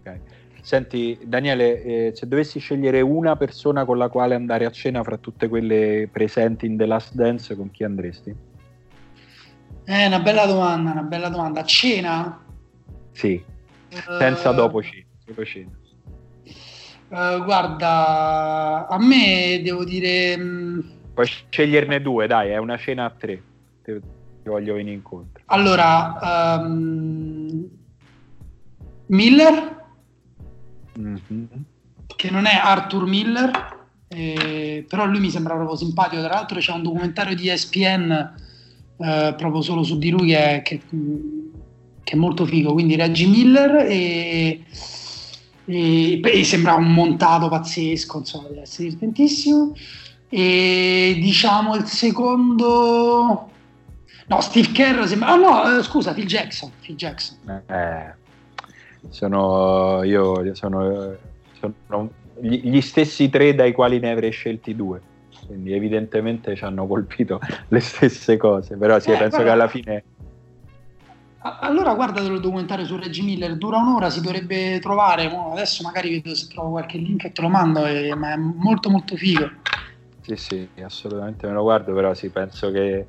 [0.00, 0.20] Ok.
[0.60, 5.16] Senti, Daniele, eh, se dovessi scegliere una persona con la quale andare a cena fra
[5.16, 8.34] tutte quelle presenti in The Last Dance, con chi andresti?
[9.84, 11.60] È una bella domanda, una bella domanda.
[11.60, 12.44] A cena?
[13.10, 13.51] Sì
[14.18, 15.70] senza uh, dopo solo cena.
[17.08, 20.36] Uh, guarda, a me devo dire...
[20.36, 20.80] Mm,
[21.14, 23.42] Puoi sceglierne due, dai, è una cena a tre.
[23.82, 24.00] Ti,
[24.44, 25.42] voglio venire incontro.
[25.46, 27.68] Allora, um,
[29.06, 29.84] Miller,
[30.98, 31.44] mm-hmm.
[32.16, 33.50] che non è Arthur Miller,
[34.08, 36.22] eh, però lui mi sembra proprio simpatico.
[36.22, 38.34] Tra l'altro c'è un documentario di ESPN
[38.98, 40.80] eh, proprio solo su di lui che che,
[42.02, 42.72] che è molto figo.
[42.72, 44.62] Quindi Reggie Miller e
[45.64, 49.74] e, e sembra un montato pazzesco, insomma, deve essere divertentissimo.
[50.28, 53.50] E diciamo il secondo.
[54.26, 55.28] No, Steve Kerr sembra.
[55.28, 56.70] Ah no, eh, scusa, Phil Jackson.
[56.80, 57.62] Phil Jackson.
[57.66, 58.14] Eh,
[59.10, 61.16] sono io sono,
[61.58, 65.00] sono gli, gli, stessi tre dai quali ne avrei scelti due.
[65.46, 67.38] Quindi evidentemente ci hanno colpito
[67.68, 68.76] le stesse cose.
[68.76, 70.04] Però sì, eh, penso guarda, che alla fine
[71.42, 76.34] allora guardatelo il documentario su Reggie Miller, dura un'ora, si dovrebbe trovare, adesso magari vedo
[76.34, 79.50] se trovo qualche link e te lo mando, e, ma è molto molto figo.
[80.20, 83.06] Sì, sì, assolutamente me lo guardo, però sì, penso che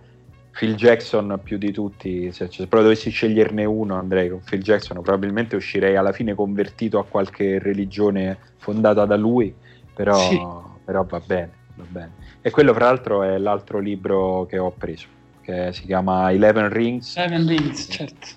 [0.49, 5.55] Phil Jackson più di tutti, se proprio dovessi sceglierne uno andrei con Phil Jackson, probabilmente
[5.55, 9.53] uscirei alla fine convertito a qualche religione fondata da lui,
[9.93, 10.39] però, sì.
[10.83, 12.11] però va bene, va bene.
[12.41, 15.12] E quello fra l'altro è l'altro libro che ho preso
[15.43, 17.15] che si chiama Eleven Rings.
[17.17, 18.27] Eleven Rings, certo.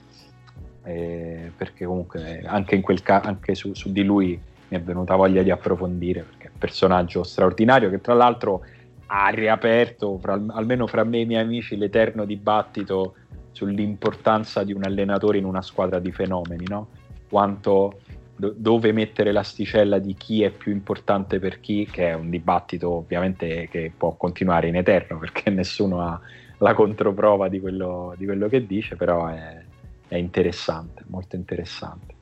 [0.82, 4.38] Eh, perché comunque anche, in quel ca- anche su, su, di lui
[4.68, 8.62] mi è venuta voglia di approfondire, perché è un personaggio straordinario che tra l'altro
[9.06, 13.14] ha riaperto, fra, almeno fra me e i miei amici, l'eterno dibattito
[13.52, 16.88] sull'importanza di un allenatore in una squadra di fenomeni, no?
[17.28, 18.00] Quanto
[18.36, 22.90] do, dove mettere l'asticella di chi è più importante per chi, che è un dibattito
[22.90, 26.20] ovviamente che può continuare in eterno perché nessuno ha
[26.58, 29.62] la controprova di quello, di quello che dice, però è,
[30.08, 32.14] è, interessante, molto interessante.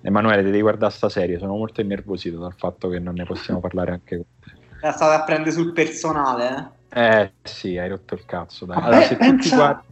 [0.00, 3.92] Emanuele, devi guardare sta serie, sono molto innervosito dal fatto che non ne possiamo parlare
[3.92, 4.52] anche con te.
[4.80, 7.00] La state a prendere sul personale, eh?
[7.00, 8.64] Eh sì, hai rotto il cazzo.
[8.64, 8.80] Dai.
[8.80, 9.48] Allora, se, pensa...
[9.48, 9.86] tu guardi,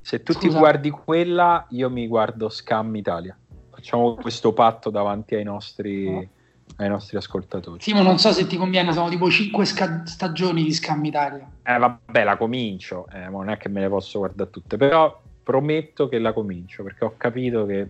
[0.00, 3.36] se tu ti guardi quella, io mi guardo Scam Italia.
[3.70, 6.10] Facciamo questo patto davanti ai nostri...
[6.10, 6.28] No
[6.76, 7.80] ai nostri ascoltatori.
[7.80, 11.48] Simo, non so se ti conviene, sono tipo 5 sca- stagioni di Scam Italia.
[11.62, 16.08] Eh vabbè, la comincio, eh, non è che me le posso guardare tutte, però prometto
[16.08, 17.88] che la comincio perché ho capito che,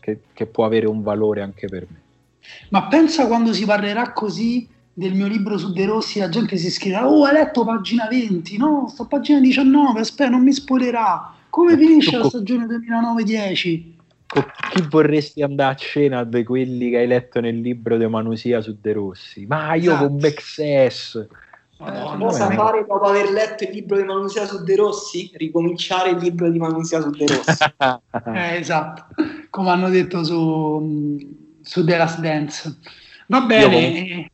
[0.00, 2.00] che, che può avere un valore anche per me.
[2.70, 6.70] Ma pensa quando si parlerà così del mio libro su De Rossi, la gente si
[6.70, 11.34] scriverà, oh hai letto pagina 20, no, sto pagina 19, aspetta, non mi spoilerà.
[11.48, 13.82] Come finisce la stagione 2009-10?
[14.32, 18.62] Con chi vorresti andare a cena di quelli che hai letto nel libro di Manusia
[18.62, 19.44] su De Rossi?
[19.44, 20.06] Ma io esatto.
[20.06, 21.26] con Bexess.
[21.76, 25.30] Cosa fare dopo aver letto il libro di Manusia su De Rossi?
[25.34, 27.64] Ricominciare il libro di Manusia su De Rossi.
[28.34, 29.06] eh, esatto,
[29.50, 31.18] come hanno detto su,
[31.60, 32.78] su The Last Dance.
[33.26, 34.30] Va bene.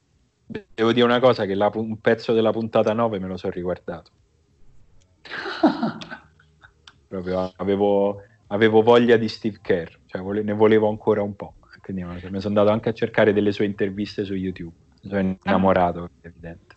[0.46, 0.62] Con...
[0.74, 4.12] Devo dire una cosa, che la, un pezzo della puntata 9 me lo sono riguardato.
[7.09, 11.55] Proprio avevo avevo voglia di Steve Kerr, cioè vole- ne volevo ancora un po'.
[11.80, 14.74] Quindi mi sono andato anche a cercare delle sue interviste su YouTube.
[15.03, 16.11] Mi sono innamorato, ah.
[16.20, 16.76] evidente.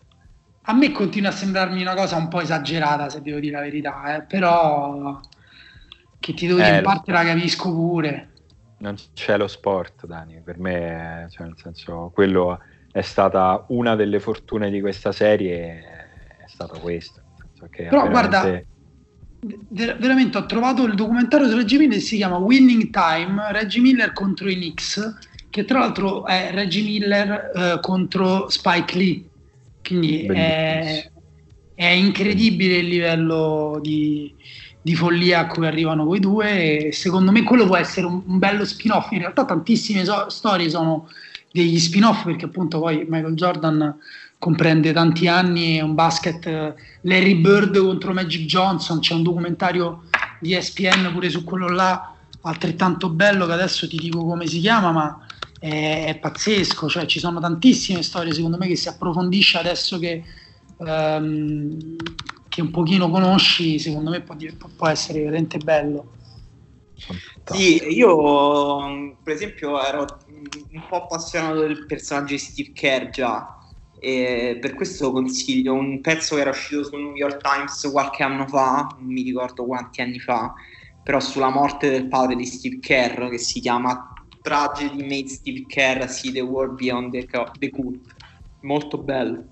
[0.62, 4.16] A me continua a sembrarmi una cosa un po' esagerata, se devo dire la verità,
[4.16, 4.22] eh?
[4.22, 5.20] però
[6.18, 8.30] che ti devo dire, eh, in parte la capisco pure.
[8.78, 12.60] Non c'è lo sport, Dani, per me, cioè, nel senso, quello
[12.90, 15.80] è stata una delle fortune di questa serie,
[16.38, 17.20] è stato questo.
[17.68, 18.62] Però guarda,
[19.68, 24.48] veramente ho trovato il documentario su Reggie Miller si chiama Winning Time Reggie Miller contro
[24.48, 29.22] i Knicks che tra l'altro è Reggie Miller eh, contro Spike Lee.
[29.84, 31.10] Quindi è,
[31.74, 34.34] è, incredibile il livello di,
[34.80, 38.38] di, follia a cui arrivano quei due e secondo me quello può essere un, un
[38.38, 39.10] bello spin-off.
[39.10, 41.10] In realtà tantissime so- storie sono
[41.50, 43.94] degli spin-off perché appunto poi Michael Jordan
[44.42, 50.02] comprende tanti anni, è un basket eh, Larry Bird contro Magic Johnson, c'è un documentario
[50.40, 54.90] di ESPN pure su quello là, altrettanto bello che adesso ti dico come si chiama,
[54.90, 55.26] ma
[55.60, 60.24] è, è pazzesco, cioè ci sono tantissime storie secondo me che si approfondisce adesso che,
[60.78, 61.94] um,
[62.48, 64.34] che un pochino conosci, secondo me può,
[64.76, 66.14] può essere veramente bello.
[67.44, 70.04] Sì, io per esempio ero
[70.72, 73.60] un po' appassionato del personaggio di Steve Kerr già,
[74.04, 78.48] e per questo consiglio un pezzo che era uscito sul New York Times qualche anno
[78.48, 80.52] fa, non mi ricordo quanti anni fa,
[81.04, 84.12] però sulla morte del padre di Steve Kerr che si chiama
[84.42, 87.28] Tragedy Made Steve Kerr See the World Beyond the,
[87.60, 88.00] the Cool.
[88.62, 89.44] Molto bello.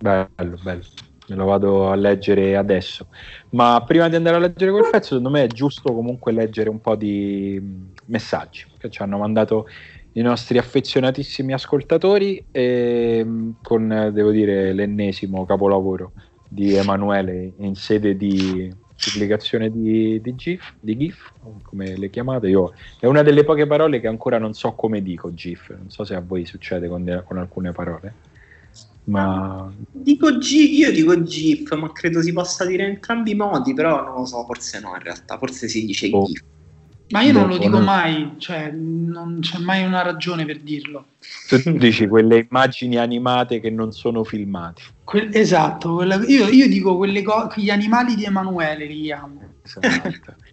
[0.00, 0.84] Bello, bello.
[1.28, 3.06] Me lo vado a leggere adesso.
[3.50, 6.80] Ma prima di andare a leggere quel pezzo, secondo me è giusto comunque leggere un
[6.80, 7.62] po' di
[8.06, 9.68] messaggi che ci hanno mandato
[10.16, 13.26] i nostri affezionatissimi ascoltatori e
[13.62, 16.12] con, devo dire, l'ennesimo capolavoro
[16.48, 21.32] di Emanuele in sede di pubblicazione di, di, GIF, di GIF,
[21.64, 22.48] come le chiamate.
[22.48, 26.04] Io, è una delle poche parole che ancora non so come dico GIF, non so
[26.04, 28.14] se a voi succede con, con alcune parole.
[29.06, 29.70] Ma...
[29.90, 34.02] Dico G, io dico GIF, ma credo si possa dire in entrambi i modi, però
[34.04, 36.24] non lo so, forse no in realtà, forse si dice oh.
[36.24, 36.42] GIF.
[37.10, 41.06] Ma io non lo dico mai, cioè non c'è mai una ragione per dirlo.
[41.48, 44.82] Tu dici quelle immagini animate che non sono filmate.
[45.04, 49.40] Que- esatto, quella, io, io, dico quelle co- gli animali di Emanuele li chiamo.
[49.62, 50.36] Esatto.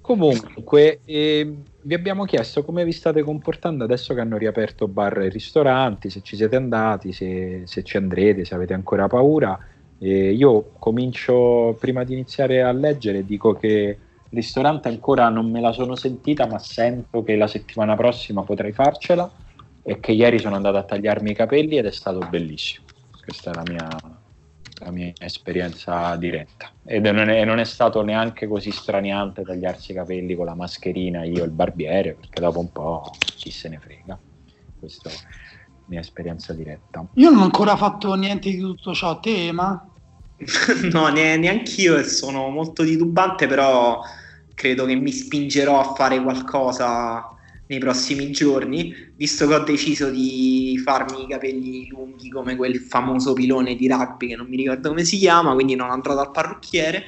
[0.00, 5.28] Comunque, eh, vi abbiamo chiesto come vi state comportando adesso che hanno riaperto bar e
[5.28, 9.58] ristoranti, se ci siete andati, se, se ci andrete, se avete ancora paura.
[9.98, 13.98] Eh, io comincio prima di iniziare a leggere, dico che
[14.36, 19.28] ristorante ancora non me la sono sentita, ma sento che la settimana prossima potrei farcela
[19.82, 22.84] e che ieri sono andato a tagliarmi i capelli ed è stato bellissimo.
[23.20, 23.88] Questa è la mia,
[24.80, 26.70] la mia esperienza diretta.
[26.84, 31.24] Ed non è, non è, stato neanche così straniante tagliarsi i capelli con la mascherina
[31.24, 34.18] io e il barbiere, perché dopo un po' chi se ne frega.
[34.78, 37.04] Questa è la mia esperienza diretta.
[37.14, 39.88] Io non ho ancora fatto niente di tutto ciò, te, ma
[40.92, 44.02] no, ne- neanche io sono molto titubante, però
[44.56, 47.28] credo che mi spingerò a fare qualcosa
[47.66, 53.34] nei prossimi giorni, visto che ho deciso di farmi i capelli lunghi come quel famoso
[53.34, 57.04] pilone di rugby che non mi ricordo come si chiama, quindi non andrò dal parrucchiere.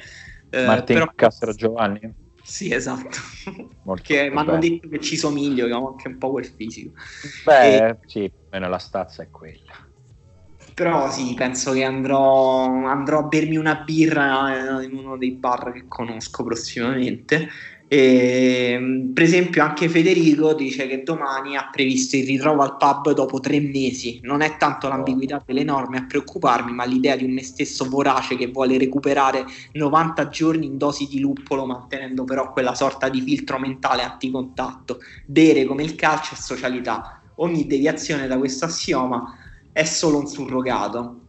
[0.49, 1.11] Eh, Martin però...
[1.15, 2.13] Castro Giovanni?
[2.43, 3.17] Sì, esatto.
[3.83, 6.93] Perché mi hanno detto che ci somiglio, che ho anche un po' quel fisico.
[7.45, 7.97] Beh, e...
[8.05, 9.88] sì, meno la stazza è quella.
[10.79, 15.89] Però sì, penso che andrò, andrò a bermi una birra in uno dei bar che
[15.89, 17.49] conosco prossimamente.
[17.85, 23.41] E, per esempio, anche Federico dice che domani ha previsto il ritrovo al pub dopo
[23.41, 24.21] tre mesi.
[24.23, 28.37] Non è tanto l'ambiguità delle norme a preoccuparmi, ma l'idea di un me stesso vorace
[28.37, 29.43] che vuole recuperare
[29.73, 34.99] 90 giorni in dosi di luppolo, mantenendo però quella sorta di filtro mentale anticontatto.
[35.25, 37.21] Bere come il calcio è socialità.
[37.41, 39.38] Ogni deviazione da questo assioma
[39.79, 41.21] è solo un surrogato.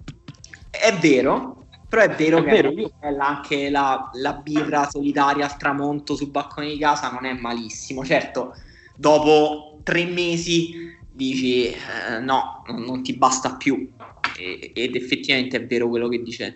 [0.70, 2.92] È vero, però è vero è che vero, io...
[3.18, 8.04] anche la, la, birra solitaria al tramonto sul balcone di casa non è malissimo.
[8.04, 8.56] Certo,
[8.96, 13.88] dopo tre mesi dici eh, no, non, non, ti basta più.
[14.36, 16.54] E, ed effettivamente è vero quello che dice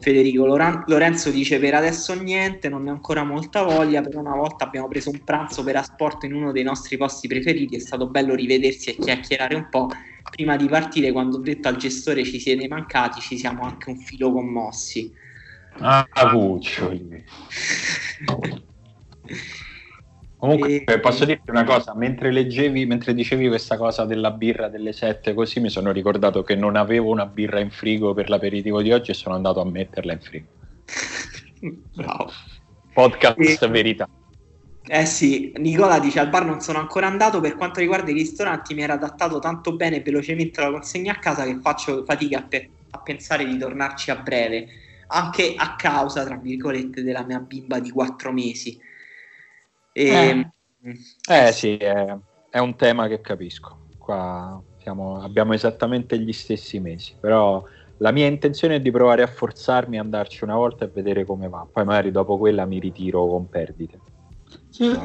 [0.00, 0.46] Federico.
[0.46, 4.88] Lorenzo dice per adesso niente, non ne ho ancora molta voglia, però una volta abbiamo
[4.88, 8.90] preso un pranzo per asporto in uno dei nostri posti preferiti, è stato bello rivedersi
[8.90, 9.88] e chiacchierare un po'
[10.30, 13.98] prima di partire, quando ho detto al gestore ci siete mancati, ci siamo anche un
[13.98, 15.12] filo commossi.
[15.80, 17.24] Ah, cuccioli.
[20.38, 21.00] Comunque e...
[21.00, 25.58] posso dirti una cosa, mentre leggevi, mentre dicevi questa cosa della birra delle sette così
[25.58, 29.14] mi sono ricordato che non avevo una birra in frigo per l'aperitivo di oggi e
[29.14, 30.46] sono andato a metterla in frigo.
[31.92, 32.30] Bravo.
[32.92, 33.68] Podcast e...
[33.68, 34.08] verità.
[34.90, 38.74] Eh sì, Nicola dice al bar non sono ancora andato, per quanto riguarda i ristoranti
[38.74, 42.42] mi era adattato tanto bene e velocemente la consegna a casa che faccio fatica a,
[42.42, 44.68] pe- a pensare di tornarci a breve,
[45.08, 48.80] anche a causa, tra virgolette, della mia bimba di quattro mesi.
[49.98, 50.96] E, eh.
[51.28, 52.16] eh sì, è,
[52.50, 57.64] è, un tema che capisco, qua siamo, abbiamo esattamente gli stessi mesi, però
[57.96, 61.48] la mia intenzione è di provare a forzarmi a andarci una volta e vedere come
[61.48, 63.98] va, poi magari dopo quella mi ritiro con perdite.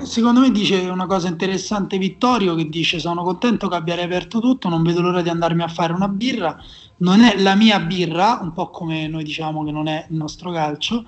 [0.04, 4.70] Secondo me dice una cosa interessante Vittorio che dice sono contento che abbia riaperto tutto,
[4.70, 6.56] non vedo l'ora di andarmi a fare una birra,
[6.98, 10.52] non è la mia birra, un po' come noi diciamo che non è il nostro
[10.52, 11.06] calcio,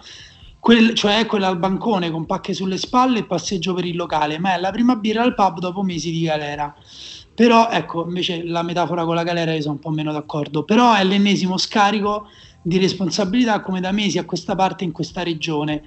[0.66, 4.56] quel, cioè quella al bancone con pacche sulle spalle e passeggio per il locale, ma
[4.56, 6.74] è la prima birra al pub dopo mesi di galera.
[7.36, 10.96] Però ecco, invece la metafora con la galera io sono un po' meno d'accordo, però
[10.96, 12.30] è l'ennesimo scarico
[12.64, 15.84] di responsabilità come da mesi a questa parte in questa regione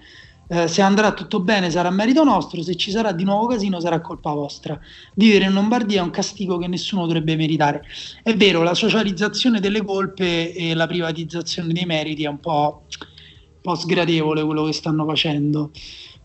[0.46, 4.00] eh, se andrà tutto bene sarà merito nostro, se ci sarà di nuovo casino sarà
[4.00, 4.78] colpa vostra.
[5.14, 7.82] Vivere in Lombardia è un castigo che nessuno dovrebbe meritare.
[8.22, 12.84] È vero, la socializzazione delle colpe e la privatizzazione dei meriti è un po',
[13.60, 15.70] po sgradevole quello che stanno facendo.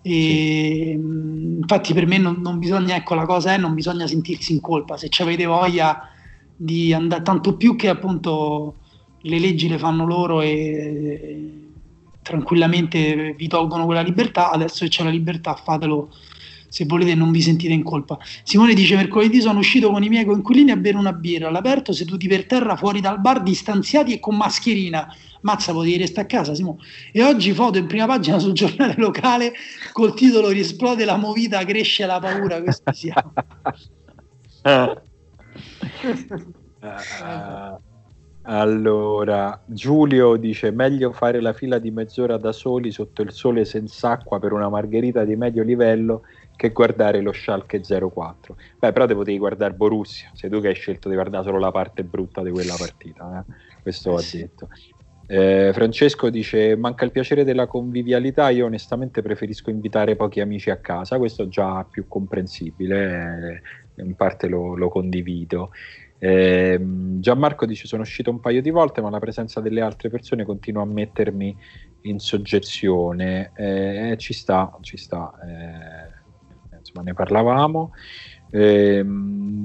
[0.01, 0.91] E, sì.
[0.91, 4.97] Infatti per me non, non, bisogna, ecco la cosa è, non bisogna sentirsi in colpa,
[4.97, 6.09] se avete voglia
[6.55, 8.75] di andare, tanto più che appunto
[9.21, 11.63] le leggi le fanno loro e
[12.21, 16.09] tranquillamente vi tolgono quella libertà, adesso che c'è la libertà fatelo
[16.73, 18.17] se volete non vi sentite in colpa.
[18.41, 22.27] Simone dice mercoledì sono uscito con i miei coinquilini a bere una birra all'aperto, seduti
[22.27, 25.07] per terra fuori dal bar, distanziati e con mascherina.
[25.41, 26.79] Mazza, potevi restare a casa, Simone.
[27.11, 29.53] E oggi foto in prima pagina sul giornale locale
[29.91, 33.33] col titolo Risplode la movita, cresce la paura, questo siamo.
[38.45, 44.09] allora, Giulio dice meglio fare la fila di mezz'ora da soli sotto il sole senza
[44.09, 46.23] acqua per una margherita di medio livello
[46.55, 48.55] che guardare lo Schalke 04.
[48.79, 51.71] Beh, però te potevi guardare Borussia, sei tu che hai scelto di guardare solo la
[51.71, 53.53] parte brutta di quella partita, eh?
[53.81, 54.37] questo eh, va sì.
[54.37, 54.69] detto.
[55.25, 58.49] Eh, Francesco dice: Manca il piacere della convivialità.
[58.49, 61.17] Io onestamente preferisco invitare pochi amici a casa.
[61.17, 63.61] Questo è già più comprensibile,
[63.95, 65.71] eh, in parte lo, lo condivido.
[66.19, 66.79] Eh,
[67.19, 70.83] Gianmarco dice: Sono uscito un paio di volte, ma la presenza delle altre persone continua
[70.83, 71.57] a mettermi
[72.01, 73.51] in soggezione.
[73.55, 75.33] Eh, ci sta, ci sta.
[76.93, 77.91] Insomma, ne parlavamo.
[78.51, 79.03] Eh,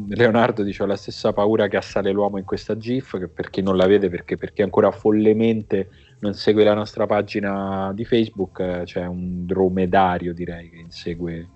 [0.09, 3.19] Leonardo dice: Ho la stessa paura che assale l'uomo in questa GIF.
[3.19, 5.91] Che per chi non la vede, perché, perché ancora follemente
[6.21, 11.51] non segue la nostra pagina di Facebook, eh, c'è un dromedario, direi, che insegue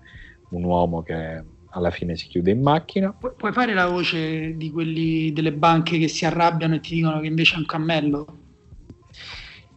[0.49, 3.11] un uomo che alla fine si chiude in macchina.
[3.11, 7.19] Pu- puoi fare la voce di quelli delle banche che si arrabbiano e ti dicono
[7.19, 8.37] che invece è un cammello?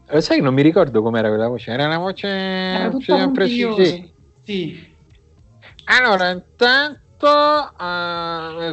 [0.09, 3.17] Eh, sai che non mi ricordo com'era quella voce, era una voce era tutta
[4.43, 4.95] sì.
[5.87, 8.73] Allora, intanto po' allora,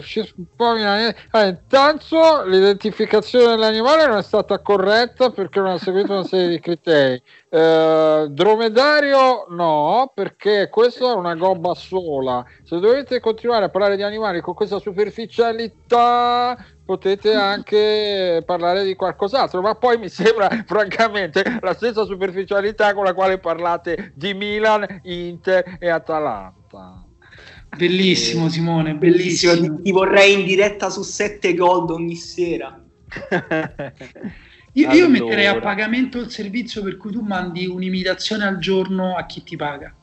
[1.48, 7.22] intanto l'identificazione dell'animale non è stata corretta perché non ha seguito una serie di criteri.
[7.49, 12.44] Uh, dromedario no, perché questa è una gobba sola.
[12.64, 19.61] Se dovete continuare a parlare di animali con questa superficialità, potete anche parlare di qualcos'altro,
[19.61, 25.77] ma poi mi sembra francamente la stessa superficialità con la quale parlate di Milan, Inter
[25.80, 27.03] e Atalanta.
[27.76, 29.54] Bellissimo Simone, bellissimo.
[29.54, 29.82] bellissimo.
[29.82, 32.82] Ti vorrei in diretta su 7 gold ogni sera.
[34.74, 34.98] io, allora.
[34.98, 39.44] io, metterei a pagamento il servizio per cui tu mandi un'imitazione al giorno a chi
[39.44, 39.95] ti paga.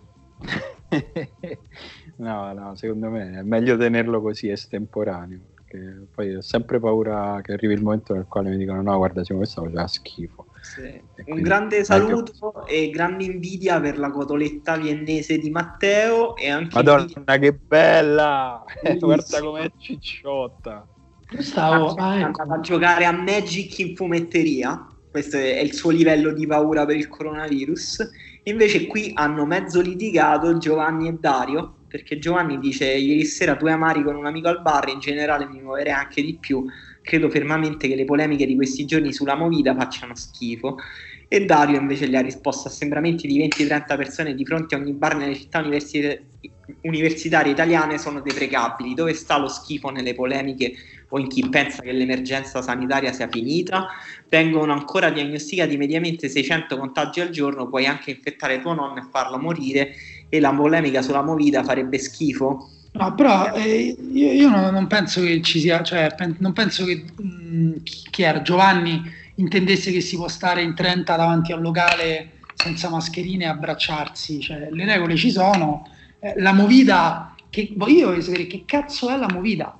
[2.16, 5.40] no, no, secondo me è meglio tenerlo così estemporaneo.
[5.54, 9.22] Perché poi ho sempre paura che arrivi il momento nel quale mi dicono: No, guarda,
[9.22, 10.46] Simone, questa faceva schifo.
[10.70, 11.02] Sì.
[11.26, 17.02] Un grande saluto e grande invidia per la cotoletta viennese di Matteo e anche Madonna
[17.02, 17.38] invidia...
[17.38, 18.64] che bella!
[18.98, 20.86] Guarda com'è cicciotta.
[21.38, 24.86] Stavo ah, a giocare a Magic in fumetteria.
[25.10, 28.08] Questo è il suo livello di paura per il coronavirus.
[28.44, 34.04] Invece qui hanno mezzo litigato Giovanni e Dario perché Giovanni dice ieri sera due amari
[34.04, 36.64] con un amico al bar, in generale mi muoverei anche di più
[37.10, 40.76] credo fermamente che le polemiche di questi giorni sulla movida facciano schifo.
[41.26, 44.92] E Dario invece gli ha risposto a sembramenti di 20-30 persone di fronte a ogni
[44.92, 46.22] bar nelle città universit-
[46.82, 48.94] universitarie italiane sono deprecabili.
[48.94, 50.72] Dove sta lo schifo nelle polemiche
[51.08, 53.88] o in chi pensa che l'emergenza sanitaria sia finita?
[54.28, 59.36] Vengono ancora diagnosticati mediamente 600 contagi al giorno, puoi anche infettare tuo nonno e farlo
[59.36, 59.94] morire
[60.28, 62.79] e la polemica sulla movida farebbe schifo?
[62.92, 66.84] No, però eh, io, io non, non, penso che ci sia, cioè, pen, non penso
[66.84, 67.72] che mh, mm,
[68.10, 69.00] chi era Giovanni
[69.36, 74.40] intendesse che si può stare in 30 davanti a un locale senza mascherine e abbracciarsi,
[74.40, 75.88] cioè, le regole ci sono,
[76.18, 79.78] eh, la movida, che, io voglio sapere che cazzo è la movida,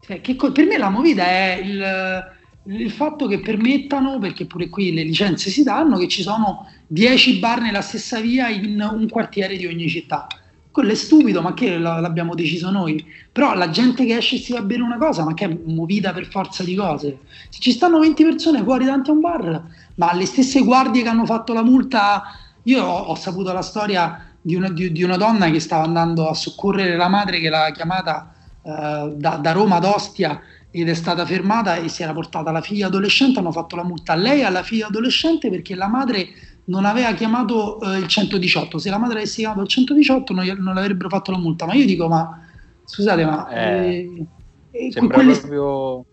[0.00, 4.94] cioè, che, per me la movida è il, il fatto che permettano, perché pure qui
[4.94, 9.56] le licenze si danno, che ci sono 10 bar nella stessa via in un quartiere
[9.56, 10.28] di ogni città
[10.72, 13.04] quello è stupido, ma che l'abbiamo deciso noi.
[13.30, 16.12] Però la gente che esce si va a bere una cosa, ma che è movita
[16.12, 17.18] per forza di cose.
[17.50, 19.62] Se ci stanno 20 persone fuori davanti a un bar,
[19.96, 22.22] ma le stesse guardie che hanno fatto la multa,
[22.62, 26.28] io ho, ho saputo la storia di una, di, di una, donna che stava andando
[26.28, 30.40] a soccorrere la madre che l'ha chiamata uh, da, da Roma ad Ostia
[30.70, 34.14] ed è stata fermata e si era portata la figlia adolescente, hanno fatto la multa
[34.14, 36.28] a lei e alla figlia adolescente perché la madre
[36.64, 38.78] non aveva chiamato eh, il 118.
[38.78, 41.66] Se la madre avesse chiamato il 118 non, non avrebbero fatto la multa.
[41.66, 42.40] Ma io dico, ma
[42.84, 43.48] scusate, ma...
[43.48, 44.26] Eh,
[44.70, 45.36] eh, sembra quelle...
[45.36, 46.06] proprio...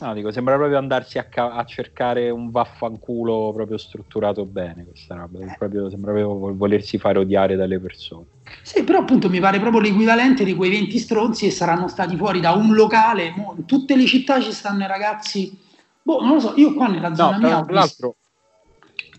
[0.00, 5.14] No, dico, sembra proprio andarsi a, ca- a, cercare un vaffanculo proprio strutturato bene questa
[5.14, 5.54] roba, eh.
[5.56, 8.24] proprio, sembra proprio volersi fare odiare dalle persone.
[8.62, 12.40] Sì, però appunto mi pare proprio l'equivalente di quei 20 stronzi che saranno stati fuori
[12.40, 15.56] da un locale, in tutte le città ci stanno i ragazzi,
[16.02, 17.62] boh, non lo so, io qua nella zona no, mia...
[17.62, 18.16] Tra l'altro,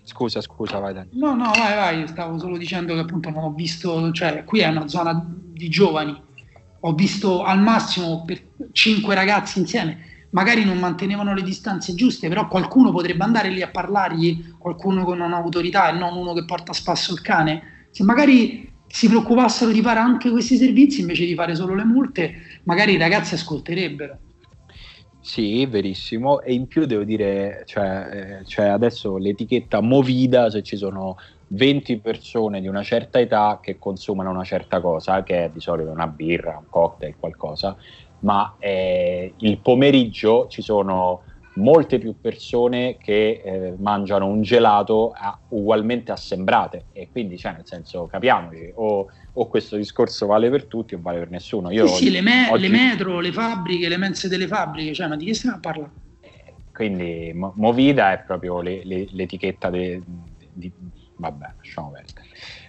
[0.04, 1.10] Scusa, scusa, vai Dani.
[1.14, 4.68] No, no, vai, vai, stavo solo dicendo che appunto non ho visto, cioè qui è
[4.68, 6.20] una zona di giovani,
[6.82, 8.42] ho visto al massimo per
[8.74, 13.70] cinque ragazzi insieme, magari non mantenevano le distanze giuste, però qualcuno potrebbe andare lì a
[13.70, 17.88] parlargli, qualcuno con un'autorità e non uno che porta a spasso il cane.
[17.92, 22.62] Se magari si preoccupassero di fare anche questi servizi invece di fare solo le multe,
[22.64, 24.18] magari i ragazzi ascolterebbero.
[25.26, 26.42] Sì, verissimo.
[26.42, 31.16] E in più devo dire, cioè, eh, cioè adesso l'etichetta Movida, se ci sono
[31.48, 35.92] 20 persone di una certa età che consumano una certa cosa, che è di solito
[35.92, 37.74] una birra, un cocktail, qualcosa,
[38.20, 41.24] ma eh, il pomeriggio ci sono
[41.56, 47.66] molte più persone che eh, mangiano un gelato a, ugualmente assembrate e quindi cioè nel
[47.66, 52.06] senso capiamoci o, o, questo discorso vale per tutti o vale per nessuno Io sì,
[52.06, 52.62] sì le, me- oggi...
[52.62, 55.92] le, metro, le fabbriche, le mense delle fabbriche cioè ma di che stiamo a parlare?
[56.74, 60.72] quindi Movida è proprio le, le, l'etichetta di
[61.16, 62.23] vabbè lasciamo perdere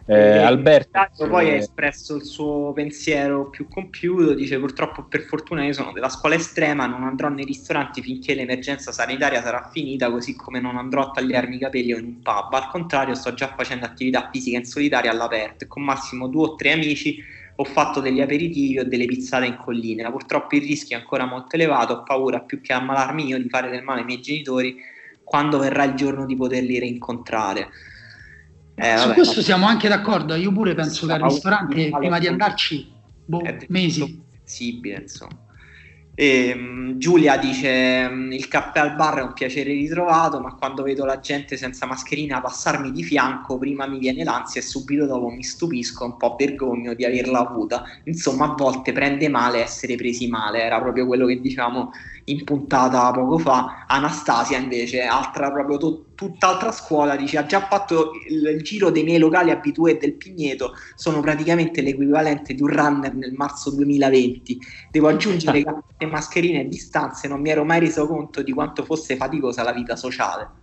[0.07, 5.73] eh, Alberto poi ha espresso il suo pensiero più compiuto, dice purtroppo per fortuna io
[5.73, 10.61] sono della scuola estrema, non andrò nei ristoranti finché l'emergenza sanitaria sarà finita, così come
[10.61, 13.87] non andrò a tagliarmi i capelli o in un pub, al contrario sto già facendo
[13.87, 17.23] attività fisica in solitaria all'aperto con massimo due o tre amici
[17.57, 21.55] ho fatto degli aperitivi o delle pizzate in collina, purtroppo il rischio è ancora molto
[21.55, 24.77] elevato, ho paura più che ammalarmi io di fare del male ai miei genitori
[25.23, 27.71] quando verrà il giorno di poterli rincontrare.
[28.77, 30.35] Eh, Su questo siamo anche d'accordo.
[30.35, 32.91] Io pure penso che al ristorante, prima di andarci,
[33.25, 34.23] boh, mesi.
[34.43, 35.39] Possibile, insomma.
[36.17, 40.83] E, um, Giulia dice: mm, Il caffè al bar è un piacere ritrovato, ma quando
[40.83, 45.29] vedo la gente senza mascherina passarmi di fianco, prima mi viene l'ansia e subito dopo
[45.29, 47.85] mi stupisco, un po' vergogno di averla avuta.
[48.05, 50.63] Insomma, a volte prende male essere presi male.
[50.63, 51.91] Era proprio quello che diciamo
[52.25, 53.85] in puntata poco fa.
[53.87, 59.03] Anastasia, invece, altra proprio to- tutt'altra scuola, dice: Ha già fatto il, il giro dei
[59.03, 64.59] miei locali abitué del Pigneto, sono praticamente l'equivalente di un runner nel marzo 2020.
[64.91, 65.71] Devo aggiungere che
[66.05, 69.73] e mascherine e distanze non mi ero mai reso conto di quanto fosse faticosa la
[69.73, 70.63] vita sociale.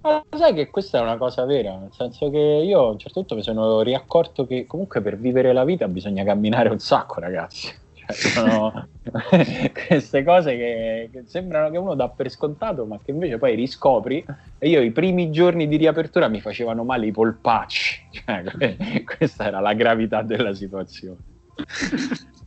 [0.00, 3.20] Ma sai che questa è una cosa vera, nel senso che io a un certo
[3.20, 7.68] punto mi sono riaccorto che comunque per vivere la vita bisogna camminare un sacco, ragazzi.
[8.08, 8.88] Sono
[9.86, 14.24] queste cose che, che, sembrano che uno dà per scontato, ma che invece poi riscopri.
[14.58, 18.06] E io i primi giorni di riapertura mi facevano male i polpacci.
[18.28, 21.18] Cioè, questa era la gravità della situazione.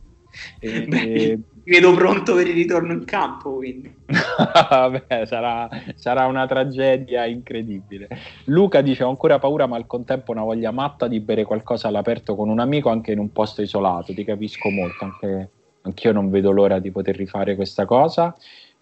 [0.58, 3.94] E, Beh, mi vedo pronto per il ritorno in campo, quindi.
[4.70, 8.08] Vabbè, sarà, sarà, una tragedia incredibile.
[8.46, 12.34] Luca dice: Ho ancora paura, ma al contempo una voglia matta di bere qualcosa all'aperto
[12.34, 14.12] con un amico anche in un posto isolato.
[14.12, 15.50] Ti capisco molto, anche
[15.82, 18.34] anch'io non vedo l'ora di poter rifare questa cosa.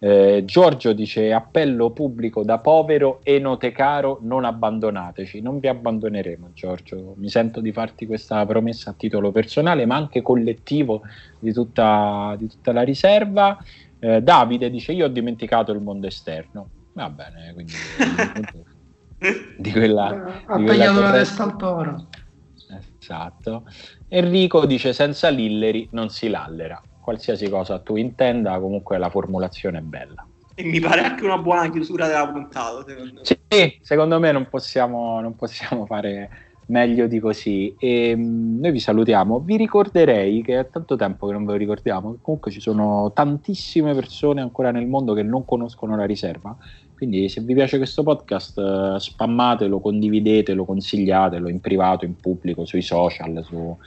[0.03, 5.41] Eh, Giorgio dice appello pubblico da povero enotecaro non abbandonateci.
[5.41, 7.13] Non vi abbandoneremo Giorgio.
[7.17, 11.03] Mi sento di farti questa promessa a titolo personale ma anche collettivo
[11.37, 13.63] di tutta, di tutta la riserva.
[13.99, 16.69] Eh, Davide dice io ho dimenticato il mondo esterno.
[16.93, 17.73] Va bene quindi
[19.55, 22.07] di quella ha tagliato la testa al toro.
[22.99, 23.65] Esatto.
[24.07, 26.81] Enrico dice senza lilleri non si lallera
[27.11, 30.25] qualsiasi cosa tu intenda, comunque la formulazione è bella.
[30.55, 32.83] E mi pare anche una buona chiusura della puntata.
[32.87, 33.21] Secondo me.
[33.23, 36.29] Sì, secondo me non possiamo, non possiamo fare
[36.67, 37.75] meglio di così.
[37.77, 39.39] E, um, noi vi salutiamo.
[39.39, 42.17] Vi ricorderei che è tanto tempo che non ve lo ricordiamo.
[42.21, 46.55] Comunque ci sono tantissime persone ancora nel mondo che non conoscono la riserva.
[46.95, 52.83] Quindi, se vi piace questo podcast, uh, spammatelo, condividetelo, consigliatelo in privato, in pubblico, sui
[52.83, 53.77] social, su,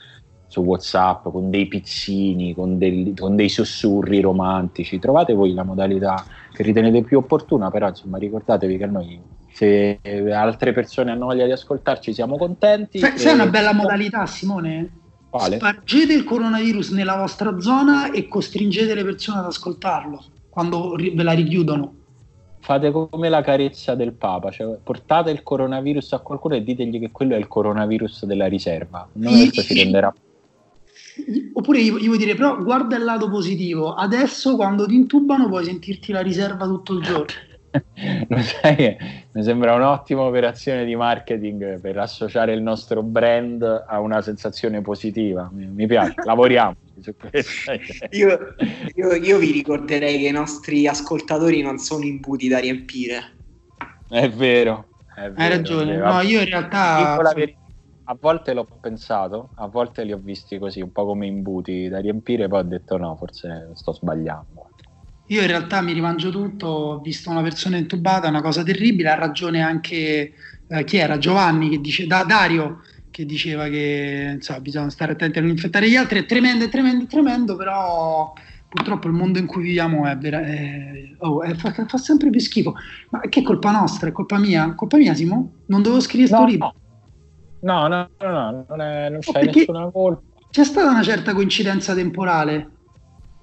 [0.54, 5.00] su WhatsApp con dei pizzini, con, del, con, dei sussurri romantici.
[5.00, 9.20] Trovate voi la modalità che ritenete più opportuna, però insomma ricordatevi che noi
[9.50, 9.98] se
[10.32, 13.00] altre persone hanno voglia di ascoltarci siamo contenti.
[13.00, 13.32] Sai, e...
[13.32, 14.90] una bella modalità Simone?
[15.28, 15.56] Quale?
[15.56, 21.32] Spargete il coronavirus nella vostra zona e costringete le persone ad ascoltarlo quando ve la
[21.32, 21.94] richiudono.
[22.60, 27.10] Fate come la carezza del Papa, cioè portate il coronavirus a qualcuno e ditegli che
[27.10, 29.06] quello è il coronavirus della riserva.
[29.14, 29.60] Non sì.
[29.60, 30.14] si renderà
[31.52, 35.64] Oppure io, io vuoi dire, però guarda il lato positivo, adesso quando ti intubano puoi
[35.64, 37.32] sentirti la riserva tutto il giorno.
[38.28, 38.98] Lo sai che
[39.32, 45.48] mi sembra un'ottima operazione di marketing per associare il nostro brand a una sensazione positiva.
[45.52, 47.72] Mi, mi piace, lavoriamo su questo.
[48.10, 48.54] io,
[48.94, 53.32] io, io, vi ricorderei che i nostri ascoltatori non sono imbuti da riempire.
[54.08, 54.88] È vero.
[55.14, 55.96] È vero Hai ragione.
[55.96, 57.16] No, io in realtà
[58.04, 62.00] a volte l'ho pensato, a volte li ho visti così, un po' come imbuti da
[62.00, 64.68] riempire, poi ho detto no, forse sto sbagliando.
[65.28, 69.14] Io in realtà mi rimangio tutto, ho visto una persona intubata, una cosa terribile, ha
[69.14, 70.32] ragione anche
[70.66, 71.16] eh, chi era?
[71.16, 75.88] Giovanni che dice, da, Dario che diceva che insomma, bisogna stare attenti a non infettare
[75.88, 78.32] gli altri, è tremendo, è tremendo, è tremendo, però
[78.68, 82.40] purtroppo il mondo in cui viviamo è, vera, è, oh, è fa, fa, sempre più
[82.40, 82.74] schifo.
[83.10, 84.08] Ma che colpa nostra?
[84.08, 84.74] È colpa mia?
[84.74, 85.52] Colpa mia, Simo?
[85.66, 86.66] Non dovevo scrivere questo no, libro?
[86.66, 86.83] No.
[87.64, 90.22] No, no, no, no non, è, non c'è nessuna colpa.
[90.50, 92.70] C'è stata una certa coincidenza temporale?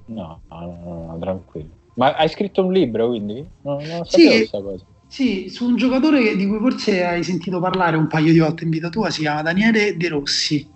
[0.06, 1.69] No, no, no, no tranquillo.
[1.95, 3.43] Ma hai scritto un libro quindi?
[3.61, 4.85] No, non sì, questa cosa.
[5.07, 8.69] Sì, su un giocatore di cui forse hai sentito parlare un paio di volte in
[8.69, 10.69] vita tua, si chiama Daniele De Rossi.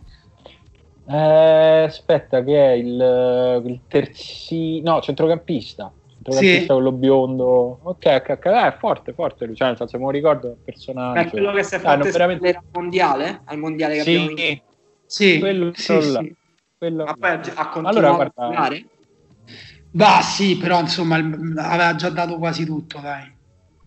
[1.07, 4.81] Eh, aspetta, che è il, il terzi...
[4.81, 5.93] No, centrocampista.
[6.25, 6.79] Centrocampista sì.
[6.81, 7.79] quello biondo.
[7.83, 8.45] Ok, ok, ok.
[8.45, 9.53] Eh, è forte, forte.
[9.53, 11.19] Cioè, nel senso, me lo ricordo il personaggio.
[11.19, 12.49] È quello che si è fatto ah, veramente...
[12.49, 13.41] al mondiale?
[13.45, 14.63] Al mondiale che sì, abbiamo vinto?
[15.05, 16.01] Sì, quello sì.
[16.01, 16.35] Sì.
[16.77, 17.05] Quello...
[17.05, 18.33] Ma poi ha continuato allora, guarda...
[18.35, 18.85] a giocare?
[19.91, 23.33] Bah, sì, però insomma aveva già dato quasi tutto, dai.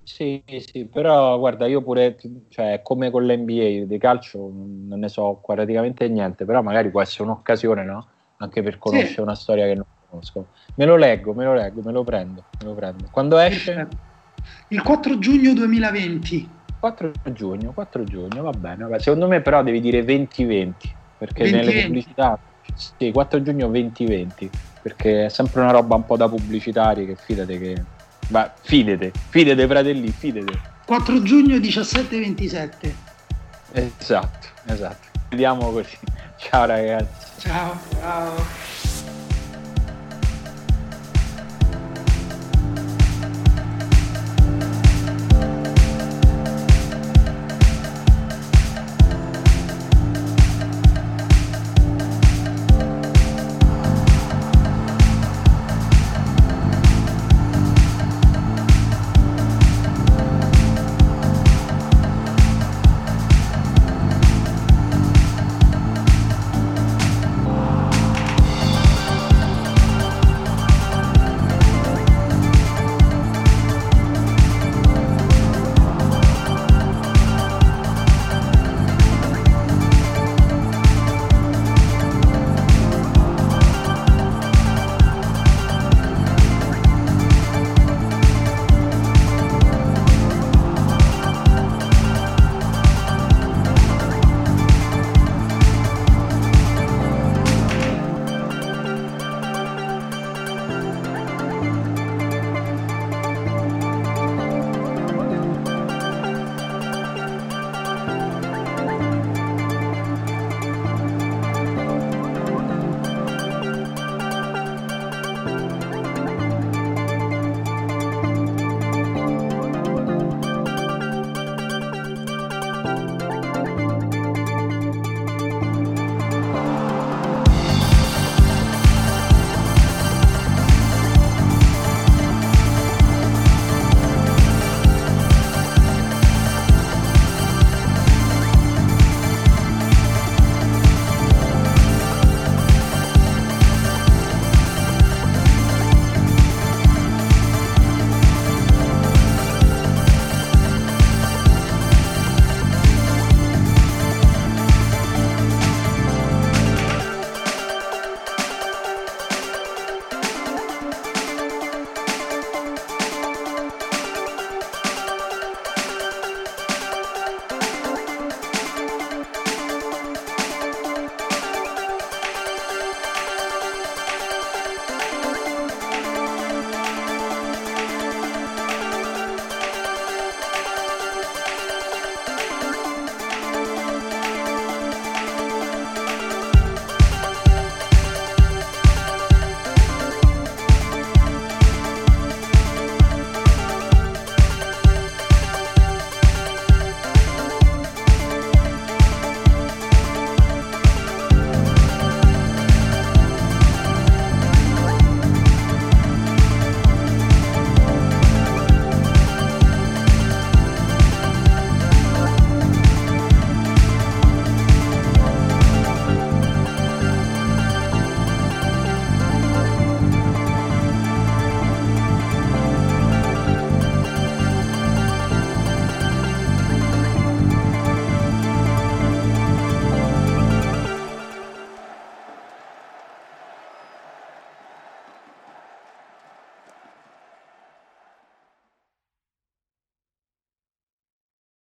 [0.04, 2.16] Sì, sì, però guarda, io pure,
[2.48, 7.24] cioè, come con l'NBA di calcio non ne so praticamente niente, però magari può essere
[7.24, 8.08] un'occasione, no?
[8.38, 9.20] Anche per conoscere sì.
[9.20, 10.48] una storia che non conosco.
[10.74, 13.08] Me lo leggo, me lo leggo, me lo prendo, me lo prendo.
[13.10, 13.88] Quando esce?
[14.68, 16.50] Il 4 giugno 2020.
[16.78, 18.84] 4 giugno, 4 giugno, va bene.
[18.84, 19.00] Vabbè.
[19.00, 22.38] Secondo me però devi dire 2020, perché 20, nelle pubblicità...
[22.74, 24.50] Sì, 4 giugno 2020,
[24.82, 27.82] perché è sempre una roba un po' da pubblicitari che fidate che
[28.28, 30.60] ma fidete, fidete fratelli, fidete.
[30.84, 32.92] 4 giugno 17-27.
[33.72, 35.06] Esatto, esatto.
[35.30, 35.96] Vediamo così.
[36.36, 37.40] Ciao ragazzi.
[37.40, 37.78] Ciao.
[37.98, 38.77] Ciao.